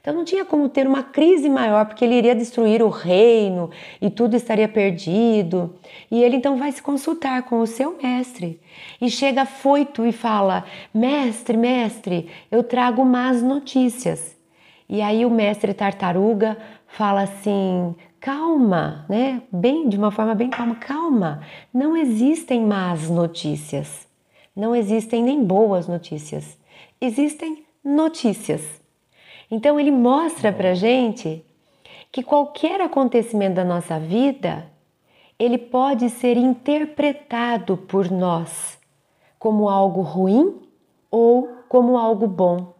Então 0.04 0.14
não 0.14 0.26
tinha 0.26 0.44
como 0.44 0.68
ter 0.68 0.86
uma 0.86 1.02
crise 1.02 1.48
maior, 1.48 1.86
porque 1.86 2.04
ele 2.04 2.16
iria 2.16 2.36
destruir 2.36 2.84
o 2.84 2.90
reino 2.90 3.70
e 4.02 4.10
tudo 4.10 4.36
estaria 4.36 4.68
perdido. 4.68 5.76
E 6.12 6.22
ele 6.22 6.36
então 6.36 6.58
vai 6.58 6.74
se 6.74 6.82
consultar 6.82 7.44
com 7.44 7.60
o 7.62 7.68
seu 7.68 7.98
mestre 8.04 8.60
e 9.00 9.10
chega 9.10 9.46
foito 9.46 10.06
e 10.06 10.12
fala: 10.12 10.66
Mestre, 10.94 11.56
mestre, 11.56 12.28
eu 12.52 12.64
trago 12.64 13.06
más 13.06 13.42
notícias. 13.42 14.36
E 14.88 15.02
aí 15.02 15.26
o 15.26 15.30
mestre 15.30 15.74
tartaruga 15.74 16.58
fala 16.88 17.22
assim: 17.22 17.96
calma, 18.20 19.06
né? 19.10 19.42
Bem, 19.52 19.90
de 19.90 19.98
uma 19.98 20.12
forma 20.12 20.36
bem 20.36 20.50
calma, 20.50 20.76
calma. 20.76 21.42
Não 21.74 21.96
existem 21.98 22.62
más 22.62 23.10
notícias. 23.10 24.08
Não 24.56 24.76
existem 24.76 25.24
nem 25.24 25.44
boas 25.44 25.88
notícias. 25.88 26.58
Existem 27.02 27.66
notícias. 27.84 28.82
Então 29.50 29.80
ele 29.80 29.92
mostra 29.92 30.52
pra 30.52 30.74
gente 30.74 31.44
que 32.12 32.22
qualquer 32.22 32.80
acontecimento 32.80 33.56
da 33.56 33.66
nossa 33.66 34.00
vida, 34.00 34.72
ele 35.40 35.58
pode 35.58 36.10
ser 36.10 36.38
interpretado 36.38 37.76
por 37.76 38.12
nós 38.12 38.80
como 39.40 39.68
algo 39.68 40.02
ruim 40.02 40.62
ou 41.12 41.50
como 41.68 41.98
algo 41.98 42.28
bom. 42.28 42.73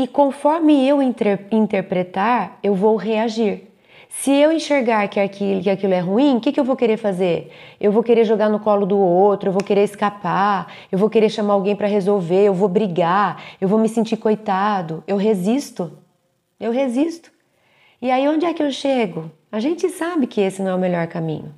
E 0.00 0.06
conforme 0.06 0.88
eu 0.88 1.02
inter 1.02 1.46
interpretar, 1.52 2.58
eu 2.62 2.74
vou 2.74 2.96
reagir. 2.96 3.68
Se 4.08 4.30
eu 4.30 4.50
enxergar 4.50 5.06
que 5.08 5.20
aquilo, 5.20 5.62
que 5.62 5.68
aquilo 5.68 5.92
é 5.92 6.00
ruim, 6.00 6.38
o 6.38 6.40
que, 6.40 6.52
que 6.52 6.58
eu 6.58 6.64
vou 6.64 6.74
querer 6.74 6.96
fazer? 6.96 7.52
Eu 7.78 7.92
vou 7.92 8.02
querer 8.02 8.24
jogar 8.24 8.48
no 8.48 8.58
colo 8.60 8.86
do 8.86 8.98
outro, 8.98 9.50
eu 9.50 9.52
vou 9.52 9.62
querer 9.62 9.84
escapar, 9.84 10.72
eu 10.90 10.98
vou 10.98 11.10
querer 11.10 11.28
chamar 11.28 11.52
alguém 11.52 11.76
para 11.76 11.86
resolver, 11.86 12.46
eu 12.46 12.54
vou 12.54 12.66
brigar, 12.66 13.42
eu 13.60 13.68
vou 13.68 13.78
me 13.78 13.90
sentir 13.90 14.16
coitado. 14.16 15.04
Eu 15.06 15.18
resisto. 15.18 15.92
Eu 16.58 16.72
resisto. 16.72 17.30
E 18.00 18.10
aí 18.10 18.26
onde 18.26 18.46
é 18.46 18.54
que 18.54 18.62
eu 18.62 18.70
chego? 18.70 19.30
A 19.52 19.60
gente 19.60 19.86
sabe 19.90 20.26
que 20.26 20.40
esse 20.40 20.62
não 20.62 20.70
é 20.70 20.74
o 20.74 20.78
melhor 20.78 21.08
caminho. 21.08 21.54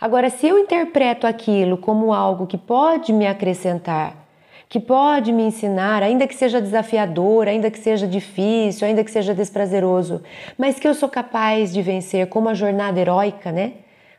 Agora, 0.00 0.30
se 0.30 0.46
eu 0.46 0.56
interpreto 0.56 1.26
aquilo 1.26 1.76
como 1.76 2.12
algo 2.12 2.46
que 2.46 2.56
pode 2.56 3.12
me 3.12 3.26
acrescentar, 3.26 4.25
que 4.68 4.80
pode 4.80 5.32
me 5.32 5.44
ensinar, 5.44 6.02
ainda 6.02 6.26
que 6.26 6.34
seja 6.34 6.60
desafiador, 6.60 7.46
ainda 7.46 7.70
que 7.70 7.78
seja 7.78 8.06
difícil, 8.06 8.86
ainda 8.86 9.04
que 9.04 9.10
seja 9.10 9.32
desprazeroso, 9.32 10.22
mas 10.58 10.78
que 10.78 10.88
eu 10.88 10.94
sou 10.94 11.08
capaz 11.08 11.72
de 11.72 11.80
vencer 11.82 12.26
como 12.26 12.48
a 12.48 12.54
jornada 12.54 12.98
heróica, 12.98 13.52
né? 13.52 13.74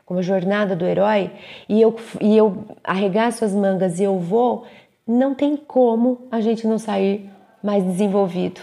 Como 0.06 0.20
a 0.20 0.22
jornada 0.22 0.74
do 0.74 0.86
herói, 0.86 1.30
e 1.68 1.82
eu, 1.82 1.94
e 2.20 2.34
eu 2.34 2.64
arregaço 2.82 3.44
as 3.44 3.54
mangas 3.54 4.00
e 4.00 4.04
eu 4.04 4.18
vou, 4.18 4.64
não 5.06 5.34
tem 5.34 5.54
como 5.54 6.26
a 6.30 6.40
gente 6.40 6.66
não 6.66 6.78
sair 6.78 7.28
mais 7.62 7.84
desenvolvido. 7.84 8.60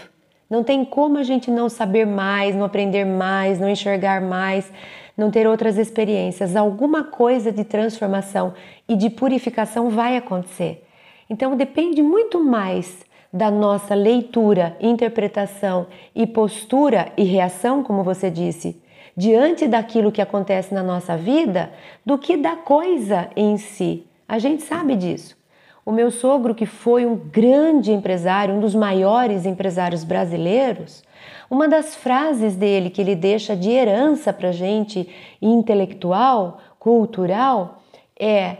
Não 0.50 0.64
tem 0.64 0.84
como 0.84 1.18
a 1.18 1.22
gente 1.22 1.50
não 1.50 1.68
saber 1.68 2.04
mais, 2.04 2.54
não 2.54 2.64
aprender 2.64 3.04
mais, 3.04 3.60
não 3.60 3.68
enxergar 3.68 4.20
mais, 4.20 4.70
não 5.16 5.30
ter 5.30 5.46
outras 5.46 5.78
experiências. 5.78 6.54
Alguma 6.54 7.04
coisa 7.04 7.50
de 7.50 7.64
transformação 7.64 8.54
e 8.88 8.96
de 8.96 9.10
purificação 9.10 9.90
vai 9.90 10.16
acontecer. 10.16 10.85
Então 11.28 11.56
depende 11.56 12.02
muito 12.02 12.42
mais 12.42 13.04
da 13.32 13.50
nossa 13.50 13.94
leitura, 13.94 14.76
interpretação 14.80 15.86
e 16.14 16.26
postura 16.26 17.12
e 17.16 17.24
reação, 17.24 17.82
como 17.82 18.02
você 18.02 18.30
disse, 18.30 18.80
diante 19.16 19.66
daquilo 19.66 20.12
que 20.12 20.22
acontece 20.22 20.72
na 20.72 20.82
nossa 20.82 21.16
vida, 21.16 21.70
do 22.04 22.16
que 22.16 22.36
da 22.36 22.56
coisa 22.56 23.28
em 23.36 23.56
si. 23.56 24.06
A 24.28 24.38
gente 24.38 24.62
sabe 24.62 24.96
disso. 24.96 25.36
O 25.84 25.92
meu 25.92 26.10
sogro, 26.10 26.54
que 26.54 26.66
foi 26.66 27.06
um 27.06 27.14
grande 27.14 27.92
empresário, 27.92 28.54
um 28.54 28.60
dos 28.60 28.74
maiores 28.74 29.46
empresários 29.46 30.02
brasileiros, 30.02 31.04
uma 31.48 31.68
das 31.68 31.94
frases 31.94 32.56
dele 32.56 32.90
que 32.90 33.00
ele 33.00 33.14
deixa 33.14 33.54
de 33.54 33.70
herança 33.70 34.32
para 34.32 34.50
gente 34.50 35.08
intelectual, 35.40 36.58
cultural, 36.78 37.82
é: 38.18 38.56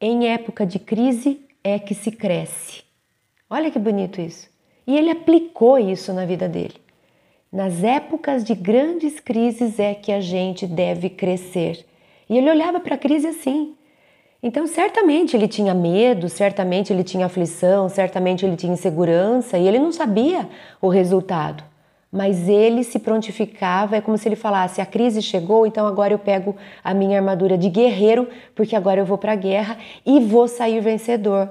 em 0.00 0.28
época 0.28 0.64
de 0.64 0.78
crise, 0.78 1.43
é 1.64 1.78
que 1.78 1.94
se 1.94 2.12
cresce. 2.12 2.84
Olha 3.48 3.70
que 3.70 3.78
bonito 3.78 4.20
isso. 4.20 4.48
E 4.86 4.94
ele 4.96 5.10
aplicou 5.10 5.78
isso 5.78 6.12
na 6.12 6.26
vida 6.26 6.46
dele. 6.46 6.74
Nas 7.50 7.82
épocas 7.82 8.44
de 8.44 8.54
grandes 8.54 9.18
crises 9.18 9.78
é 9.78 9.94
que 9.94 10.12
a 10.12 10.20
gente 10.20 10.66
deve 10.66 11.08
crescer. 11.08 11.86
E 12.28 12.36
ele 12.36 12.50
olhava 12.50 12.80
para 12.80 12.96
a 12.96 12.98
crise 12.98 13.26
assim. 13.26 13.74
Então, 14.42 14.66
certamente 14.66 15.34
ele 15.34 15.48
tinha 15.48 15.72
medo, 15.72 16.28
certamente 16.28 16.92
ele 16.92 17.02
tinha 17.02 17.24
aflição, 17.24 17.88
certamente 17.88 18.44
ele 18.44 18.56
tinha 18.56 18.74
insegurança 18.74 19.56
e 19.56 19.66
ele 19.66 19.78
não 19.78 19.90
sabia 19.90 20.46
o 20.82 20.88
resultado. 20.88 21.64
Mas 22.14 22.48
ele 22.48 22.84
se 22.84 23.00
prontificava, 23.00 23.96
é 23.96 24.00
como 24.00 24.16
se 24.16 24.28
ele 24.28 24.36
falasse: 24.36 24.80
a 24.80 24.86
crise 24.86 25.20
chegou, 25.20 25.66
então 25.66 25.84
agora 25.84 26.14
eu 26.14 26.18
pego 26.18 26.54
a 26.84 26.94
minha 26.94 27.18
armadura 27.18 27.58
de 27.58 27.68
guerreiro, 27.68 28.28
porque 28.54 28.76
agora 28.76 29.00
eu 29.00 29.04
vou 29.04 29.18
para 29.18 29.32
a 29.32 29.36
guerra 29.36 29.76
e 30.06 30.20
vou 30.20 30.46
sair 30.46 30.80
vencedor. 30.80 31.50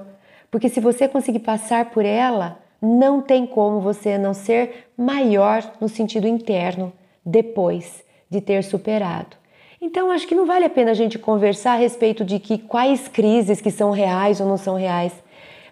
Porque 0.50 0.70
se 0.70 0.80
você 0.80 1.06
conseguir 1.06 1.40
passar 1.40 1.90
por 1.90 2.02
ela, 2.02 2.58
não 2.80 3.20
tem 3.20 3.46
como 3.46 3.78
você 3.78 4.16
não 4.16 4.32
ser 4.32 4.88
maior 4.96 5.62
no 5.78 5.86
sentido 5.86 6.26
interno 6.26 6.94
depois 7.22 8.02
de 8.30 8.40
ter 8.40 8.64
superado. 8.64 9.36
Então 9.82 10.10
acho 10.10 10.26
que 10.26 10.34
não 10.34 10.46
vale 10.46 10.64
a 10.64 10.70
pena 10.70 10.92
a 10.92 10.94
gente 10.94 11.18
conversar 11.18 11.74
a 11.74 11.76
respeito 11.76 12.24
de 12.24 12.38
que 12.38 12.56
quais 12.56 13.06
crises 13.06 13.60
que 13.60 13.70
são 13.70 13.90
reais 13.90 14.40
ou 14.40 14.48
não 14.48 14.56
são 14.56 14.76
reais. 14.76 15.12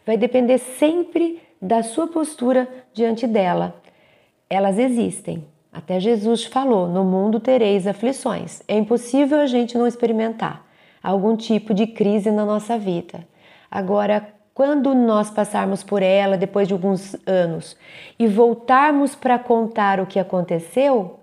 Vai 0.05 0.18
depender 0.18 0.59
sempre 0.59 1.40
da 1.62 1.83
sua 1.83 2.07
postura 2.09 2.68
diante 2.92 3.26
dela. 3.26 3.81
Elas 4.53 4.79
existem. 4.79 5.47
Até 5.73 5.99
Jesus 5.99 6.45
falou: 6.45 6.87
"No 6.87 7.05
mundo 7.05 7.41
tereis 7.41 7.87
aflições". 7.87 8.62
É 8.69 8.77
impossível 8.77 9.41
a 9.41 9.47
gente 9.47 9.79
não 9.79 9.87
experimentar 9.87 10.67
algum 11.03 11.35
tipo 11.37 11.73
de 11.73 11.87
crise 11.87 12.31
na 12.31 12.45
nossa 12.45 12.77
vida. 12.77 13.27
Agora, 13.71 14.29
quando 14.53 14.95
nós 14.95 15.31
passarmos 15.31 15.83
por 15.83 16.03
ela 16.03 16.37
depois 16.37 16.69
de 16.69 16.75
alguns 16.75 17.17
anos 17.27 17.75
e 18.19 18.27
voltarmos 18.27 19.15
para 19.15 19.38
contar 19.38 19.99
o 19.99 20.07
que 20.07 20.19
aconteceu, 20.19 21.21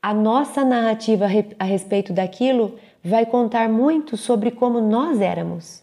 a 0.00 0.14
nossa 0.14 0.64
narrativa 0.64 1.26
a 1.58 1.64
respeito 1.64 2.12
daquilo 2.12 2.76
vai 3.02 3.26
contar 3.26 3.68
muito 3.68 4.16
sobre 4.16 4.52
como 4.52 4.80
nós 4.80 5.20
éramos. 5.20 5.82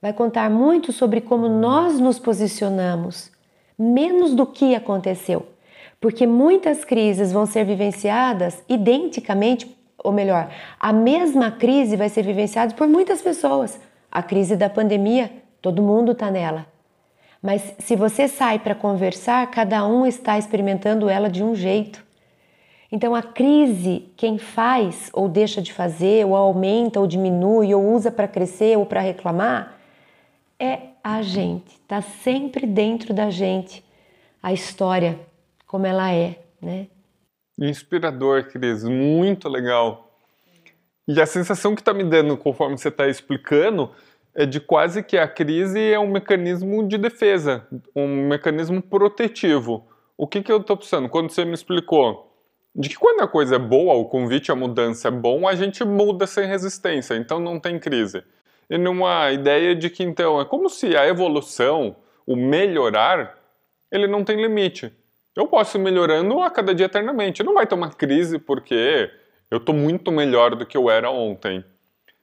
vai 0.00 0.14
contar 0.14 0.48
muito 0.48 0.94
sobre 0.94 1.20
como 1.20 1.46
nós 1.46 2.00
nos 2.00 2.18
posicionamos, 2.18 3.30
menos 3.78 4.34
do 4.34 4.46
que 4.46 4.74
aconteceu. 4.74 5.46
Porque 6.00 6.26
muitas 6.26 6.84
crises 6.84 7.30
vão 7.30 7.44
ser 7.44 7.64
vivenciadas 7.64 8.64
identicamente, 8.66 9.76
ou 10.02 10.10
melhor, 10.10 10.50
a 10.78 10.92
mesma 10.92 11.50
crise 11.50 11.94
vai 11.94 12.08
ser 12.08 12.22
vivenciada 12.22 12.74
por 12.74 12.88
muitas 12.88 13.20
pessoas. 13.20 13.78
A 14.10 14.22
crise 14.22 14.56
da 14.56 14.70
pandemia, 14.70 15.30
todo 15.60 15.82
mundo 15.82 16.12
está 16.12 16.30
nela. 16.30 16.66
Mas 17.42 17.74
se 17.78 17.94
você 17.96 18.28
sai 18.28 18.58
para 18.58 18.74
conversar, 18.74 19.50
cada 19.50 19.86
um 19.86 20.06
está 20.06 20.38
experimentando 20.38 21.08
ela 21.08 21.28
de 21.28 21.44
um 21.44 21.54
jeito. 21.54 22.02
Então 22.90 23.14
a 23.14 23.22
crise, 23.22 24.10
quem 24.16 24.36
faz 24.38 25.10
ou 25.12 25.28
deixa 25.28 25.60
de 25.62 25.72
fazer, 25.72 26.26
ou 26.26 26.34
aumenta 26.34 26.98
ou 26.98 27.06
diminui, 27.06 27.74
ou 27.74 27.94
usa 27.94 28.10
para 28.10 28.26
crescer 28.26 28.76
ou 28.76 28.84
para 28.84 29.00
reclamar, 29.00 29.78
é 30.58 30.78
a 31.04 31.22
gente. 31.22 31.72
Está 31.72 32.00
sempre 32.00 32.66
dentro 32.66 33.14
da 33.14 33.30
gente 33.30 33.84
a 34.42 34.52
história 34.52 35.18
como 35.70 35.86
ela 35.86 36.12
é, 36.12 36.40
né? 36.60 36.88
Inspirador, 37.56 38.42
Cris, 38.50 38.82
muito 38.82 39.48
legal. 39.48 40.12
E 41.06 41.20
a 41.20 41.26
sensação 41.26 41.76
que 41.76 41.80
está 41.80 41.94
me 41.94 42.02
dando 42.02 42.36
conforme 42.36 42.76
você 42.76 42.88
está 42.88 43.06
explicando 43.06 43.92
é 44.34 44.44
de 44.44 44.58
quase 44.58 45.00
que 45.00 45.16
a 45.16 45.28
crise 45.28 45.80
é 45.80 45.96
um 45.96 46.10
mecanismo 46.10 46.88
de 46.88 46.98
defesa, 46.98 47.68
um 47.94 48.26
mecanismo 48.26 48.82
protetivo. 48.82 49.86
O 50.16 50.26
que, 50.26 50.42
que 50.42 50.50
eu 50.50 50.56
estou 50.56 50.76
pensando? 50.76 51.08
Quando 51.08 51.30
você 51.30 51.44
me 51.44 51.54
explicou 51.54 52.34
de 52.74 52.88
que 52.88 52.96
quando 52.96 53.20
a 53.20 53.28
coisa 53.28 53.54
é 53.54 53.58
boa, 53.60 53.94
o 53.94 54.06
convite 54.06 54.50
à 54.50 54.56
mudança 54.56 55.06
é 55.06 55.12
bom, 55.12 55.46
a 55.46 55.54
gente 55.54 55.84
muda 55.84 56.26
sem 56.26 56.48
resistência, 56.48 57.14
então 57.14 57.38
não 57.38 57.60
tem 57.60 57.78
crise. 57.78 58.24
E 58.68 58.76
numa 58.76 59.30
ideia 59.30 59.76
de 59.76 59.88
que 59.88 60.02
então 60.02 60.40
é 60.40 60.44
como 60.44 60.68
se 60.68 60.96
a 60.96 61.06
evolução, 61.06 61.94
o 62.26 62.34
melhorar, 62.34 63.38
ele 63.92 64.08
não 64.08 64.24
tem 64.24 64.34
limite. 64.34 64.92
Eu 65.34 65.46
posso 65.46 65.78
ir 65.78 65.80
melhorando 65.80 66.40
a 66.40 66.50
cada 66.50 66.74
dia 66.74 66.86
eternamente. 66.86 67.42
Não 67.42 67.54
vai 67.54 67.66
ter 67.66 67.74
uma 67.74 67.90
crise 67.90 68.38
porque 68.38 69.10
eu 69.50 69.58
estou 69.58 69.74
muito 69.74 70.10
melhor 70.10 70.54
do 70.54 70.66
que 70.66 70.76
eu 70.76 70.90
era 70.90 71.10
ontem. 71.10 71.64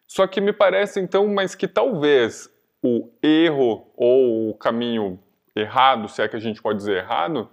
Só 0.07 0.25
que 0.27 0.39
me 0.39 0.53
parece 0.53 0.99
então, 0.99 1.27
mas 1.27 1.55
que 1.55 1.67
talvez 1.67 2.49
o 2.81 3.09
erro 3.21 3.87
ou 3.95 4.49
o 4.49 4.53
caminho 4.53 5.19
errado, 5.55 6.07
se 6.07 6.21
é 6.21 6.27
que 6.27 6.35
a 6.35 6.39
gente 6.39 6.61
pode 6.61 6.77
dizer 6.77 6.97
errado, 6.97 7.49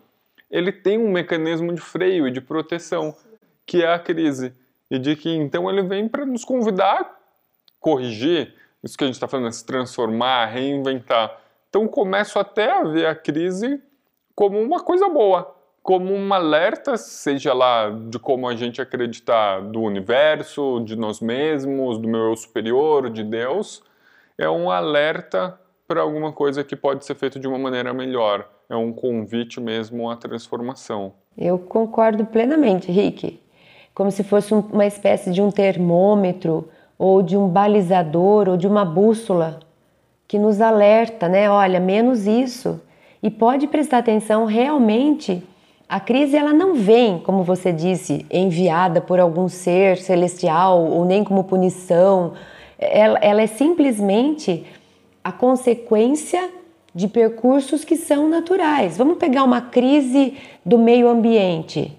ele 0.51 0.71
tem 0.71 0.99
um 0.99 1.11
mecanismo 1.11 1.73
de 1.73 1.81
freio 1.81 2.29
e 2.29 2.31
de 2.31 2.40
proteção, 2.40 3.17
que 3.67 3.83
é 3.83 3.93
a 3.93 3.99
crise. 3.99 4.53
E 4.90 4.99
de 4.99 5.17
que 5.17 5.31
então 5.31 5.69
ele 5.69 5.83
vem 5.83 6.09
para 6.09 6.27
nos 6.27 6.45
convidar 6.45 7.01
a 7.01 7.17
corrigir 7.81 8.55
isso 8.85 8.99
que 8.99 9.05
a 9.05 9.07
gente 9.07 9.14
está 9.14 9.27
falando, 9.27 9.49
é 9.49 9.51
se 9.51 9.64
transformar, 9.64 10.45
reinventar. 10.47 11.40
Então 11.71 11.88
começo 11.88 12.38
até 12.38 12.71
a 12.71 12.83
ver 12.85 13.07
a 13.07 13.14
crise 13.14 13.83
como 14.35 14.61
uma 14.61 14.81
coisa 14.81 15.09
boa, 15.09 15.55
como 15.83 16.12
um 16.12 16.33
alerta, 16.33 16.97
seja 16.97 17.53
lá 17.53 17.90
de 17.90 18.18
como 18.18 18.49
a 18.49 18.57
gente 18.57 18.81
acreditar 18.81 19.61
do 19.61 19.81
universo, 19.81 20.81
de 20.85 20.97
nós 20.97 21.20
mesmos, 21.20 21.99
do 21.99 22.09
meu 22.09 22.31
eu 22.31 22.37
superior, 22.37 23.11
de 23.11 23.23
Deus, 23.23 23.83
é 24.38 24.49
um 24.49 24.70
alerta 24.70 25.59
para 25.87 26.01
alguma 26.01 26.33
coisa 26.33 26.64
que 26.64 26.75
pode 26.75 27.05
ser 27.05 27.14
feita 27.14 27.38
de 27.38 27.47
uma 27.47 27.59
maneira 27.59 27.92
melhor 27.92 28.49
é 28.68 28.77
um 28.77 28.92
convite 28.92 29.61
mesmo 29.61 30.11
à 30.11 30.16
transformação. 30.16 31.12
Eu 31.37 31.59
concordo 31.59 32.25
plenamente, 32.25 32.90
Rick. 32.90 33.40
Como 33.94 34.11
se 34.11 34.25
fosse 34.25 34.53
uma 34.55 34.87
espécie 34.87 35.31
de 35.31 35.40
um 35.40 35.51
termômetro, 35.51 36.68
ou 36.99 37.23
de 37.23 37.37
um 37.37 37.49
balizador, 37.49 38.49
ou 38.49 38.57
de 38.57 38.66
uma 38.66 38.85
bússola 38.85 39.61
que 40.27 40.38
nos 40.38 40.61
alerta, 40.61 41.29
né? 41.29 41.51
Olha, 41.51 41.79
menos 41.79 42.27
isso. 42.27 42.81
E 43.25 43.31
pode 43.31 43.67
prestar 43.67 43.99
atenção 43.99 44.45
realmente. 44.45 45.43
A 45.89 45.99
crise 45.99 46.37
ela 46.37 46.53
não 46.53 46.75
vem, 46.75 47.19
como 47.21 47.43
você 47.43 47.73
disse, 47.73 48.27
enviada 48.31 49.01
por 49.01 49.19
algum 49.19 49.49
ser 49.49 49.97
celestial 49.97 50.85
ou 50.85 51.07
nem 51.07 51.25
como 51.25 51.43
punição. 51.45 52.35
Ela, 52.79 53.19
ela 53.23 53.41
é 53.41 53.47
simplesmente 53.47 54.67
a 55.25 55.33
consequência 55.33 56.51
de 56.95 57.09
percursos 57.09 57.83
que 57.83 57.97
são 57.97 58.29
naturais. 58.29 58.99
Vamos 58.99 59.17
pegar 59.17 59.43
uma 59.43 59.63
crise 59.63 60.37
do 60.63 60.79
meio 60.79 61.09
ambiente. 61.09 61.97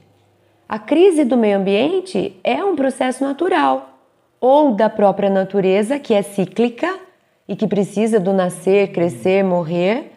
A 0.70 0.78
crise 0.78 1.24
do 1.24 1.36
meio 1.36 1.58
ambiente 1.58 2.40
é 2.44 2.64
um 2.64 2.76
processo 2.76 3.24
natural, 3.24 3.98
ou 4.40 4.74
da 4.74 4.92
própria 4.92 5.32
natureza, 5.32 5.98
que 5.98 6.14
é 6.14 6.22
cíclica 6.22 7.00
e 7.48 7.56
que 7.56 7.68
precisa 7.68 8.20
do 8.20 8.32
nascer, 8.32 8.92
crescer, 8.92 9.44
morrer, 9.44 10.15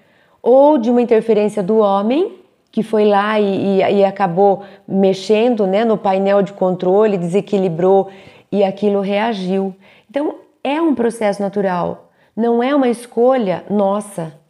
ou 0.49 0.79
de 0.79 0.91
uma 0.91 1.03
interferência 1.03 1.63
do 1.63 1.77
homem, 1.77 2.39
que 2.73 2.83
foi 2.83 3.05
lá 3.05 3.39
e, 3.39 3.83
e, 3.83 3.99
e 3.99 4.03
acabou 4.03 4.63
mexendo 4.89 5.67
né, 5.67 5.85
no 5.85 5.99
painel 5.99 6.41
de 6.41 6.55
controle, 6.55 7.19
desequilibrou 7.19 8.09
e 8.51 8.65
aquilo 8.65 9.03
reagiu. 9.03 9.77
Então, 10.09 10.37
é 10.65 10.81
um 10.81 10.95
processo 10.95 11.43
natural, 11.43 12.11
não 12.35 12.63
é 12.63 12.75
uma 12.75 12.89
escolha 12.89 13.63
nossa. 13.69 14.41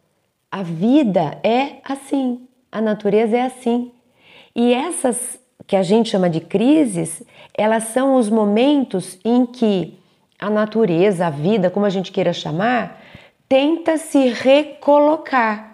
A 0.49 0.63
vida 0.63 1.37
é 1.43 1.81
assim, 1.83 2.47
a 2.71 2.79
natureza 2.79 3.35
é 3.35 3.41
assim. 3.41 3.91
E 4.55 4.73
essas 4.73 5.37
que 5.67 5.75
a 5.75 5.83
gente 5.83 6.11
chama 6.11 6.29
de 6.29 6.39
crises, 6.39 7.21
elas 7.53 7.83
são 7.83 8.15
os 8.15 8.29
momentos 8.29 9.19
em 9.25 9.45
que 9.45 9.99
a 10.39 10.49
natureza, 10.49 11.27
a 11.27 11.29
vida, 11.29 11.69
como 11.69 11.85
a 11.85 11.89
gente 11.89 12.09
queira 12.09 12.31
chamar, 12.31 13.01
tenta 13.49 13.97
se 13.97 14.29
recolocar, 14.29 15.68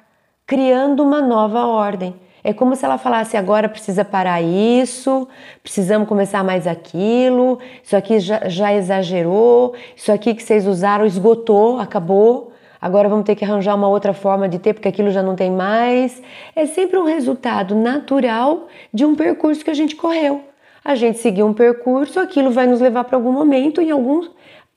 criando 0.46 1.04
uma 1.04 1.22
nova 1.22 1.66
ordem. 1.66 2.16
É 2.44 2.54
como 2.54 2.76
se 2.76 2.86
ela 2.86 2.98
falasse: 2.98 3.38
agora 3.38 3.68
precisa 3.68 4.06
parar 4.06 4.42
isso, 4.42 5.28
precisamos 5.64 6.08
começar 6.08 6.44
mais 6.44 6.68
aquilo, 6.68 7.60
isso 7.84 7.96
aqui 7.96 8.20
já, 8.20 8.48
já 8.48 8.74
exagerou, 8.74 9.74
isso 9.96 10.12
aqui 10.12 10.34
que 10.34 10.44
vocês 10.44 10.68
usaram 10.68 11.06
esgotou, 11.06 11.80
acabou 11.80 12.54
agora 12.86 13.10
vamos 13.10 13.26
ter 13.26 13.36
que 13.36 13.44
arranjar 13.44 13.74
uma 13.74 13.88
outra 13.88 14.14
forma 14.14 14.48
de 14.48 14.60
ter 14.60 14.74
porque 14.76 14.88
aquilo 14.88 15.10
já 15.10 15.24
não 15.24 15.36
tem 15.36 15.50
mais. 15.50 16.22
É 16.56 16.68
sempre 16.68 17.00
um 17.00 17.04
resultado 17.04 17.74
natural 17.74 18.68
de 18.94 19.04
um 19.04 19.16
percurso 19.16 19.64
que 19.64 19.72
a 19.72 19.74
gente 19.74 19.96
correu. 19.96 20.42
A 20.84 20.94
gente 20.94 21.18
seguiu 21.18 21.48
um 21.48 21.54
percurso, 21.54 22.20
aquilo 22.20 22.52
vai 22.52 22.68
nos 22.68 22.80
levar 22.80 23.06
para 23.06 23.18
algum 23.18 23.32
momento, 23.32 23.82
em 23.82 23.90
alguns 23.90 24.30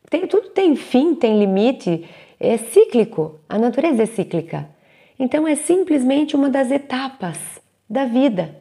tem, 0.09 0.27
tudo 0.27 0.49
tem 0.49 0.75
fim, 0.75 1.15
tem 1.15 1.39
limite, 1.39 2.09
é 2.41 2.57
cíclico. 2.57 3.39
A 3.47 3.59
natureza 3.59 4.05
é 4.05 4.07
cíclica. 4.07 4.67
Então 5.19 5.47
é 5.47 5.55
simplesmente 5.55 6.37
uma 6.37 6.49
das 6.49 6.71
etapas 6.71 7.39
da 7.89 8.05
vida. 8.05 8.57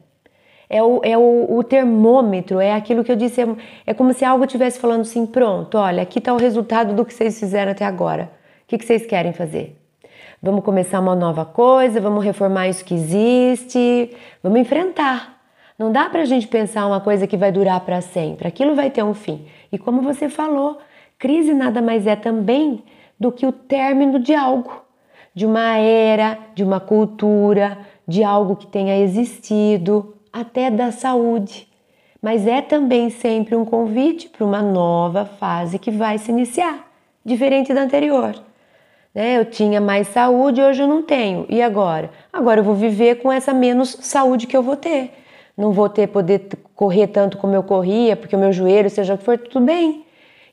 É 0.68 0.82
o, 0.82 1.00
é 1.02 1.16
o, 1.16 1.56
o 1.56 1.64
termômetro, 1.64 2.60
é 2.60 2.74
aquilo 2.74 3.02
que 3.02 3.10
eu 3.10 3.16
disse, 3.16 3.40
é, 3.40 3.46
é 3.86 3.94
como 3.94 4.12
se 4.12 4.24
algo 4.24 4.44
estivesse 4.44 4.78
falando 4.78 5.02
assim: 5.02 5.24
pronto, 5.24 5.78
olha, 5.78 6.02
aqui 6.02 6.18
está 6.18 6.32
o 6.34 6.38
resultado 6.38 6.94
do 6.94 7.04
que 7.04 7.14
vocês 7.14 7.38
fizeram 7.38 7.72
até 7.72 7.84
agora 7.84 8.38
que, 8.68 8.76
que 8.76 8.84
vocês 8.84 9.06
querem 9.06 9.32
fazer? 9.32 9.76
Vamos 10.40 10.62
começar 10.62 11.00
uma 11.00 11.16
nova 11.16 11.44
coisa, 11.44 12.00
vamos 12.00 12.22
reformar 12.22 12.68
isso 12.68 12.84
que 12.84 12.94
existe, 12.94 14.14
vamos 14.42 14.60
enfrentar. 14.60 15.40
Não 15.76 15.90
dá 15.90 16.08
para 16.10 16.20
a 16.20 16.24
gente 16.26 16.46
pensar 16.46 16.86
uma 16.86 17.00
coisa 17.00 17.26
que 17.26 17.36
vai 17.36 17.50
durar 17.50 17.80
para 17.80 18.00
sempre, 18.02 18.46
aquilo 18.46 18.74
vai 18.74 18.90
ter 18.90 19.02
um 19.02 19.14
fim. 19.14 19.46
E 19.72 19.78
como 19.78 20.02
você 20.02 20.28
falou, 20.28 20.78
crise 21.18 21.54
nada 21.54 21.80
mais 21.80 22.06
é 22.06 22.14
também 22.14 22.84
do 23.18 23.32
que 23.32 23.46
o 23.46 23.52
término 23.52 24.20
de 24.20 24.34
algo, 24.34 24.84
de 25.38 25.46
uma 25.46 25.76
era, 25.76 26.36
de 26.52 26.64
uma 26.64 26.80
cultura, 26.80 27.78
de 28.08 28.24
algo 28.24 28.56
que 28.56 28.66
tenha 28.66 28.98
existido, 28.98 30.16
até 30.32 30.68
da 30.68 30.90
saúde. 30.90 31.68
Mas 32.20 32.44
é 32.44 32.60
também 32.60 33.08
sempre 33.08 33.54
um 33.54 33.64
convite 33.64 34.28
para 34.28 34.44
uma 34.44 34.60
nova 34.60 35.24
fase 35.24 35.78
que 35.78 35.92
vai 35.92 36.18
se 36.18 36.32
iniciar, 36.32 36.90
diferente 37.24 37.72
da 37.72 37.82
anterior. 37.82 38.34
Né? 39.14 39.38
Eu 39.38 39.44
tinha 39.44 39.80
mais 39.80 40.08
saúde, 40.08 40.60
hoje 40.60 40.82
eu 40.82 40.88
não 40.88 41.04
tenho. 41.04 41.46
E 41.48 41.62
agora? 41.62 42.10
Agora 42.32 42.58
eu 42.58 42.64
vou 42.64 42.74
viver 42.74 43.22
com 43.22 43.30
essa 43.30 43.54
menos 43.54 43.96
saúde 44.00 44.48
que 44.48 44.56
eu 44.56 44.62
vou 44.64 44.74
ter. 44.74 45.12
Não 45.56 45.70
vou 45.70 45.88
ter 45.88 46.08
poder 46.08 46.48
correr 46.74 47.06
tanto 47.06 47.38
como 47.38 47.54
eu 47.54 47.62
corria, 47.62 48.16
porque 48.16 48.34
o 48.34 48.38
meu 48.40 48.52
joelho, 48.52 48.90
seja 48.90 49.14
o 49.14 49.18
que 49.18 49.22
for, 49.22 49.38
tudo 49.38 49.64
bem. 49.64 50.04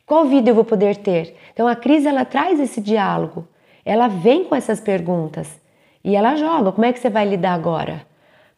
Qual 0.06 0.26
vida 0.26 0.52
eu 0.52 0.54
vou 0.54 0.64
poder 0.64 0.98
ter? 0.98 1.36
Então 1.52 1.68
a 1.68 1.76
crise 1.76 2.08
ela 2.08 2.24
traz 2.24 2.60
esse 2.60 2.80
diálogo. 2.80 3.48
Ela 3.86 4.08
vem 4.08 4.44
com 4.44 4.56
essas 4.56 4.80
perguntas 4.82 5.48
e 6.04 6.16
ela 6.16 6.36
joga. 6.36 6.72
Como 6.72 6.86
é 6.86 6.92
que 6.92 7.00
você 7.00 7.10
vai 7.10 7.24
lidar 7.24 7.54
agora? 7.54 8.02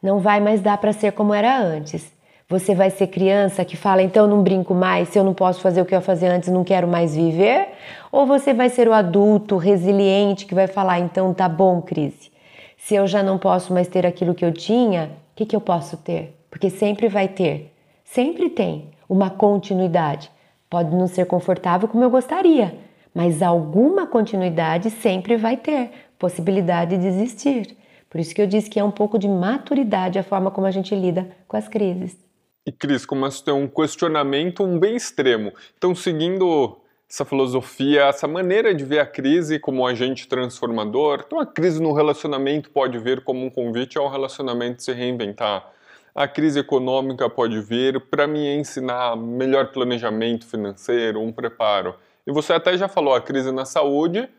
Não 0.01 0.19
vai 0.19 0.39
mais 0.39 0.61
dar 0.61 0.77
para 0.77 0.93
ser 0.93 1.11
como 1.11 1.33
era 1.33 1.59
antes. 1.59 2.11
Você 2.49 2.73
vai 2.73 2.89
ser 2.89 3.07
criança 3.07 3.65
que 3.65 3.75
fala, 3.75 4.01
então 4.01 4.25
não 4.25 4.41
brinco 4.41 4.73
mais, 4.73 5.09
se 5.09 5.19
eu 5.19 5.23
não 5.25 5.33
posso 5.33 5.59
fazer 5.59 5.81
o 5.81 5.85
que 5.85 5.93
eu 5.93 6.01
fazia 6.01 6.31
antes, 6.31 6.47
não 6.47 6.63
quero 6.63 6.87
mais 6.87 7.13
viver? 7.13 7.73
Ou 8.09 8.25
você 8.25 8.53
vai 8.53 8.69
ser 8.69 8.87
o 8.87 8.93
adulto 8.93 9.57
resiliente 9.57 10.45
que 10.45 10.55
vai 10.55 10.65
falar, 10.65 10.99
então 10.99 11.33
tá 11.33 11.49
bom, 11.49 11.81
crise. 11.81 12.31
Se 12.77 12.95
eu 12.95 13.05
já 13.05 13.21
não 13.21 13.37
posso 13.37 13.73
mais 13.73 13.89
ter 13.89 14.05
aquilo 14.05 14.33
que 14.33 14.45
eu 14.45 14.53
tinha, 14.53 15.11
o 15.33 15.35
que, 15.35 15.45
que 15.45 15.57
eu 15.57 15.59
posso 15.59 15.97
ter? 15.97 16.39
Porque 16.49 16.69
sempre 16.69 17.09
vai 17.09 17.27
ter, 17.27 17.73
sempre 18.05 18.49
tem 18.49 18.91
uma 19.09 19.29
continuidade. 19.29 20.31
Pode 20.69 20.95
não 20.95 21.07
ser 21.07 21.25
confortável 21.25 21.89
como 21.89 22.03
eu 22.05 22.09
gostaria, 22.09 22.73
mas 23.17 23.41
alguma 23.41 24.05
continuidade 24.05 24.91
sempre 24.91 25.37
vai 25.37 25.57
ter 25.57 25.89
possibilidade 26.19 26.99
de 26.99 27.07
existir. 27.07 27.75
Por 28.07 28.21
isso 28.21 28.35
que 28.35 28.39
eu 28.39 28.45
disse 28.45 28.69
que 28.69 28.79
é 28.79 28.83
um 28.83 28.91
pouco 28.91 29.17
de 29.17 29.27
maturidade 29.27 30.19
a 30.19 30.23
forma 30.23 30.51
como 30.51 30.67
a 30.67 30.71
gente 30.71 30.93
lida 30.93 31.27
com 31.47 31.57
as 31.57 31.67
crises. 31.67 32.15
E 32.63 32.71
Cris, 32.71 33.07
começa 33.07 33.41
a 33.41 33.45
ter 33.45 33.51
um 33.53 33.67
questionamento 33.67 34.63
um 34.63 34.77
bem 34.77 34.95
extremo. 34.95 35.51
Então, 35.75 35.95
seguindo 35.95 36.77
essa 37.09 37.25
filosofia, 37.25 38.03
essa 38.03 38.27
maneira 38.27 38.71
de 38.75 38.85
ver 38.85 38.99
a 38.99 39.05
crise 39.07 39.57
como 39.57 39.81
um 39.81 39.87
agente 39.87 40.27
transformador, 40.27 41.23
então 41.25 41.39
a 41.39 41.45
crise 41.47 41.81
no 41.81 41.93
relacionamento 41.93 42.69
pode 42.69 42.99
vir 42.99 43.23
como 43.23 43.43
um 43.43 43.49
convite 43.49 43.97
ao 43.97 44.11
relacionamento 44.11 44.83
se 44.83 44.93
reinventar. 44.93 45.71
A 46.13 46.27
crise 46.27 46.59
econômica 46.59 47.27
pode 47.27 47.59
vir 47.61 47.99
para 47.99 48.27
me 48.27 48.47
ensinar 48.55 49.15
melhor 49.15 49.71
planejamento 49.71 50.45
financeiro, 50.45 51.19
um 51.19 51.31
preparo. 51.31 51.95
E 52.27 52.31
você 52.31 52.51
até 52.51 52.77
já 52.77 52.89
falou, 52.89 53.15
a 53.15 53.21
crise 53.21 53.53
na 53.53 53.63
saúde, 53.63 54.29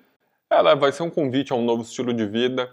ela 0.51 0.75
vai 0.75 0.93
ser 0.93 1.03
um 1.05 1.11
convite 1.11 1.55
a 1.55 1.57
um 1.57 1.65
novo 1.65 1.83
estilo 1.83 2.13
de 2.13 2.27
vida. 2.27 2.71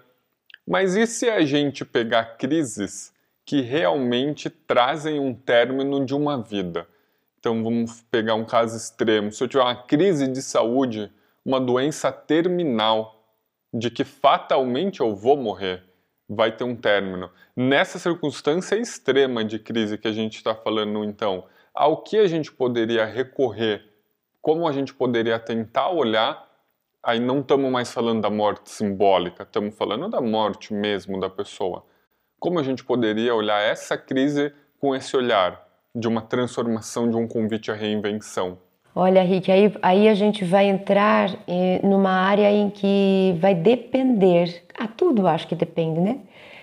Mas 0.67 0.95
e 0.97 1.07
se 1.07 1.29
a 1.29 1.45
gente 1.45 1.85
pegar 1.85 2.37
crises 2.37 3.13
que 3.45 3.61
realmente 3.61 4.49
trazem 4.49 5.17
um 5.17 5.33
término 5.33 6.05
de 6.05 6.13
uma 6.13 6.41
vida? 6.41 6.85
Então 7.39 7.63
vamos 7.63 8.01
pegar 8.11 8.35
um 8.35 8.43
caso 8.43 8.75
extremo. 8.75 9.31
Se 9.31 9.41
eu 9.41 9.47
tiver 9.47 9.63
uma 9.63 9.83
crise 9.83 10.27
de 10.27 10.41
saúde, 10.41 11.09
uma 11.45 11.61
doença 11.61 12.11
terminal, 12.11 13.23
de 13.73 13.89
que 13.89 14.03
fatalmente 14.03 14.99
eu 14.99 15.15
vou 15.15 15.37
morrer, 15.37 15.83
vai 16.27 16.51
ter 16.51 16.65
um 16.65 16.75
término. 16.75 17.29
Nessa 17.55 17.99
circunstância 17.99 18.75
extrema 18.75 19.45
de 19.45 19.59
crise 19.59 19.97
que 19.97 20.07
a 20.09 20.11
gente 20.11 20.35
está 20.35 20.53
falando, 20.53 21.05
então, 21.05 21.45
ao 21.73 22.01
que 22.01 22.17
a 22.17 22.27
gente 22.27 22.51
poderia 22.51 23.05
recorrer, 23.05 23.94
como 24.45 24.67
a 24.67 24.71
gente 24.71 24.93
poderia 24.93 25.39
tentar 25.39 25.89
olhar, 25.89 26.47
aí 27.01 27.19
não 27.19 27.39
estamos 27.39 27.71
mais 27.71 27.91
falando 27.91 28.21
da 28.21 28.29
morte 28.29 28.69
simbólica, 28.69 29.41
estamos 29.41 29.75
falando 29.75 30.07
da 30.07 30.21
morte 30.21 30.71
mesmo 30.71 31.19
da 31.19 31.29
pessoa. 31.29 31.83
Como 32.39 32.59
a 32.59 32.63
gente 32.63 32.83
poderia 32.83 33.33
olhar 33.33 33.59
essa 33.59 33.97
crise 33.97 34.53
com 34.79 34.95
esse 34.95 35.17
olhar? 35.17 35.65
de 35.95 36.07
uma 36.07 36.21
transformação, 36.21 37.09
de 37.09 37.15
um 37.15 37.25
convite 37.25 37.71
à 37.71 37.73
reinvenção? 37.73 38.57
Olha, 38.93 39.23
Rick, 39.23 39.49
aí, 39.51 39.73
aí 39.81 40.09
a 40.09 40.13
gente 40.13 40.43
vai 40.43 40.67
entrar 40.67 41.33
eh, 41.47 41.79
numa 41.83 42.11
área 42.11 42.51
em 42.51 42.69
que 42.69 43.35
vai 43.39 43.55
depender, 43.55 44.63
a 44.77 44.83
ah, 44.83 44.87
tudo 44.87 45.27
acho 45.27 45.47
que 45.47 45.55
depende, 45.55 45.99
né? 45.99 46.19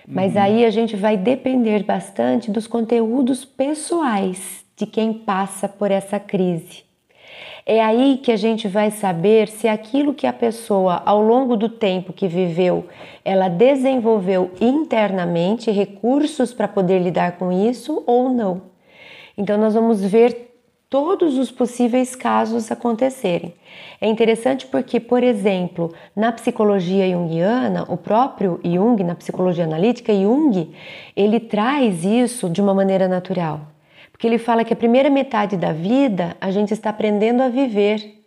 Mas 0.07 0.35
uhum. 0.35 0.41
aí 0.41 0.65
a 0.65 0.69
gente 0.69 0.95
vai 0.95 1.15
depender 1.15 1.83
bastante 1.83 2.51
dos 2.51 2.67
conteúdos 2.67 3.45
pessoais 3.45 4.65
de 4.75 4.85
quem 4.85 5.13
passa 5.13 5.67
por 5.67 5.91
essa 5.91 6.19
crise. 6.19 6.83
É 7.65 7.81
aí 7.81 8.19
que 8.21 8.31
a 8.31 8.35
gente 8.35 8.67
vai 8.67 8.91
saber 8.91 9.47
se 9.47 9.67
aquilo 9.67 10.13
que 10.13 10.27
a 10.27 10.33
pessoa, 10.33 11.01
ao 11.05 11.21
longo 11.21 11.55
do 11.55 11.69
tempo 11.69 12.11
que 12.11 12.27
viveu, 12.27 12.85
ela 13.23 13.47
desenvolveu 13.47 14.51
internamente 14.59 15.71
recursos 15.71 16.53
para 16.53 16.67
poder 16.67 16.99
lidar 16.99 17.37
com 17.37 17.51
isso 17.51 18.03
ou 18.05 18.29
não. 18.29 18.63
Então, 19.37 19.57
nós 19.57 19.73
vamos 19.73 20.03
ver 20.03 20.53
todos 20.89 21.39
os 21.39 21.49
possíveis 21.49 22.15
casos 22.15 22.71
acontecerem. 22.71 23.55
É 23.99 24.07
interessante 24.07 24.67
porque, 24.67 24.99
por 24.99 25.23
exemplo, 25.23 25.91
na 26.15 26.31
psicologia 26.31 27.09
junguiana, 27.09 27.83
o 27.87 27.97
próprio 27.97 28.59
Jung, 28.63 29.03
na 29.03 29.15
psicologia 29.15 29.63
analítica, 29.63 30.13
Jung, 30.13 30.69
ele 31.15 31.39
traz 31.39 32.03
isso 32.03 32.47
de 32.47 32.61
uma 32.61 32.75
maneira 32.75 33.07
natural. 33.07 33.72
Porque 34.23 34.35
ele 34.35 34.37
fala 34.37 34.63
que 34.63 34.71
a 34.71 34.77
primeira 34.77 35.09
metade 35.09 35.57
da 35.57 35.73
vida 35.73 36.37
a 36.39 36.49
gente 36.49 36.73
está 36.73 36.91
aprendendo 36.91 37.43
a 37.43 37.49
viver 37.49 38.23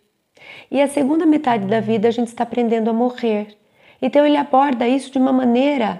e 0.70 0.82
a 0.82 0.86
segunda 0.88 1.24
metade 1.24 1.64
da 1.64 1.80
vida 1.80 2.06
a 2.06 2.10
gente 2.10 2.28
está 2.28 2.42
aprendendo 2.42 2.90
a 2.90 2.92
morrer. 2.92 3.56
Então 4.02 4.26
ele 4.26 4.36
aborda 4.36 4.86
isso 4.86 5.10
de 5.10 5.16
uma 5.16 5.32
maneira 5.32 5.98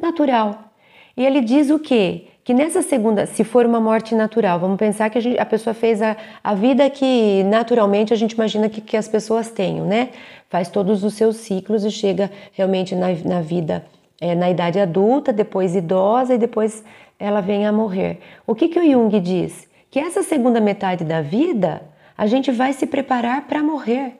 natural. 0.00 0.72
E 1.14 1.26
ele 1.26 1.42
diz 1.42 1.68
o 1.68 1.78
quê? 1.78 2.28
que 2.42 2.54
nessa 2.54 2.80
segunda, 2.80 3.26
se 3.26 3.44
for 3.44 3.66
uma 3.66 3.80
morte 3.80 4.14
natural, 4.14 4.58
vamos 4.58 4.78
pensar 4.78 5.10
que 5.10 5.18
a, 5.18 5.20
gente, 5.20 5.38
a 5.38 5.44
pessoa 5.44 5.74
fez 5.74 6.00
a, 6.00 6.16
a, 6.42 6.54
vida 6.54 6.88
que 6.88 7.42
naturalmente 7.44 8.14
a 8.14 8.16
gente 8.16 8.32
imagina 8.32 8.70
que, 8.70 8.80
que, 8.80 8.96
as 8.96 9.08
pessoas 9.08 9.50
tenham, 9.50 9.86
né? 9.86 10.08
Faz 10.48 10.68
todos 10.68 11.04
os 11.04 11.12
seus 11.12 11.36
ciclos 11.36 11.84
e 11.84 11.90
chega 11.90 12.30
realmente 12.52 12.94
na, 12.94 13.08
na 13.24 13.40
vida, 13.42 13.84
é, 14.18 14.34
na 14.34 14.50
idade 14.50 14.78
adulta, 14.78 15.34
depois 15.34 15.74
idosa 15.74 16.34
e 16.34 16.38
depois 16.38 16.82
ela 17.24 17.40
vem 17.40 17.66
a 17.66 17.72
morrer. 17.72 18.18
O 18.46 18.54
que, 18.54 18.68
que 18.68 18.78
o 18.78 18.84
Jung 18.84 19.18
diz? 19.18 19.66
Que 19.90 19.98
essa 19.98 20.22
segunda 20.22 20.60
metade 20.60 21.04
da 21.04 21.22
vida 21.22 21.82
a 22.18 22.26
gente 22.26 22.52
vai 22.52 22.74
se 22.74 22.86
preparar 22.86 23.46
para 23.46 23.62
morrer. 23.62 24.12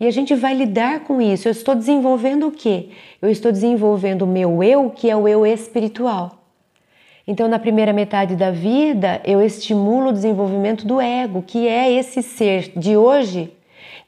E 0.00 0.06
a 0.06 0.10
gente 0.10 0.34
vai 0.34 0.52
lidar 0.52 1.00
com 1.00 1.22
isso. 1.22 1.46
Eu 1.46 1.52
estou 1.52 1.76
desenvolvendo 1.76 2.48
o 2.48 2.50
quê? 2.50 2.88
Eu 3.22 3.30
estou 3.30 3.52
desenvolvendo 3.52 4.22
o 4.22 4.26
meu 4.26 4.64
eu, 4.64 4.90
que 4.90 5.08
é 5.08 5.16
o 5.16 5.28
eu 5.28 5.46
espiritual. 5.46 6.42
Então, 7.24 7.46
na 7.46 7.58
primeira 7.58 7.92
metade 7.92 8.34
da 8.34 8.50
vida, 8.50 9.20
eu 9.24 9.40
estimulo 9.40 10.08
o 10.08 10.12
desenvolvimento 10.12 10.84
do 10.84 11.00
ego, 11.00 11.42
que 11.42 11.68
é 11.68 11.92
esse 11.92 12.20
ser 12.20 12.72
de 12.76 12.96
hoje 12.96 13.52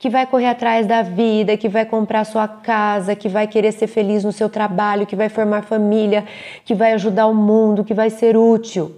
que 0.03 0.11
vai 0.11 0.27
correr 0.27 0.49
atrás 0.49 0.85
da 0.85 1.01
vida, 1.01 1.57
que 1.57 1.69
vai 1.69 1.87
comprar 1.87 2.25
sua 2.25 2.49
casa, 2.49 3.15
que 3.15 3.29
vai 3.29 3.47
querer 3.47 3.71
ser 3.71 3.87
feliz 3.87 4.25
no 4.25 4.33
seu 4.33 4.49
trabalho, 4.51 5.07
que 5.07 5.15
vai 5.15 5.29
formar 5.29 5.63
família, 5.63 6.25
que 6.65 6.75
vai 6.75 6.93
ajudar 6.95 7.29
o 7.29 7.35
mundo, 7.35 7.85
que 7.85 7.95
vai 7.95 8.11
ser 8.11 8.37
útil. 8.37 8.97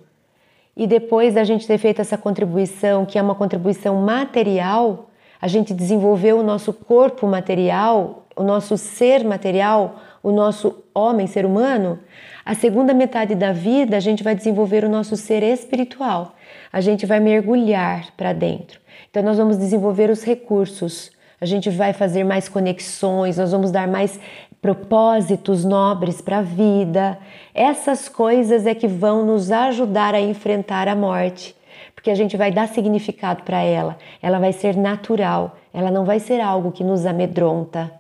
E 0.74 0.86
depois 0.86 1.34
da 1.34 1.44
gente 1.44 1.66
ter 1.66 1.76
feito 1.76 2.00
essa 2.00 2.16
contribuição, 2.16 3.04
que 3.04 3.18
é 3.18 3.22
uma 3.22 3.34
contribuição 3.34 3.96
material, 3.96 5.10
a 5.42 5.46
gente 5.46 5.74
desenvolveu 5.74 6.38
o 6.38 6.42
nosso 6.42 6.72
corpo 6.72 7.26
material, 7.26 8.24
o 8.34 8.42
nosso 8.42 8.78
ser 8.78 9.22
material, 9.24 9.96
o 10.22 10.32
nosso 10.32 10.84
homem, 10.94 11.26
ser 11.26 11.44
humano, 11.44 11.98
a 12.46 12.54
segunda 12.54 12.94
metade 12.94 13.34
da 13.34 13.52
vida 13.52 13.94
a 13.94 14.00
gente 14.00 14.24
vai 14.24 14.34
desenvolver 14.34 14.84
o 14.84 14.88
nosso 14.88 15.18
ser 15.18 15.42
espiritual. 15.42 16.34
A 16.72 16.80
gente 16.80 17.04
vai 17.04 17.20
mergulhar 17.20 18.06
para 18.16 18.32
dentro. 18.32 18.83
Então 19.14 19.22
nós 19.22 19.38
vamos 19.38 19.56
desenvolver 19.56 20.10
os 20.10 20.24
recursos. 20.24 21.12
A 21.40 21.46
gente 21.46 21.70
vai 21.70 21.92
fazer 21.92 22.24
mais 22.24 22.48
conexões, 22.48 23.38
nós 23.38 23.52
vamos 23.52 23.70
dar 23.70 23.86
mais 23.86 24.18
propósitos 24.60 25.64
nobres 25.64 26.20
para 26.20 26.38
a 26.38 26.42
vida. 26.42 27.16
Essas 27.54 28.08
coisas 28.08 28.66
é 28.66 28.74
que 28.74 28.88
vão 28.88 29.24
nos 29.24 29.52
ajudar 29.52 30.16
a 30.16 30.20
enfrentar 30.20 30.88
a 30.88 30.96
morte, 30.96 31.54
porque 31.94 32.10
a 32.10 32.14
gente 32.16 32.36
vai 32.36 32.50
dar 32.50 32.66
significado 32.66 33.44
para 33.44 33.62
ela. 33.62 33.96
Ela 34.20 34.40
vai 34.40 34.52
ser 34.52 34.76
natural, 34.76 35.58
ela 35.72 35.92
não 35.92 36.04
vai 36.04 36.18
ser 36.18 36.40
algo 36.40 36.72
que 36.72 36.82
nos 36.82 37.06
amedronta 37.06 37.92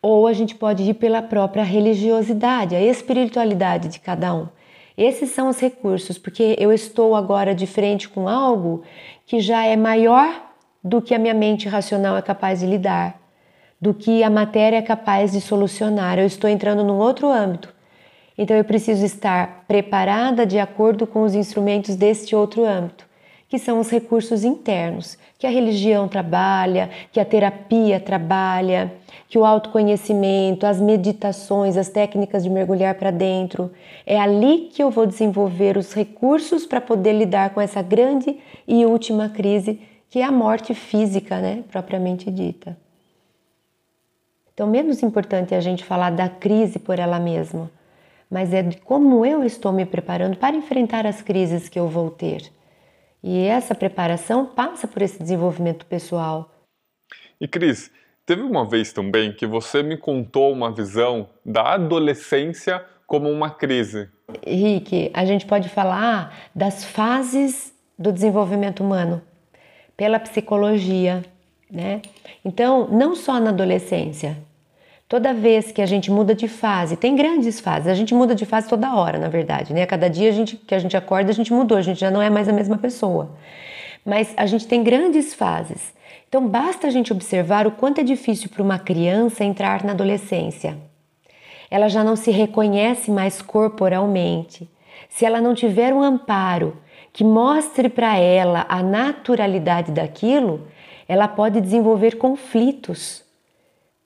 ou 0.00 0.26
a 0.26 0.32
gente 0.32 0.54
pode 0.54 0.82
ir 0.82 0.94
pela 0.94 1.20
própria 1.20 1.62
religiosidade, 1.62 2.74
a 2.74 2.80
espiritualidade 2.80 3.88
de 3.88 4.00
cada 4.00 4.32
um. 4.32 4.46
Esses 4.98 5.30
são 5.30 5.48
os 5.48 5.60
recursos, 5.60 6.18
porque 6.18 6.56
eu 6.58 6.72
estou 6.72 7.14
agora 7.14 7.54
de 7.54 7.68
frente 7.68 8.08
com 8.08 8.28
algo 8.28 8.82
que 9.28 9.40
já 9.40 9.62
é 9.64 9.76
maior 9.76 10.42
do 10.82 11.02
que 11.02 11.14
a 11.14 11.18
minha 11.18 11.34
mente 11.34 11.68
racional 11.68 12.16
é 12.16 12.22
capaz 12.22 12.60
de 12.60 12.66
lidar, 12.66 13.20
do 13.80 13.92
que 13.94 14.22
a 14.24 14.30
matéria 14.30 14.78
é 14.78 14.82
capaz 14.82 15.32
de 15.32 15.40
solucionar. 15.40 16.18
Eu 16.18 16.26
estou 16.26 16.48
entrando 16.48 16.82
num 16.82 16.96
outro 16.96 17.28
âmbito. 17.28 17.72
Então 18.36 18.56
eu 18.56 18.64
preciso 18.64 19.04
estar 19.04 19.64
preparada 19.68 20.46
de 20.46 20.58
acordo 20.58 21.06
com 21.06 21.22
os 21.22 21.34
instrumentos 21.34 21.94
deste 21.94 22.34
outro 22.34 22.64
âmbito 22.64 23.07
que 23.48 23.58
são 23.58 23.80
os 23.80 23.88
recursos 23.88 24.44
internos, 24.44 25.16
que 25.38 25.46
a 25.46 25.50
religião 25.50 26.06
trabalha, 26.06 26.90
que 27.10 27.18
a 27.18 27.24
terapia 27.24 27.98
trabalha, 27.98 28.92
que 29.26 29.38
o 29.38 29.44
autoconhecimento, 29.44 30.66
as 30.66 30.78
meditações, 30.80 31.76
as 31.76 31.88
técnicas 31.88 32.42
de 32.42 32.50
mergulhar 32.50 32.94
para 32.96 33.10
dentro. 33.10 33.70
É 34.04 34.20
ali 34.20 34.68
que 34.72 34.82
eu 34.82 34.90
vou 34.90 35.06
desenvolver 35.06 35.78
os 35.78 35.94
recursos 35.94 36.66
para 36.66 36.80
poder 36.80 37.14
lidar 37.14 37.50
com 37.50 37.60
essa 37.60 37.80
grande 37.80 38.38
e 38.66 38.84
última 38.84 39.30
crise, 39.30 39.80
que 40.10 40.18
é 40.18 40.24
a 40.24 40.32
morte 40.32 40.74
física, 40.74 41.38
né, 41.38 41.64
propriamente 41.70 42.30
dita. 42.30 42.76
Então, 44.52 44.66
menos 44.66 45.02
importante 45.02 45.54
é 45.54 45.56
a 45.56 45.60
gente 45.60 45.84
falar 45.84 46.10
da 46.10 46.28
crise 46.28 46.78
por 46.78 46.98
ela 46.98 47.18
mesma, 47.18 47.70
mas 48.30 48.52
é 48.52 48.60
de 48.60 48.76
como 48.78 49.24
eu 49.24 49.44
estou 49.44 49.72
me 49.72 49.86
preparando 49.86 50.36
para 50.36 50.56
enfrentar 50.56 51.06
as 51.06 51.22
crises 51.22 51.68
que 51.68 51.78
eu 51.78 51.88
vou 51.88 52.10
ter. 52.10 52.50
E 53.22 53.44
essa 53.46 53.74
preparação 53.74 54.46
passa 54.46 54.86
por 54.86 55.02
esse 55.02 55.18
desenvolvimento 55.18 55.86
pessoal. 55.86 56.50
E 57.40 57.48
Cris, 57.48 57.90
teve 58.24 58.42
uma 58.42 58.64
vez 58.64 58.92
também 58.92 59.32
que 59.32 59.46
você 59.46 59.82
me 59.82 59.96
contou 59.96 60.52
uma 60.52 60.70
visão 60.70 61.28
da 61.44 61.74
adolescência 61.74 62.84
como 63.06 63.30
uma 63.30 63.50
crise. 63.50 64.08
Rick, 64.46 65.10
a 65.14 65.24
gente 65.24 65.46
pode 65.46 65.68
falar 65.68 66.50
das 66.54 66.84
fases 66.84 67.72
do 67.98 68.12
desenvolvimento 68.12 68.80
humano 68.80 69.22
pela 69.96 70.20
psicologia, 70.20 71.24
né? 71.70 72.02
Então, 72.44 72.86
não 72.88 73.16
só 73.16 73.40
na 73.40 73.50
adolescência, 73.50 74.36
Toda 75.08 75.32
vez 75.32 75.72
que 75.72 75.80
a 75.80 75.86
gente 75.86 76.10
muda 76.10 76.34
de 76.34 76.46
fase, 76.46 76.94
tem 76.94 77.16
grandes 77.16 77.60
fases, 77.60 77.88
a 77.88 77.94
gente 77.94 78.14
muda 78.14 78.34
de 78.34 78.44
fase 78.44 78.68
toda 78.68 78.94
hora, 78.94 79.18
na 79.18 79.28
verdade, 79.28 79.72
né? 79.72 79.86
Cada 79.86 80.06
dia 80.10 80.28
a 80.28 80.32
gente, 80.32 80.56
que 80.56 80.74
a 80.74 80.78
gente 80.78 80.94
acorda, 80.98 81.30
a 81.30 81.34
gente 81.34 81.50
mudou, 81.50 81.78
a 81.78 81.82
gente 81.82 81.98
já 81.98 82.10
não 82.10 82.20
é 82.20 82.28
mais 82.28 82.46
a 82.46 82.52
mesma 82.52 82.76
pessoa. 82.76 83.30
Mas 84.04 84.34
a 84.36 84.44
gente 84.44 84.66
tem 84.66 84.82
grandes 84.84 85.32
fases. 85.32 85.94
Então 86.28 86.46
basta 86.46 86.86
a 86.86 86.90
gente 86.90 87.10
observar 87.10 87.66
o 87.66 87.70
quanto 87.70 88.02
é 88.02 88.04
difícil 88.04 88.50
para 88.50 88.62
uma 88.62 88.78
criança 88.78 89.42
entrar 89.42 89.82
na 89.82 89.92
adolescência. 89.92 90.76
Ela 91.70 91.88
já 91.88 92.04
não 92.04 92.14
se 92.14 92.30
reconhece 92.30 93.10
mais 93.10 93.40
corporalmente. 93.40 94.68
Se 95.08 95.24
ela 95.24 95.40
não 95.40 95.54
tiver 95.54 95.94
um 95.94 96.02
amparo 96.02 96.76
que 97.14 97.24
mostre 97.24 97.88
para 97.88 98.18
ela 98.18 98.66
a 98.68 98.82
naturalidade 98.82 99.90
daquilo, 99.90 100.68
ela 101.08 101.26
pode 101.26 101.62
desenvolver 101.62 102.16
conflitos, 102.16 103.24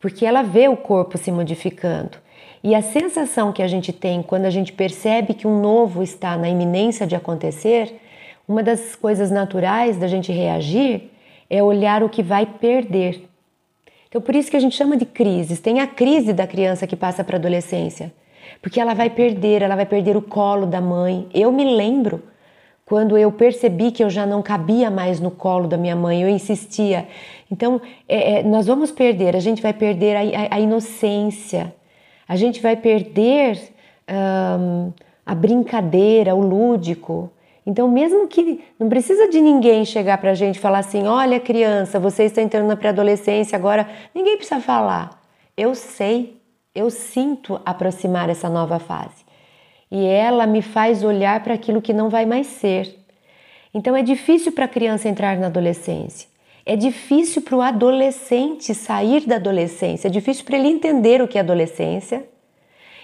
porque 0.03 0.27
ela 0.27 0.43
vê 0.43 0.69
o 0.69 0.77
corpo 0.77 1.17
se 1.17 1.31
modificando. 1.31 2.19
E 2.63 2.75
a 2.75 2.83
sensação 2.83 3.53
que 3.53 3.63
a 3.63 3.69
gente 3.69 3.93
tem 3.93 4.21
quando 4.21 4.47
a 4.47 4.51
gente 4.51 4.73
percebe 4.73 5.33
que 5.33 5.47
um 5.47 5.61
novo 5.61 6.03
está 6.03 6.37
na 6.37 6.49
iminência 6.49 7.07
de 7.07 7.15
acontecer, 7.15 8.01
uma 8.47 8.65
das 8.65 8.97
coisas 8.97 9.31
naturais 9.31 9.97
da 9.97 10.09
gente 10.09 10.33
reagir 10.33 11.09
é 11.49 11.63
olhar 11.63 12.03
o 12.03 12.09
que 12.09 12.21
vai 12.21 12.45
perder. 12.45 13.29
Então, 14.09 14.21
por 14.21 14.35
isso 14.35 14.51
que 14.51 14.57
a 14.57 14.61
gente 14.61 14.77
chama 14.77 14.97
de 14.97 15.07
crises. 15.07 15.61
Tem 15.61 15.79
a 15.79 15.87
crise 15.87 16.33
da 16.33 16.49
criança 16.49 16.85
que 16.85 16.97
passa 16.97 17.23
para 17.23 17.37
a 17.37 17.39
adolescência, 17.39 18.13
porque 18.61 18.81
ela 18.81 18.95
vai 18.95 19.09
perder, 19.09 19.63
ela 19.63 19.77
vai 19.77 19.87
perder 19.87 20.17
o 20.17 20.23
colo 20.23 20.67
da 20.67 20.81
mãe. 20.81 21.29
Eu 21.33 21.53
me 21.53 21.65
lembro 21.77 22.25
quando 22.85 23.17
eu 23.17 23.31
percebi 23.33 23.91
que 23.91 24.03
eu 24.03 24.11
já 24.11 24.27
não 24.27 24.43
cabia 24.43 24.91
mais 24.91 25.21
no 25.21 25.31
colo 25.31 25.67
da 25.69 25.77
minha 25.77 25.97
mãe, 25.97 26.23
eu 26.23 26.29
insistia. 26.29 27.07
Então, 27.51 27.81
é, 28.09 28.41
é, 28.41 28.43
nós 28.43 28.67
vamos 28.67 28.91
perder, 28.91 29.37
a 29.37 29.41
gente 29.41 29.63
vai 29.63 29.73
perder 29.73 30.17
a, 30.17 30.21
a, 30.21 30.57
a 30.57 30.61
inocência, 30.61 31.75
a 32.27 32.37
gente 32.37 32.61
vai 32.61 32.77
perder 32.77 33.59
um, 34.61 34.93
a 35.25 35.35
brincadeira, 35.35 36.35
o 36.35 36.41
lúdico. 36.41 37.31
Então, 37.65 37.89
mesmo 37.89 38.27
que 38.27 38.65
não 38.79 38.89
precisa 38.89 39.29
de 39.29 39.41
ninguém 39.41 39.85
chegar 39.85 40.19
para 40.19 40.33
a 40.33 40.35
gente 40.35 40.57
e 40.57 40.61
falar 40.61 40.81
assim: 40.81 41.07
olha, 41.07 41.39
criança, 41.39 42.01
você 42.01 42.25
está 42.25 42.43
entrando 42.43 42.67
na 42.67 42.77
pré-adolescência 42.77 43.57
agora, 43.57 43.89
ninguém 44.15 44.37
precisa 44.37 44.61
falar. 44.61 45.23
Eu 45.57 45.75
sei, 45.75 46.41
eu 46.75 46.91
sinto 46.91 47.61
aproximar 47.65 48.29
essa 48.29 48.49
nova 48.49 48.79
fase 48.79 49.22
e 49.93 50.07
ela 50.07 50.47
me 50.47 50.63
faz 50.63 51.05
olhar 51.05 51.43
para 51.45 51.53
aquilo 51.53 51.83
que 51.83 51.93
não 51.93 52.09
vai 52.09 52.25
mais 52.25 52.47
ser. 52.47 52.99
Então, 53.75 53.95
é 53.95 54.03
difícil 54.03 54.51
para 54.51 54.65
a 54.65 54.69
criança 54.69 55.09
entrar 55.09 55.37
na 55.37 55.49
adolescência. 55.49 56.27
É 56.65 56.75
difícil 56.75 57.43
para 57.43 57.57
o 57.57 57.61
adolescente 57.61 58.75
sair 58.75 59.27
da 59.27 59.37
adolescência, 59.37 60.09
é 60.09 60.11
difícil 60.11 60.45
para 60.45 60.57
ele 60.57 60.69
entender 60.69 61.21
o 61.21 61.29
que 61.29 61.37
é 61.37 61.41
adolescência 61.41 62.25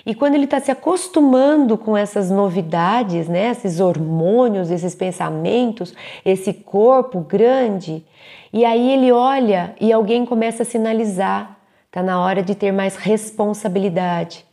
e 0.09 0.14
quando 0.14 0.36
ele 0.36 0.45
está 0.45 0.59
se 0.59 0.70
acostumando 0.70 1.76
com 1.76 1.95
essas 1.95 2.30
novidades, 2.30 3.28
né, 3.28 3.51
esses 3.51 3.78
hormônios, 3.78 4.70
esses 4.70 4.95
pensamentos, 4.95 5.95
esse 6.24 6.55
corpo 6.55 7.20
grande, 7.20 8.03
e 8.51 8.64
aí 8.64 8.91
ele 8.91 9.12
olha 9.12 9.76
e 9.78 9.93
alguém 9.93 10.24
começa 10.24 10.62
a 10.62 10.66
sinalizar, 10.66 11.59
está 11.86 12.03
na 12.03 12.18
hora 12.24 12.43
de 12.43 12.55
ter 12.55 12.72
mais 12.72 12.97
responsabilidade. 12.97 14.47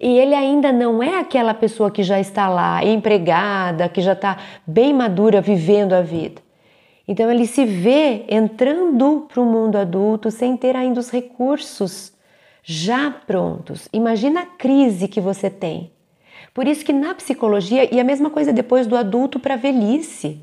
E 0.00 0.18
ele 0.18 0.34
ainda 0.34 0.72
não 0.72 1.02
é 1.02 1.18
aquela 1.18 1.54
pessoa 1.54 1.90
que 1.90 2.02
já 2.02 2.20
está 2.20 2.48
lá, 2.48 2.84
empregada, 2.84 3.88
que 3.88 4.00
já 4.00 4.12
está 4.12 4.36
bem 4.66 4.92
madura 4.92 5.40
vivendo 5.40 5.92
a 5.92 6.02
vida. 6.02 6.42
Então 7.08 7.30
ele 7.30 7.46
se 7.46 7.64
vê 7.64 8.24
entrando 8.28 9.26
para 9.32 9.40
o 9.40 9.46
mundo 9.46 9.76
adulto 9.76 10.30
sem 10.30 10.56
ter 10.56 10.74
ainda 10.74 11.00
os 11.00 11.10
recursos 11.10 12.12
já 12.62 13.10
prontos. 13.10 13.88
Imagina 13.92 14.40
a 14.40 14.46
crise 14.46 15.06
que 15.06 15.20
você 15.20 15.48
tem. 15.48 15.92
Por 16.52 16.66
isso 16.66 16.84
que 16.84 16.92
na 16.92 17.14
psicologia, 17.14 17.94
e 17.94 18.00
a 18.00 18.04
mesma 18.04 18.28
coisa 18.28 18.52
depois 18.52 18.86
do 18.86 18.96
adulto 18.96 19.38
para 19.38 19.54
a 19.54 19.58
velhice, 19.58 20.40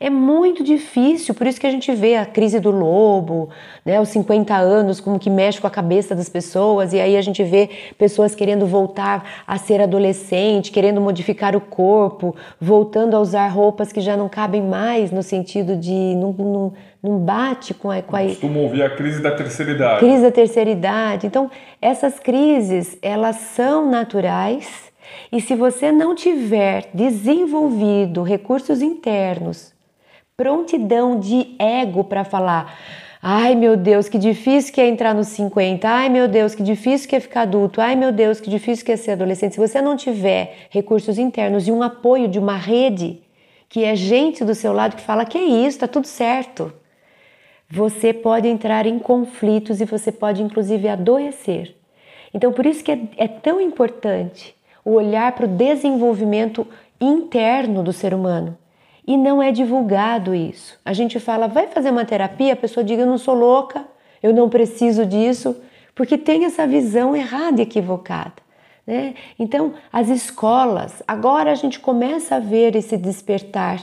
é 0.00 0.10
muito 0.10 0.64
difícil, 0.64 1.34
por 1.34 1.46
isso 1.46 1.60
que 1.60 1.66
a 1.66 1.70
gente 1.70 1.92
vê 1.94 2.16
a 2.16 2.26
crise 2.26 2.58
do 2.58 2.70
lobo, 2.70 3.48
né, 3.84 4.00
os 4.00 4.08
50 4.08 4.54
anos, 4.54 5.00
como 5.00 5.18
que 5.18 5.30
mexe 5.30 5.60
com 5.60 5.66
a 5.66 5.70
cabeça 5.70 6.14
das 6.14 6.28
pessoas, 6.28 6.92
e 6.92 7.00
aí 7.00 7.16
a 7.16 7.22
gente 7.22 7.42
vê 7.44 7.70
pessoas 7.96 8.34
querendo 8.34 8.66
voltar 8.66 9.44
a 9.46 9.56
ser 9.56 9.80
adolescente, 9.80 10.72
querendo 10.72 11.00
modificar 11.00 11.54
o 11.54 11.60
corpo, 11.60 12.34
voltando 12.60 13.16
a 13.16 13.20
usar 13.20 13.46
roupas 13.48 13.92
que 13.92 14.00
já 14.00 14.16
não 14.16 14.28
cabem 14.28 14.62
mais, 14.62 15.12
no 15.12 15.22
sentido 15.22 15.76
de 15.76 15.92
não, 15.92 16.32
não, 16.32 16.72
não 17.02 17.18
bate 17.18 17.72
com 17.72 17.90
a. 17.90 18.02
Com 18.02 18.16
a... 18.16 18.22
Costumo 18.22 18.60
ouvir 18.60 18.82
a 18.82 18.90
crise 18.90 19.22
da 19.22 19.30
terceira 19.30 19.72
idade. 19.72 20.00
Crise 20.00 20.22
da 20.22 20.30
terceira 20.32 20.70
idade. 20.70 21.26
Então, 21.26 21.50
essas 21.80 22.18
crises, 22.18 22.98
elas 23.00 23.36
são 23.36 23.88
naturais. 23.88 24.92
E 25.30 25.40
se 25.40 25.54
você 25.54 25.92
não 25.92 26.14
tiver 26.14 26.88
desenvolvido 26.94 28.22
recursos 28.22 28.80
internos 28.80 29.73
prontidão 30.36 31.20
de 31.20 31.54
ego 31.60 32.02
para 32.02 32.24
falar. 32.24 32.76
Ai 33.22 33.54
meu 33.54 33.76
Deus, 33.76 34.08
que 34.08 34.18
difícil 34.18 34.74
que 34.74 34.80
é 34.80 34.88
entrar 34.88 35.14
nos 35.14 35.28
50. 35.28 35.88
Ai 35.88 36.08
meu 36.08 36.26
Deus, 36.26 36.56
que 36.56 36.62
difícil 36.62 37.08
que 37.08 37.14
é 37.14 37.20
ficar 37.20 37.42
adulto. 37.42 37.80
Ai 37.80 37.94
meu 37.94 38.10
Deus, 38.10 38.40
que 38.40 38.50
difícil 38.50 38.84
que 38.84 38.90
é 38.90 38.96
ser 38.96 39.12
adolescente. 39.12 39.54
Se 39.54 39.60
você 39.60 39.80
não 39.80 39.96
tiver 39.96 40.66
recursos 40.70 41.18
internos 41.18 41.68
e 41.68 41.72
um 41.72 41.84
apoio 41.84 42.26
de 42.26 42.40
uma 42.40 42.56
rede, 42.56 43.22
que 43.68 43.84
é 43.84 43.94
gente 43.94 44.44
do 44.44 44.56
seu 44.56 44.72
lado 44.72 44.96
que 44.96 45.02
fala 45.02 45.24
que 45.24 45.38
é 45.38 45.44
isso, 45.44 45.78
tá 45.78 45.86
tudo 45.86 46.08
certo. 46.08 46.72
Você 47.70 48.12
pode 48.12 48.48
entrar 48.48 48.86
em 48.86 48.98
conflitos 48.98 49.80
e 49.80 49.84
você 49.84 50.10
pode 50.10 50.42
inclusive 50.42 50.88
adoecer. 50.88 51.76
Então 52.34 52.52
por 52.52 52.66
isso 52.66 52.82
que 52.82 52.90
é, 52.90 52.98
é 53.18 53.28
tão 53.28 53.60
importante 53.60 54.52
o 54.84 54.94
olhar 54.94 55.30
para 55.30 55.46
o 55.46 55.48
desenvolvimento 55.48 56.66
interno 57.00 57.84
do 57.84 57.92
ser 57.92 58.12
humano 58.12 58.58
e 59.06 59.16
não 59.16 59.42
é 59.42 59.52
divulgado 59.52 60.34
isso. 60.34 60.78
A 60.84 60.92
gente 60.92 61.20
fala, 61.20 61.46
vai 61.46 61.66
fazer 61.66 61.90
uma 61.90 62.04
terapia, 62.04 62.54
a 62.54 62.56
pessoa 62.56 62.82
diga, 62.82 63.02
eu 63.02 63.06
não 63.06 63.18
sou 63.18 63.34
louca, 63.34 63.84
eu 64.22 64.32
não 64.32 64.48
preciso 64.48 65.04
disso, 65.04 65.56
porque 65.94 66.16
tem 66.16 66.44
essa 66.44 66.66
visão 66.66 67.14
errada 67.14 67.60
e 67.60 67.64
equivocada. 67.64 68.42
Né? 68.86 69.14
Então, 69.38 69.74
as 69.92 70.08
escolas, 70.08 71.02
agora 71.06 71.52
a 71.52 71.54
gente 71.54 71.80
começa 71.80 72.36
a 72.36 72.40
ver 72.40 72.74
esse 72.76 72.96
despertar 72.96 73.80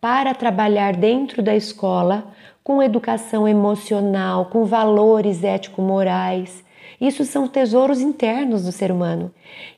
para 0.00 0.34
trabalhar 0.34 0.94
dentro 0.94 1.42
da 1.42 1.54
escola 1.54 2.32
com 2.62 2.82
educação 2.82 3.46
emocional, 3.46 4.46
com 4.46 4.64
valores 4.64 5.44
ético-morais, 5.44 6.64
isso 7.00 7.24
são 7.24 7.46
tesouros 7.46 8.00
internos 8.00 8.64
do 8.64 8.72
ser 8.72 8.90
humano. 8.90 9.30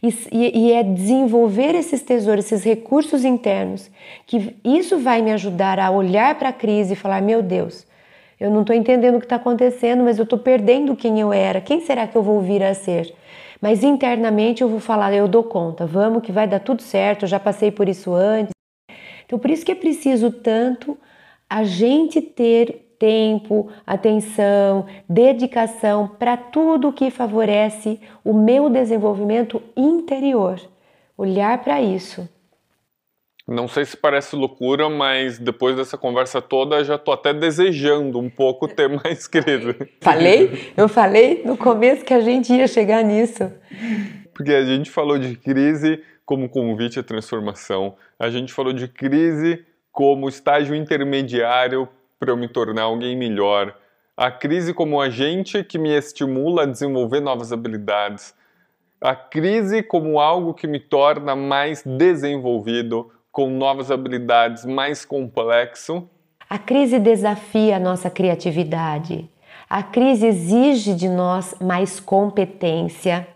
E, 0.02 0.12
e, 0.32 0.72
é 0.72 0.82
desenvolver 0.82 1.74
esses 1.74 2.02
tesouros, 2.02 2.44
esses 2.44 2.64
recursos 2.64 3.24
internos, 3.24 3.90
que 4.26 4.56
isso 4.64 4.98
vai 4.98 5.20
me 5.20 5.32
ajudar 5.32 5.80
a 5.80 5.90
olhar 5.90 6.36
para 6.36 6.50
a 6.50 6.52
crise 6.52 6.92
e 6.92 6.96
falar: 6.96 7.20
meu 7.20 7.42
Deus, 7.42 7.86
eu 8.38 8.50
não 8.50 8.60
estou 8.60 8.74
entendendo 8.74 9.16
o 9.16 9.18
que 9.18 9.26
está 9.26 9.36
acontecendo, 9.36 10.04
mas 10.04 10.18
eu 10.18 10.24
estou 10.24 10.38
perdendo 10.38 10.94
quem 10.94 11.20
eu 11.20 11.32
era. 11.32 11.60
Quem 11.60 11.80
será 11.80 12.06
que 12.06 12.16
eu 12.16 12.22
vou 12.22 12.40
vir 12.40 12.62
a 12.62 12.72
ser? 12.74 13.12
Mas 13.60 13.82
internamente 13.82 14.62
eu 14.62 14.68
vou 14.68 14.80
falar: 14.80 15.12
eu 15.12 15.26
dou 15.26 15.42
conta, 15.42 15.86
vamos 15.86 16.22
que 16.22 16.30
vai 16.30 16.46
dar 16.46 16.60
tudo 16.60 16.82
certo, 16.82 17.22
eu 17.24 17.28
já 17.28 17.40
passei 17.40 17.70
por 17.70 17.88
isso 17.88 18.12
antes. 18.12 18.52
Então, 19.26 19.38
por 19.38 19.50
isso 19.50 19.64
que 19.64 19.72
é 19.72 19.74
preciso 19.74 20.30
tanto 20.30 20.96
a 21.50 21.64
gente 21.64 22.20
ter 22.20 22.87
tempo, 22.98 23.70
atenção, 23.86 24.86
dedicação 25.08 26.08
para 26.08 26.36
tudo 26.36 26.92
que 26.92 27.10
favorece 27.10 28.00
o 28.24 28.32
meu 28.32 28.68
desenvolvimento 28.68 29.62
interior. 29.76 30.60
Olhar 31.16 31.62
para 31.62 31.80
isso. 31.80 32.28
Não 33.48 33.66
sei 33.66 33.86
se 33.86 33.96
parece 33.96 34.36
loucura, 34.36 34.90
mas 34.90 35.38
depois 35.38 35.74
dessa 35.74 35.96
conversa 35.96 36.42
toda 36.42 36.84
já 36.84 36.96
estou 36.96 37.14
até 37.14 37.32
desejando 37.32 38.18
um 38.18 38.28
pouco 38.28 38.68
ter 38.68 38.88
mais 39.02 39.26
crise. 39.26 39.74
Falei? 40.02 40.72
Eu 40.76 40.86
falei 40.86 41.42
no 41.46 41.56
começo 41.56 42.04
que 42.04 42.12
a 42.12 42.20
gente 42.20 42.52
ia 42.52 42.68
chegar 42.68 43.02
nisso. 43.02 43.50
Porque 44.34 44.52
a 44.52 44.64
gente 44.66 44.90
falou 44.90 45.18
de 45.18 45.34
crise 45.34 46.02
como 46.26 46.46
convite 46.46 47.00
à 47.00 47.02
transformação, 47.02 47.96
a 48.18 48.28
gente 48.28 48.52
falou 48.52 48.74
de 48.74 48.86
crise 48.86 49.64
como 49.90 50.28
estágio 50.28 50.74
intermediário 50.74 51.88
para 52.18 52.30
eu 52.30 52.36
me 52.36 52.48
tornar 52.48 52.82
alguém 52.82 53.16
melhor. 53.16 53.74
A 54.16 54.30
crise 54.30 54.74
como 54.74 55.00
agente 55.00 55.62
que 55.62 55.78
me 55.78 55.90
estimula 55.90 56.62
a 56.62 56.66
desenvolver 56.66 57.20
novas 57.20 57.52
habilidades. 57.52 58.34
A 59.00 59.14
crise 59.14 59.82
como 59.82 60.18
algo 60.18 60.52
que 60.52 60.66
me 60.66 60.80
torna 60.80 61.36
mais 61.36 61.84
desenvolvido, 61.84 63.12
com 63.30 63.48
novas 63.48 63.92
habilidades, 63.92 64.64
mais 64.64 65.04
complexo. 65.04 66.08
A 66.50 66.58
crise 66.58 66.98
desafia 66.98 67.76
a 67.76 67.80
nossa 67.80 68.10
criatividade. 68.10 69.30
A 69.70 69.82
crise 69.84 70.26
exige 70.26 70.94
de 70.94 71.08
nós 71.08 71.54
mais 71.60 72.00
competência. 72.00 73.28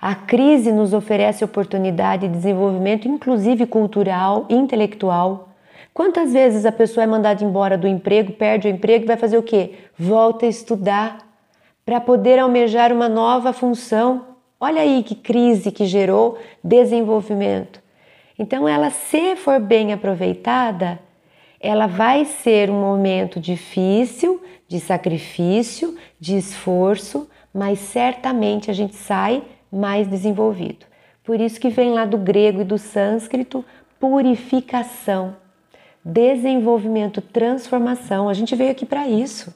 A 0.00 0.14
crise 0.14 0.72
nos 0.72 0.94
oferece 0.94 1.44
oportunidade 1.44 2.26
de 2.26 2.34
desenvolvimento, 2.34 3.06
inclusive 3.06 3.66
cultural, 3.66 4.46
intelectual. 4.48 5.53
Quantas 5.94 6.32
vezes 6.32 6.66
a 6.66 6.72
pessoa 6.72 7.04
é 7.04 7.06
mandada 7.06 7.44
embora 7.44 7.78
do 7.78 7.86
emprego, 7.86 8.32
perde 8.32 8.66
o 8.66 8.70
emprego 8.70 9.04
e 9.04 9.06
vai 9.06 9.16
fazer 9.16 9.38
o 9.38 9.42
quê? 9.44 9.74
Volta 9.96 10.44
a 10.44 10.48
estudar 10.48 11.18
para 11.86 12.00
poder 12.00 12.40
almejar 12.40 12.92
uma 12.92 13.08
nova 13.08 13.52
função. 13.52 14.26
Olha 14.58 14.82
aí 14.82 15.04
que 15.04 15.14
crise 15.14 15.70
que 15.70 15.86
gerou 15.86 16.36
desenvolvimento. 16.64 17.80
Então, 18.36 18.68
ela, 18.68 18.90
se 18.90 19.36
for 19.36 19.60
bem 19.60 19.92
aproveitada, 19.92 20.98
ela 21.60 21.86
vai 21.86 22.24
ser 22.24 22.70
um 22.70 22.80
momento 22.80 23.38
difícil, 23.38 24.42
de 24.66 24.80
sacrifício, 24.80 25.96
de 26.18 26.36
esforço, 26.36 27.30
mas 27.54 27.78
certamente 27.78 28.68
a 28.68 28.74
gente 28.74 28.96
sai 28.96 29.44
mais 29.70 30.08
desenvolvido. 30.08 30.86
Por 31.22 31.40
isso 31.40 31.60
que 31.60 31.68
vem 31.68 31.92
lá 31.92 32.04
do 32.04 32.18
grego 32.18 32.62
e 32.62 32.64
do 32.64 32.78
sânscrito 32.78 33.64
purificação, 34.00 35.36
desenvolvimento, 36.04 37.20
transformação. 37.20 38.28
A 38.28 38.34
gente 38.34 38.54
veio 38.54 38.70
aqui 38.70 38.84
para 38.84 39.08
isso. 39.08 39.54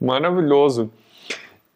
Maravilhoso. 0.00 0.90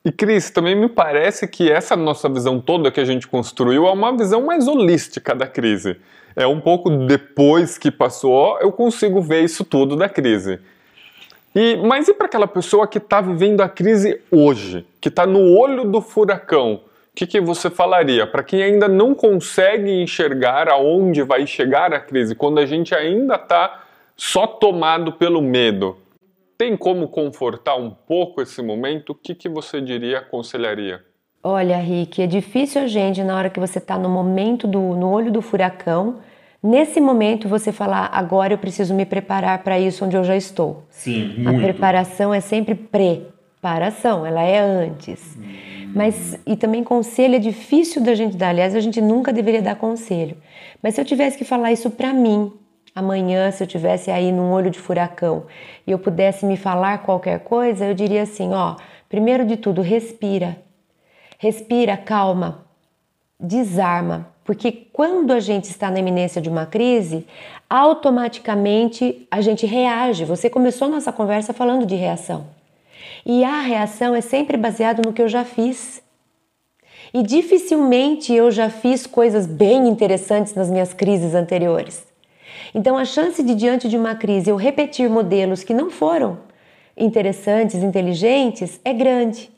E 0.04 0.12
Cris, 0.12 0.50
também 0.50 0.74
me 0.74 0.88
parece 0.88 1.48
que 1.48 1.70
essa 1.70 1.96
nossa 1.96 2.28
visão 2.28 2.60
toda 2.60 2.90
que 2.90 3.00
a 3.00 3.04
gente 3.04 3.26
construiu 3.26 3.86
é 3.86 3.90
uma 3.90 4.16
visão 4.16 4.42
mais 4.42 4.68
holística 4.68 5.34
da 5.34 5.46
crise. 5.46 5.96
É 6.36 6.46
um 6.46 6.60
pouco 6.60 6.88
depois 6.88 7.76
que 7.76 7.90
passou, 7.90 8.58
eu 8.60 8.70
consigo 8.70 9.20
ver 9.20 9.42
isso 9.42 9.64
tudo 9.64 9.96
da 9.96 10.08
crise. 10.08 10.60
E, 11.54 11.76
mas 11.78 12.06
e 12.06 12.14
para 12.14 12.26
aquela 12.26 12.46
pessoa 12.46 12.86
que 12.86 12.98
está 12.98 13.20
vivendo 13.20 13.60
a 13.60 13.68
crise 13.68 14.20
hoje, 14.30 14.86
que 15.00 15.08
está 15.08 15.26
no 15.26 15.58
olho 15.58 15.84
do 15.84 16.00
furacão? 16.00 16.74
O 16.74 16.80
que, 17.16 17.26
que 17.26 17.40
você 17.40 17.68
falaria 17.68 18.26
para 18.26 18.44
quem 18.44 18.62
ainda 18.62 18.86
não 18.86 19.12
consegue 19.14 19.90
enxergar 19.90 20.68
aonde 20.68 21.22
vai 21.22 21.44
chegar 21.46 21.92
a 21.92 21.98
crise, 21.98 22.36
quando 22.36 22.60
a 22.60 22.66
gente 22.66 22.94
ainda 22.94 23.34
está 23.34 23.82
só 24.18 24.46
tomado 24.46 25.12
pelo 25.12 25.40
medo? 25.40 25.96
Tem 26.58 26.76
como 26.76 27.06
confortar 27.06 27.76
um 27.76 27.88
pouco 27.88 28.42
esse 28.42 28.60
momento? 28.60 29.10
O 29.10 29.14
que, 29.14 29.32
que 29.32 29.48
você 29.48 29.80
diria, 29.80 30.18
aconselharia? 30.18 31.04
Olha, 31.42 31.76
Rick, 31.76 32.20
é 32.20 32.26
difícil 32.26 32.82
a 32.82 32.86
gente, 32.88 33.22
na 33.22 33.36
hora 33.36 33.48
que 33.48 33.60
você 33.60 33.78
está 33.78 33.96
no 33.96 34.08
momento 34.08 34.66
do 34.66 34.80
no 34.96 35.08
olho 35.08 35.30
do 35.30 35.40
furacão, 35.40 36.16
nesse 36.60 37.00
momento 37.00 37.48
você 37.48 37.70
falar, 37.70 38.10
agora 38.12 38.52
eu 38.52 38.58
preciso 38.58 38.92
me 38.92 39.06
preparar 39.06 39.62
para 39.62 39.78
isso 39.78 40.04
onde 40.04 40.16
eu 40.16 40.24
já 40.24 40.36
estou. 40.36 40.82
Sim, 40.90 41.34
muito. 41.38 41.56
A 41.56 41.62
preparação 41.62 42.34
é 42.34 42.40
sempre 42.40 42.74
preparação, 42.74 44.26
ela 44.26 44.42
é 44.42 44.58
antes. 44.58 45.36
Hum. 45.38 45.92
Mas, 45.94 46.38
e 46.44 46.56
também 46.56 46.82
conselho 46.82 47.36
é 47.36 47.38
difícil 47.38 48.02
da 48.02 48.14
gente 48.14 48.36
dar, 48.36 48.48
aliás, 48.48 48.74
a 48.74 48.80
gente 48.80 49.00
nunca 49.00 49.32
deveria 49.32 49.62
dar 49.62 49.76
conselho. 49.76 50.36
Mas 50.82 50.96
se 50.96 51.00
eu 51.00 51.04
tivesse 51.04 51.38
que 51.38 51.44
falar 51.44 51.72
isso 51.72 51.88
para 51.88 52.12
mim, 52.12 52.52
amanhã, 52.98 53.50
se 53.50 53.62
eu 53.62 53.66
tivesse 53.66 54.10
aí 54.10 54.32
num 54.32 54.50
olho 54.50 54.70
de 54.70 54.78
furacão 54.78 55.46
e 55.86 55.90
eu 55.90 55.98
pudesse 55.98 56.44
me 56.44 56.56
falar 56.56 56.98
qualquer 56.98 57.40
coisa, 57.40 57.86
eu 57.86 57.94
diria 57.94 58.22
assim: 58.22 58.52
ó, 58.52 58.76
primeiro 59.08 59.46
de 59.46 59.56
tudo, 59.56 59.80
respira. 59.80 60.56
Respira, 61.38 61.96
calma, 61.96 62.66
desarma, 63.38 64.26
porque 64.44 64.72
quando 64.92 65.30
a 65.32 65.38
gente 65.38 65.64
está 65.64 65.90
na 65.90 66.00
iminência 66.00 66.40
de 66.40 66.48
uma 66.48 66.66
crise, 66.66 67.26
automaticamente 67.68 69.28
a 69.30 69.40
gente 69.40 69.66
reage. 69.66 70.24
Você 70.24 70.50
começou 70.50 70.88
nossa 70.88 71.12
conversa 71.12 71.52
falando 71.52 71.86
de 71.86 71.94
reação. 71.94 72.46
E 73.26 73.44
a 73.44 73.60
reação 73.60 74.14
é 74.14 74.20
sempre 74.20 74.56
baseada 74.56 75.02
no 75.04 75.12
que 75.12 75.20
eu 75.20 75.28
já 75.28 75.44
fiz. 75.44 76.02
E 77.12 77.22
dificilmente 77.22 78.32
eu 78.32 78.50
já 78.50 78.70
fiz 78.70 79.06
coisas 79.06 79.46
bem 79.46 79.86
interessantes 79.86 80.54
nas 80.54 80.70
minhas 80.70 80.92
crises 80.92 81.34
anteriores. 81.34 82.07
Então 82.78 82.96
a 82.96 83.04
chance 83.04 83.42
de 83.42 83.56
diante 83.56 83.88
de 83.88 83.96
uma 83.96 84.14
crise 84.14 84.50
eu 84.50 84.54
repetir 84.54 85.10
modelos 85.10 85.64
que 85.64 85.74
não 85.74 85.90
foram 85.90 86.38
interessantes, 86.96 87.82
inteligentes, 87.82 88.80
é 88.84 88.92
grande. 88.92 89.50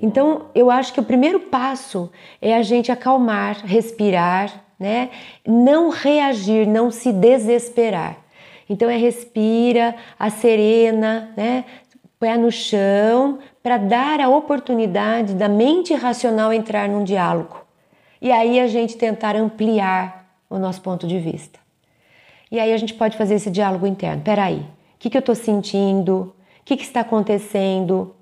Então, 0.00 0.46
eu 0.54 0.70
acho 0.70 0.94
que 0.94 0.98
o 1.00 1.04
primeiro 1.04 1.40
passo 1.40 2.10
é 2.40 2.56
a 2.56 2.62
gente 2.62 2.90
acalmar, 2.90 3.66
respirar, 3.66 4.64
né? 4.80 5.10
Não 5.46 5.90
reagir, 5.90 6.66
não 6.66 6.90
se 6.90 7.12
desesperar. 7.12 8.16
Então 8.66 8.88
é 8.88 8.96
respira, 8.96 9.94
a 10.18 10.30
serena, 10.30 11.34
né? 11.36 11.66
Pé 12.18 12.38
no 12.38 12.50
chão, 12.50 13.40
para 13.62 13.76
dar 13.76 14.20
a 14.20 14.30
oportunidade 14.30 15.34
da 15.34 15.50
mente 15.50 15.92
racional 15.92 16.50
entrar 16.50 16.88
num 16.88 17.04
diálogo. 17.04 17.60
E 18.22 18.32
aí 18.32 18.58
a 18.58 18.66
gente 18.66 18.96
tentar 18.96 19.36
ampliar 19.36 20.26
o 20.48 20.58
nosso 20.58 20.80
ponto 20.80 21.06
de 21.06 21.18
vista. 21.18 21.63
E 22.54 22.60
aí 22.60 22.72
a 22.72 22.76
gente 22.76 22.94
pode 22.94 23.16
fazer 23.16 23.34
esse 23.34 23.50
diálogo 23.50 23.84
interno. 23.84 24.22
Peraí, 24.22 24.58
o 24.58 24.66
que, 25.00 25.10
que 25.10 25.16
eu 25.16 25.18
estou 25.18 25.34
sentindo? 25.34 26.32
O 26.60 26.64
que, 26.64 26.76
que 26.76 26.84
está 26.84 27.00
acontecendo? 27.00 28.14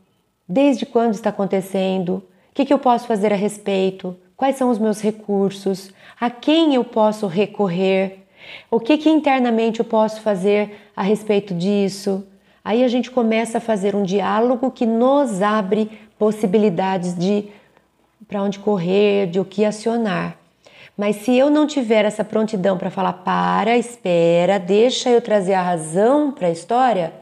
Desde 0.48 0.86
quando 0.86 1.12
está 1.12 1.28
acontecendo? 1.28 2.14
O 2.14 2.54
que, 2.54 2.64
que 2.64 2.72
eu 2.72 2.78
posso 2.78 3.06
fazer 3.06 3.30
a 3.30 3.36
respeito? 3.36 4.16
Quais 4.34 4.56
são 4.56 4.70
os 4.70 4.78
meus 4.78 5.02
recursos? 5.02 5.92
A 6.18 6.30
quem 6.30 6.74
eu 6.74 6.82
posso 6.82 7.26
recorrer? 7.26 8.24
O 8.70 8.80
que, 8.80 8.96
que 8.96 9.10
internamente 9.10 9.80
eu 9.80 9.84
posso 9.84 10.22
fazer 10.22 10.78
a 10.96 11.02
respeito 11.02 11.52
disso? 11.52 12.26
Aí 12.64 12.82
a 12.82 12.88
gente 12.88 13.10
começa 13.10 13.58
a 13.58 13.60
fazer 13.60 13.94
um 13.94 14.02
diálogo 14.02 14.70
que 14.70 14.86
nos 14.86 15.42
abre 15.42 15.90
possibilidades 16.18 17.14
de 17.14 17.50
para 18.26 18.42
onde 18.42 18.58
correr, 18.60 19.26
de 19.26 19.38
o 19.38 19.44
que 19.44 19.62
acionar. 19.62 20.38
Mas 20.96 21.16
se 21.16 21.36
eu 21.36 21.48
não 21.48 21.66
tiver 21.66 22.04
essa 22.04 22.22
prontidão 22.22 22.76
para 22.76 22.90
falar 22.90 23.14
para, 23.14 23.76
espera, 23.76 24.58
deixa 24.58 25.08
eu 25.08 25.22
trazer 25.22 25.54
a 25.54 25.62
razão 25.62 26.30
para 26.30 26.48
a 26.48 26.50
história, 26.50 27.12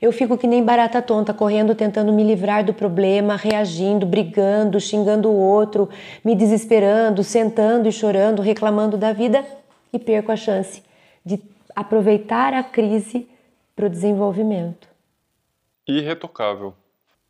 eu 0.00 0.12
fico 0.12 0.38
que 0.38 0.46
nem 0.46 0.64
barata 0.64 1.02
tonta, 1.02 1.34
correndo, 1.34 1.74
tentando 1.74 2.12
me 2.12 2.24
livrar 2.24 2.64
do 2.64 2.72
problema, 2.72 3.36
reagindo, 3.36 4.06
brigando, 4.06 4.80
xingando 4.80 5.28
o 5.28 5.36
outro, 5.36 5.90
me 6.24 6.34
desesperando, 6.34 7.22
sentando 7.22 7.86
e 7.86 7.92
chorando, 7.92 8.40
reclamando 8.40 8.96
da 8.96 9.12
vida 9.12 9.44
e 9.92 9.98
perco 9.98 10.32
a 10.32 10.36
chance 10.36 10.82
de 11.24 11.38
aproveitar 11.76 12.54
a 12.54 12.62
crise 12.62 13.28
para 13.76 13.86
o 13.86 13.90
desenvolvimento. 13.90 14.88
Irretocável. 15.86 16.72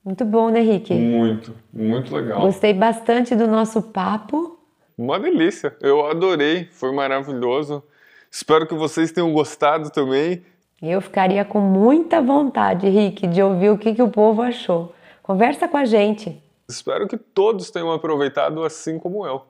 Muito 0.05 0.25
bom, 0.25 0.49
né, 0.49 0.61
Rick? 0.61 0.95
Muito, 0.95 1.55
muito 1.73 2.15
legal. 2.15 2.41
Gostei 2.43 2.73
bastante 2.73 3.35
do 3.35 3.49
nosso 3.49 3.83
papo. 3.83 4.60
Uma 5.01 5.19
delícia, 5.19 5.75
eu 5.81 6.05
adorei, 6.05 6.69
foi 6.73 6.93
maravilhoso. 6.93 7.83
Espero 8.31 8.67
que 8.67 8.75
vocês 8.75 9.11
tenham 9.11 9.33
gostado 9.33 9.89
também. 9.89 10.45
Eu 10.83 11.01
ficaria 11.01 11.43
com 11.43 11.59
muita 11.59 12.21
vontade, 12.21 12.87
Rick, 12.87 13.27
de 13.27 13.43
ouvir 13.43 13.71
o 13.71 13.79
que, 13.79 13.95
que 13.95 14.03
o 14.03 14.11
povo 14.11 14.43
achou. 14.43 14.95
Conversa 15.23 15.67
com 15.67 15.79
a 15.79 15.87
gente. 15.87 16.39
Espero 16.69 17.09
que 17.09 17.17
todos 17.17 17.71
tenham 17.71 17.91
aproveitado 17.91 18.63
assim 18.63 18.99
como 18.99 19.27
eu. 19.27 19.41